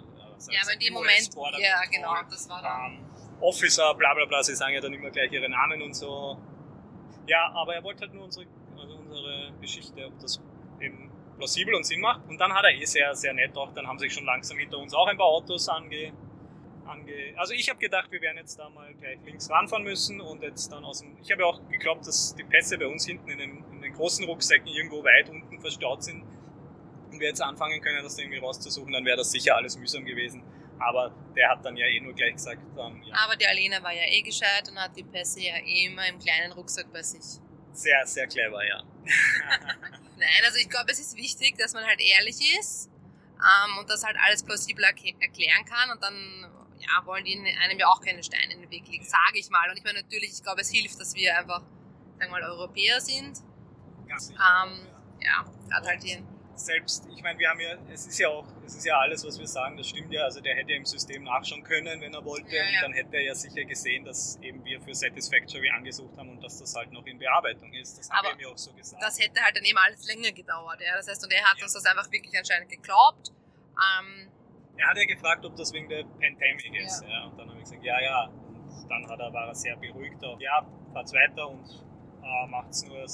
ja, 0.47 0.53
was 0.53 0.55
ja, 0.55 0.61
aber 0.63 0.73
in 0.73 0.79
dem 0.79 0.93
Moment, 0.93 1.29
ja, 1.59 1.81
genau, 1.91 2.15
das 2.29 2.49
war 2.49 2.61
dann. 2.61 2.93
ähm, 2.93 3.05
Officer, 3.41 3.93
bla 3.95 4.13
bla 4.13 4.25
bla, 4.25 4.43
sie 4.43 4.55
sagen 4.55 4.73
ja 4.73 4.81
dann 4.81 4.93
immer 4.93 5.09
gleich 5.09 5.31
ihre 5.31 5.49
Namen 5.49 5.81
und 5.81 5.93
so. 5.93 6.37
Ja, 7.27 7.51
aber 7.53 7.75
er 7.75 7.83
wollte 7.83 8.01
halt 8.01 8.13
nur 8.13 8.25
unsere, 8.25 8.45
also 8.77 8.95
unsere 8.95 9.53
Geschichte, 9.61 10.05
ob 10.05 10.19
das 10.19 10.41
eben 10.81 11.09
plausibel 11.37 11.73
und 11.75 11.85
Sinn 11.85 12.01
macht. 12.01 12.27
Und 12.27 12.37
dann 12.39 12.53
hat 12.53 12.65
er 12.65 12.71
eh 12.71 12.85
sehr, 12.85 13.15
sehr 13.15 13.33
nett 13.33 13.55
auch, 13.55 13.73
dann 13.73 13.87
haben 13.87 13.99
sich 13.99 14.13
schon 14.13 14.25
langsam 14.25 14.57
hinter 14.57 14.77
uns 14.77 14.93
auch 14.93 15.07
ein 15.07 15.17
paar 15.17 15.27
Autos 15.27 15.69
ange... 15.69 16.11
ange 16.85 17.33
also 17.37 17.53
ich 17.53 17.69
habe 17.69 17.79
gedacht, 17.79 18.11
wir 18.11 18.21
werden 18.21 18.37
jetzt 18.37 18.57
da 18.59 18.69
mal 18.69 18.93
gleich 18.95 19.19
links 19.25 19.49
ranfahren 19.49 19.83
müssen 19.83 20.19
und 20.19 20.41
jetzt 20.41 20.71
dann 20.71 20.83
aus 20.83 20.99
dem... 20.99 21.17
Ich 21.21 21.31
habe 21.31 21.43
ja 21.43 21.47
auch 21.47 21.61
geglaubt, 21.69 22.05
dass 22.07 22.35
die 22.35 22.43
Pässe 22.43 22.77
bei 22.77 22.87
uns 22.87 23.05
hinten 23.05 23.29
in 23.29 23.37
den, 23.37 23.63
in 23.71 23.81
den 23.81 23.93
großen 23.93 24.25
Rucksäcken 24.25 24.67
irgendwo 24.67 25.03
weit 25.03 25.29
unten 25.29 25.59
verstaut 25.61 26.03
sind 26.03 26.23
und 27.19 27.21
wir 27.21 27.27
jetzt 27.29 27.41
anfangen 27.41 27.81
können, 27.81 28.01
das 28.03 28.17
irgendwie 28.17 28.37
rauszusuchen, 28.37 28.93
dann 28.93 29.03
wäre 29.05 29.17
das 29.17 29.31
sicher 29.31 29.55
alles 29.57 29.77
mühsam 29.77 30.05
gewesen. 30.05 30.41
Aber 30.79 31.13
der 31.35 31.49
hat 31.49 31.65
dann 31.65 31.75
ja 31.75 31.85
eh 31.85 31.99
nur 31.99 32.13
gleich 32.13 32.33
gesagt, 32.33 32.61
ähm, 32.79 33.03
ja, 33.03 33.13
Aber 33.25 33.35
die 33.35 33.45
Alena 33.45 33.83
war 33.83 33.91
ja 33.93 34.03
eh 34.07 34.21
gescheit 34.21 34.69
und 34.69 34.79
hat 34.79 34.95
die 34.95 35.03
Pässe 35.03 35.41
ja 35.41 35.57
eh 35.57 35.87
immer 35.87 36.07
im 36.07 36.17
kleinen 36.19 36.53
Rucksack 36.53 36.91
bei 36.93 37.03
sich. 37.03 37.41
sehr, 37.73 38.05
sehr 38.07 38.27
clever, 38.27 38.65
ja. 38.65 38.81
Nein, 40.17 40.41
also 40.45 40.57
ich 40.57 40.69
glaube, 40.69 40.91
es 40.91 40.99
ist 40.99 41.17
wichtig, 41.17 41.57
dass 41.57 41.73
man 41.73 41.85
halt 41.85 41.99
ehrlich 42.01 42.57
ist 42.59 42.89
ähm, 43.39 43.77
und 43.79 43.89
das 43.89 44.03
halt 44.05 44.15
alles 44.25 44.43
plausibel 44.43 44.83
erk- 44.85 45.15
erklären 45.21 45.65
kann 45.65 45.91
und 45.91 46.01
dann 46.01 46.47
ja, 46.79 47.05
wollen 47.05 47.25
die 47.25 47.37
einem 47.61 47.77
ja 47.77 47.87
auch 47.87 47.99
keine 48.01 48.23
Steine 48.23 48.53
in 48.53 48.61
den 48.61 48.71
Weg 48.71 48.87
legen, 48.87 49.03
sage 49.03 49.37
ich 49.37 49.49
mal. 49.49 49.69
Und 49.69 49.77
ich 49.77 49.83
meine, 49.83 50.01
natürlich, 50.01 50.31
ich 50.31 50.43
glaube, 50.43 50.61
es 50.61 50.69
hilft, 50.71 50.97
dass 50.99 51.13
wir 51.13 51.37
einfach, 51.37 51.59
sagen 52.17 52.31
wir 52.31 52.39
mal, 52.39 52.43
Europäer 52.43 53.01
sind. 53.01 53.37
Ganz 54.07 54.27
sicher. 54.27 54.39
Ähm, 54.65 54.87
ja, 55.21 55.45
gerade 55.67 55.87
halt 55.87 56.03
hier. 56.03 56.23
Selbst, 56.59 57.07
ich 57.15 57.23
meine, 57.23 57.39
wir 57.39 57.49
haben 57.49 57.59
ja, 57.59 57.75
es 57.91 58.05
ist 58.05 58.19
ja 58.19 58.27
auch, 58.29 58.45
es 58.65 58.75
ist 58.75 58.85
ja 58.85 58.97
alles, 58.99 59.25
was 59.25 59.39
wir 59.39 59.47
sagen, 59.47 59.77
das 59.77 59.87
stimmt 59.87 60.11
ja. 60.11 60.23
Also 60.23 60.41
der 60.41 60.55
hätte 60.55 60.73
im 60.73 60.85
System 60.85 61.23
nachschauen 61.23 61.63
können, 61.63 62.01
wenn 62.01 62.13
er 62.13 62.23
wollte. 62.23 62.53
Ja, 62.55 62.63
und 62.63 62.73
ja. 62.73 62.81
dann 62.81 62.93
hätte 62.93 63.15
er 63.15 63.23
ja 63.23 63.35
sicher 63.35 63.63
gesehen, 63.65 64.05
dass 64.05 64.37
eben 64.41 64.63
wir 64.65 64.81
für 64.81 64.93
Satisfactory 64.93 65.69
angesucht 65.69 66.15
haben 66.17 66.29
und 66.29 66.43
dass 66.43 66.59
das 66.59 66.75
halt 66.75 66.91
noch 66.91 67.05
in 67.05 67.17
Bearbeitung 67.17 67.71
ist. 67.73 67.97
Das 67.97 68.09
haben 68.09 68.19
Aber 68.19 68.27
wir 68.29 68.33
ihm 68.35 68.41
ja 68.41 68.47
auch 68.53 68.57
so 68.57 68.73
gesagt. 68.73 69.01
Das 69.01 69.19
hätte 69.19 69.41
halt 69.41 69.55
dann 69.55 69.63
eben 69.63 69.77
alles 69.77 70.05
länger 70.07 70.31
gedauert. 70.31 70.81
Ja. 70.81 70.95
Das 70.97 71.07
heißt, 71.07 71.23
und 71.23 71.31
er 71.33 71.43
hat 71.43 71.57
Ja. 71.57 71.63
uns 71.63 71.73
das 71.73 71.85
einfach 71.85 72.11
wirklich 72.11 72.37
anscheinend 72.37 72.69
geglaubt. 72.69 73.31
Ähm, 73.79 74.29
er 74.77 74.87
hat 74.87 74.97
ja 74.97 75.05
gefragt, 75.05 75.45
ob 75.45 75.55
das 75.55 75.73
wegen 75.73 75.89
der 75.89 76.03
Pandemic 76.03 76.73
ist. 76.81 77.03
Ja. 77.03 77.25
Und 77.25 77.37
dann 77.37 77.49
habe 77.49 77.57
ich 77.57 77.63
gesagt, 77.65 77.83
ja, 77.83 77.99
ja. 78.01 78.25
Und 78.25 78.87
dann 78.89 79.09
hat 79.09 79.19
er, 79.19 79.33
war 79.33 79.47
er 79.47 79.55
sehr 79.55 79.75
beruhigt 79.75 80.23
auch. 80.23 80.39
Ja, 80.39 80.65
fahrt's 80.93 81.13
weiter 81.13 81.49
und 81.49 81.65
äh, 82.23 82.47
macht's 82.47 82.83
nur, 82.83 83.05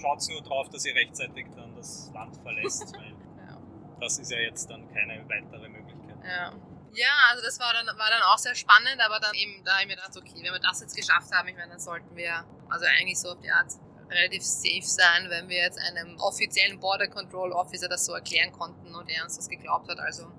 schaut's 0.00 0.28
nur 0.28 0.42
drauf, 0.42 0.68
dass 0.70 0.84
ihr 0.84 0.94
rechtzeitig 0.94 1.46
dann 1.56 1.73
das 1.84 2.10
Land 2.14 2.36
verlässt. 2.38 2.92
weil 2.96 3.14
ja. 3.46 3.58
das 4.00 4.18
ist 4.18 4.30
ja 4.30 4.38
jetzt 4.38 4.68
dann 4.70 4.92
keine 4.92 5.22
weitere 5.28 5.68
Möglichkeit. 5.68 6.16
Ja. 6.24 6.52
ja, 6.94 7.12
also 7.30 7.44
das 7.44 7.60
war 7.60 7.72
dann, 7.72 7.86
war 7.86 8.10
dann 8.10 8.22
auch 8.22 8.38
sehr 8.38 8.54
spannend, 8.54 8.98
aber 9.04 9.20
dann 9.20 9.34
eben, 9.34 9.62
da 9.64 9.72
habe 9.72 9.82
ich 9.82 9.88
mir 9.88 9.96
gedacht, 9.96 10.16
okay, 10.16 10.42
wenn 10.42 10.52
wir 10.52 10.60
das 10.60 10.80
jetzt 10.80 10.96
geschafft 10.96 11.32
haben, 11.32 11.48
ich 11.48 11.56
meine, 11.56 11.70
dann 11.70 11.80
sollten 11.80 12.16
wir, 12.16 12.44
also 12.68 12.86
eigentlich 12.86 13.18
so 13.18 13.30
auf 13.30 13.40
die 13.40 13.50
Art, 13.50 13.72
relativ 14.10 14.42
safe 14.42 14.82
sein, 14.82 15.28
wenn 15.30 15.48
wir 15.48 15.56
jetzt 15.56 15.78
einem 15.78 16.18
offiziellen 16.18 16.78
Border 16.78 17.08
Control 17.08 17.52
Officer 17.52 17.88
das 17.88 18.04
so 18.04 18.12
erklären 18.12 18.52
konnten 18.52 18.94
und 18.94 19.08
er 19.08 19.24
uns 19.24 19.36
das 19.36 19.48
geglaubt 19.48 19.88
hat. 19.88 19.98
Also, 19.98 20.30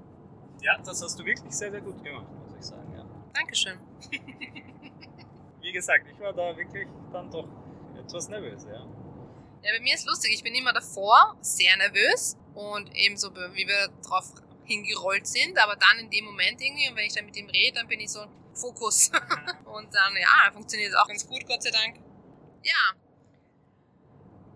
Ja, 0.61 0.77
das 0.77 1.01
hast 1.01 1.19
du 1.19 1.25
wirklich 1.25 1.53
sehr, 1.53 1.71
sehr 1.71 1.81
gut 1.81 2.03
gemacht, 2.03 2.27
muss 2.31 2.55
ich 2.57 2.63
sagen. 2.63 2.93
Ja. 2.95 3.05
Dankeschön. 3.33 3.79
Wie 5.61 5.71
gesagt, 5.71 6.05
ich 6.11 6.19
war 6.19 6.31
da 6.31 6.55
wirklich 6.55 6.87
dann 7.11 7.29
doch 7.31 7.47
etwas 7.97 8.29
nervös, 8.29 8.65
ja. 8.71 8.85
Ja, 9.65 9.71
bei 9.73 9.79
mir 9.79 9.95
ist 9.95 10.05
lustig, 10.05 10.31
ich 10.31 10.43
bin 10.43 10.53
immer 10.53 10.73
davor 10.73 11.35
sehr 11.41 11.75
nervös 11.77 12.37
und 12.53 12.95
ebenso 12.95 13.33
wie 13.33 13.67
wir 13.67 13.87
drauf 14.07 14.31
hingerollt 14.63 15.25
sind, 15.25 15.57
aber 15.57 15.75
dann 15.75 15.97
in 15.97 16.11
dem 16.11 16.25
Moment 16.25 16.61
irgendwie, 16.61 16.87
und 16.87 16.95
wenn 16.95 17.07
ich 17.07 17.15
dann 17.15 17.25
mit 17.25 17.35
ihm 17.35 17.49
rede, 17.49 17.79
dann 17.79 17.87
bin 17.87 17.99
ich 17.99 18.11
so 18.11 18.27
Fokus. 18.53 19.09
und 19.65 19.91
dann, 19.91 20.15
ja, 20.17 20.51
funktioniert 20.53 20.91
es 20.91 20.95
auch 20.95 21.07
ganz 21.07 21.25
gut, 21.25 21.47
Gott 21.47 21.63
sei 21.63 21.71
Dank. 21.71 21.97
Ja. 22.61 22.93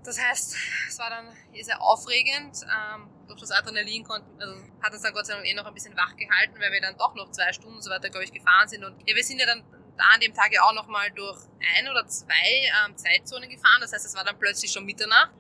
Das 0.04 0.20
heißt, 0.20 0.56
es 0.90 1.00
war 1.00 1.10
dann 1.10 1.36
sehr 1.60 1.82
aufregend. 1.82 2.62
Ähm, 2.64 3.10
durch 3.28 3.40
das 3.40 3.50
Adrenalin 3.50 4.04
konnten, 4.04 4.40
also 4.40 4.64
hat 4.80 4.94
uns 4.94 5.02
dann 5.02 5.14
Gott 5.14 5.26
sei 5.26 5.34
Dank 5.34 5.48
eh 5.48 5.56
noch 5.56 5.66
ein 5.66 5.74
bisschen 5.74 5.98
wach 5.98 6.16
gehalten, 6.18 6.54
weil 6.60 6.72
wir 6.72 6.82
dann 6.82 6.98
doch 6.98 7.16
noch 7.16 7.32
zwei 7.32 7.52
Stunden 7.52 7.78
und 7.78 7.82
so 7.82 7.90
weiter, 7.90 8.10
glaube 8.10 8.26
ich, 8.26 8.32
gefahren 8.32 8.68
sind. 8.68 8.84
Und 8.84 8.96
ja, 9.08 9.16
wir 9.16 9.24
sind 9.24 9.40
ja 9.40 9.48
dann 9.48 9.64
da 10.00 10.06
an 10.14 10.22
dem 10.22 10.34
Tag 10.34 10.54
ja 10.54 10.64
auch 10.64 10.74
nochmal 10.74 11.12
durch 11.12 11.38
ein 11.78 11.90
oder 11.90 12.08
zwei 12.08 12.72
ähm, 12.86 12.96
Zeitzonen 12.96 13.50
gefahren. 13.50 13.82
Das 13.82 13.92
heißt, 13.92 14.06
es 14.06 14.16
war 14.16 14.24
dann 14.24 14.40
plötzlich 14.40 14.72
schon 14.72 14.86
Mitternacht. 14.86 15.32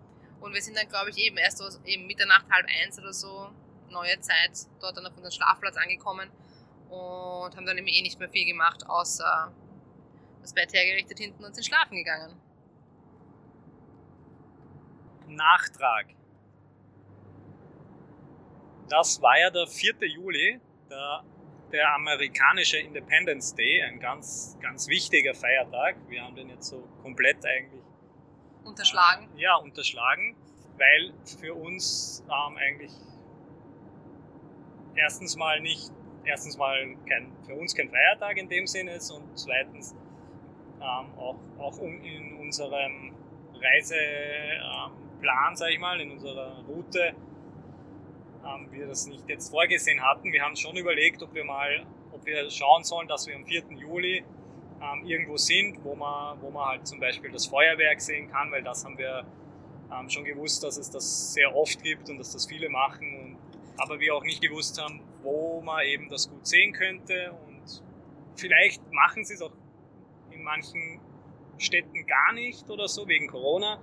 Und 0.41 0.54
wir 0.54 0.62
sind 0.62 0.78
dann, 0.78 0.88
glaube 0.89 1.10
ich, 1.10 1.17
eben 1.17 1.38
erst 1.38 1.60
so 1.60 1.65
eben 1.86 2.08
Mitternacht, 2.08 2.45
halb 2.52 2.67
eins 2.67 3.00
oder 3.00 3.13
so, 3.13 3.50
neue 3.89 4.19
Zeit, 4.19 4.52
dort 4.82 4.98
dann 4.98 5.06
auf 5.06 5.15
unseren 5.15 5.32
Schlafplatz 5.32 5.78
angekommen 5.78 6.30
und 6.89 7.56
haben 7.56 7.65
dann 7.65 7.78
eben 7.78 7.88
eh 7.88 8.02
nicht 8.02 8.19
mehr 8.19 8.30
viel 8.30 8.45
gemacht, 8.45 8.88
außer 8.88 9.52
das 10.41 10.54
Bett 10.54 10.74
hergerichtet 10.74 11.19
hinten 11.19 11.43
und 11.43 11.56
sind 11.56 11.65
schlafen 11.65 11.95
gegangen. 11.95 12.39
Nachtrag. 15.28 16.08
Das 18.89 19.22
war 19.22 19.38
ja 19.38 19.50
der 19.50 19.67
4. 19.67 19.95
Juli, 20.08 20.60
der, 20.89 21.24
der 21.71 21.93
amerikanische 21.93 22.77
Independence 22.77 23.53
Day, 23.55 23.82
ein 23.84 23.99
ganz, 23.99 24.58
ganz 24.62 24.88
wichtiger 24.88 25.34
Feiertag. 25.34 25.95
Wir 26.08 26.23
haben 26.23 26.36
den 26.36 26.49
jetzt 26.49 26.67
so 26.67 26.88
komplett 27.01 27.45
eigentlich 27.45 27.84
Unterschlagen. 28.63 29.29
ja, 29.38 29.55
unterschlagen, 29.55 30.36
weil 30.77 31.13
für 31.39 31.53
uns 31.53 32.23
ähm, 32.27 32.58
eigentlich 32.58 32.91
erstens 34.95 35.36
mal 35.36 35.60
nicht, 35.62 35.91
erstens 36.25 36.58
mal 36.58 36.95
kein, 37.08 37.32
für 37.45 37.55
uns 37.55 37.75
kein 37.75 37.89
Feiertag 37.89 38.38
in 38.38 38.49
dem 38.49 38.67
Sinne 38.67 38.93
ist 38.93 39.12
und 39.12 39.38
zweitens 39.38 39.95
ähm, 40.82 41.17
auch, 41.17 41.39
auch 41.58 41.77
um 41.77 42.01
in 42.03 42.38
unserem 42.38 43.13
Reiseplan, 43.53 44.91
ähm, 44.91 45.10
Plan, 45.19 45.55
sag 45.55 45.69
ich 45.71 45.79
mal, 45.79 45.99
in 45.99 46.12
unserer 46.12 46.63
Route 46.65 47.13
ähm, 48.45 48.67
wir 48.71 48.88
das 48.88 49.08
nicht 49.08 49.28
jetzt 49.28 49.49
vorgesehen 49.49 50.02
hatten. 50.02 50.32
Wir 50.32 50.43
haben 50.43 50.56
schon 50.56 50.75
überlegt, 50.75 51.21
ob 51.23 51.34
wir 51.34 51.43
mal, 51.43 51.86
ob 52.12 52.25
wir 52.25 52.49
schauen 52.49 52.84
sollen, 52.84 53.08
dass 53.08 53.28
wir 53.28 53.36
am 53.36 53.45
4. 53.45 53.63
Juli 53.78 54.23
ähm, 54.82 55.06
irgendwo 55.06 55.38
sind, 55.38 55.84
wo 55.84 55.95
man, 55.95 56.41
wo 56.41 56.49
man 56.49 56.69
halt 56.69 56.88
zum 56.88 56.99
Beispiel 56.99 57.32
das 57.32 57.47
Feuerwerk 57.47 58.02
sehen 58.02 58.30
kann, 58.30 58.52
weil 58.52 58.63
das 58.63 58.86
haben 58.86 58.97
wir 58.97 59.25
ähm, 59.91 60.10
schon 60.10 60.23
gewusst, 60.23 60.63
dass 60.63 60.78
es 60.78 60.89
das 60.89 61.34
sehr 61.34 61.56
oft 61.56 61.82
gibt 61.84 62.10
und 62.10 62.17
dass 62.17 62.32
das 62.32 62.45
viele 62.45 62.69
machen. 62.69 63.19
Und, 63.19 63.38
aber 63.78 63.99
wir 63.99 64.15
auch 64.15 64.23
nicht 64.23 64.41
gewusst 64.41 64.82
haben, 64.82 65.02
wo 65.21 65.62
man 65.62 65.86
eben 65.86 66.10
das 66.10 66.30
gut 66.30 66.45
sehen 66.45 66.73
könnte. 66.73 67.34
Und 67.47 67.84
vielleicht 68.36 68.82
machen 68.91 69.23
sie 69.25 69.34
es 69.34 69.41
auch 69.41 69.52
in 70.32 70.43
manchen 70.43 70.99
Städten 71.58 72.06
gar 72.06 72.34
nicht 72.34 72.69
oder 72.69 72.88
so, 72.88 73.08
wegen 73.08 73.28
Corona. 73.28 73.80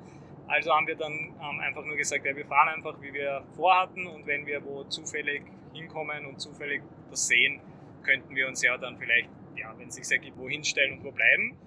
Also 0.49 0.73
haben 0.73 0.87
wir 0.87 0.97
dann 0.97 1.13
ähm, 1.13 1.61
einfach 1.61 1.85
nur 1.85 1.97
gesagt, 1.97 2.25
ja, 2.25 2.37
wir 2.37 2.47
fahren 2.47 2.69
einfach, 2.69 3.01
wie 3.01 3.13
wir 3.13 3.43
vorhatten 3.55 4.07
und 4.07 4.27
wenn 4.27 4.47
wir 4.47 4.65
wo 4.65 4.85
zufällig 4.85 5.43
hinkommen 5.73 6.27
und 6.27 6.41
zufällig 6.41 6.83
das 7.11 7.27
sehen, 7.27 7.61
könnten 8.03 8.35
wir 8.35 8.47
uns 8.47 8.63
ja 8.63 8.77
dann 8.79 8.97
vielleicht, 8.97 9.29
ja, 9.57 9.75
wenn 9.77 9.89
es 9.89 9.97
sich 9.97 10.11
ergibt, 10.11 10.39
wo 10.39 10.49
hinstellen 10.49 10.99
und 10.99 11.05
wo 11.05 11.11
bleiben. 11.11 11.59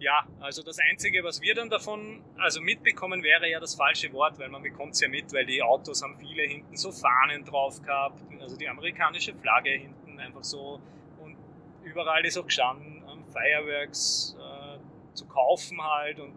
Ja, 0.00 0.26
also 0.40 0.62
das 0.62 0.78
Einzige, 0.78 1.22
was 1.22 1.42
wir 1.42 1.54
dann 1.54 1.68
davon 1.68 2.24
also 2.38 2.60
mitbekommen, 2.62 3.22
wäre 3.22 3.48
ja 3.50 3.60
das 3.60 3.74
falsche 3.74 4.10
Wort, 4.14 4.38
weil 4.38 4.48
man 4.48 4.62
bekommt 4.62 4.94
es 4.94 5.00
ja 5.00 5.08
mit, 5.08 5.32
weil 5.32 5.44
die 5.44 5.62
Autos 5.62 6.02
haben 6.02 6.16
viele 6.18 6.42
hinten 6.42 6.74
so 6.76 6.90
Fahnen 6.90 7.44
drauf 7.44 7.82
gehabt, 7.82 8.18
also 8.40 8.56
die 8.56 8.66
amerikanische 8.66 9.34
Flagge 9.34 9.70
hinten 9.70 10.18
einfach 10.18 10.42
so 10.42 10.80
und 11.18 11.36
überall 11.84 12.24
ist 12.24 12.38
auch 12.38 12.46
gestanden, 12.46 13.04
ähm, 13.12 13.24
Fireworks 13.30 14.36
äh, 14.40 15.14
zu 15.14 15.28
kaufen 15.28 15.82
halt 15.82 16.18
und 16.18 16.32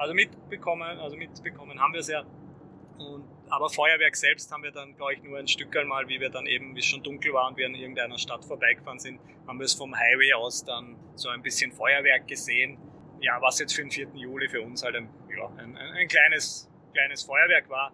also 0.00 0.14
mitbekommen, 0.14 0.98
also 0.98 1.16
mitbekommen 1.16 1.78
haben 1.78 1.92
wir 1.92 2.00
es 2.00 2.08
ja. 2.08 2.24
Und, 2.98 3.24
aber 3.50 3.68
Feuerwerk 3.68 4.16
selbst 4.16 4.50
haben 4.50 4.62
wir 4.62 4.70
dann, 4.70 4.96
glaube 4.96 5.14
ich, 5.14 5.22
nur 5.22 5.38
ein 5.38 5.48
Stück 5.48 5.76
einmal, 5.76 6.08
wie 6.08 6.20
wir 6.20 6.30
dann 6.30 6.46
eben, 6.46 6.74
wie 6.74 6.78
es 6.78 6.86
schon 6.86 7.02
dunkel 7.02 7.32
war 7.34 7.48
und 7.48 7.56
wir 7.58 7.66
in 7.66 7.74
irgendeiner 7.74 8.18
Stadt 8.18 8.44
vorbeigefahren 8.44 8.98
sind, 8.98 9.20
haben 9.46 9.58
wir 9.58 9.64
es 9.64 9.74
vom 9.74 9.94
Highway 9.94 10.32
aus 10.32 10.64
dann 10.64 10.96
so 11.14 11.28
ein 11.28 11.42
bisschen 11.42 11.72
Feuerwerk 11.72 12.26
gesehen. 12.26 12.78
Ja, 13.20 13.40
was 13.42 13.58
jetzt 13.58 13.74
für 13.74 13.82
den 13.82 13.90
4. 13.90 14.08
Juli 14.14 14.48
für 14.48 14.62
uns 14.62 14.82
halt 14.82 14.96
ein, 14.96 15.10
ja, 15.36 15.46
ein, 15.58 15.76
ein, 15.76 15.92
ein 15.96 16.08
kleines, 16.08 16.70
kleines 16.94 17.22
Feuerwerk 17.22 17.68
war. 17.68 17.92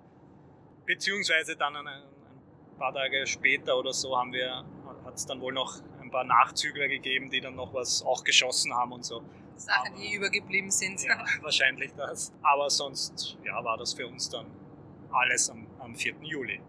Beziehungsweise 0.85 1.57
dann 1.57 1.75
ein, 1.75 1.89
ein 1.89 2.79
paar 2.79 2.95
Tage 2.95 3.27
später 3.27 3.77
oder 3.77 3.93
so 3.93 4.17
haben 4.17 4.33
wir, 4.33 4.65
hat 5.05 5.15
es 5.15 5.27
dann 5.27 5.41
wohl 5.41 5.53
noch 5.53 5.81
ein 6.01 6.11
paar 6.11 6.25
Nachzügler 6.25 6.87
gegeben, 6.87 7.31
die 7.31 7.41
dann 7.41 7.57
noch 7.57 7.75
was 7.75 8.05
auch 8.05 8.23
geschossen 8.23 8.73
haben 8.73 8.93
und 8.93 9.05
so. 9.05 9.23
Sachen, 9.57 9.93
Aber- 9.93 10.01
die 10.01 10.15
übergeblieben 10.15 10.71
sind. 10.71 11.03
Ja, 11.05 11.25
wahrscheinlich 11.41 11.93
das. 11.97 12.33
Aber 12.43 12.69
sonst 12.71 13.37
ja, 13.45 13.63
war 13.65 13.77
das 13.77 13.95
für 13.95 14.07
uns 14.07 14.29
dann 14.29 14.47
alles 15.13 15.49
am, 15.51 15.67
am 15.79 15.95
4. 15.97 16.15
Juli. 16.23 16.61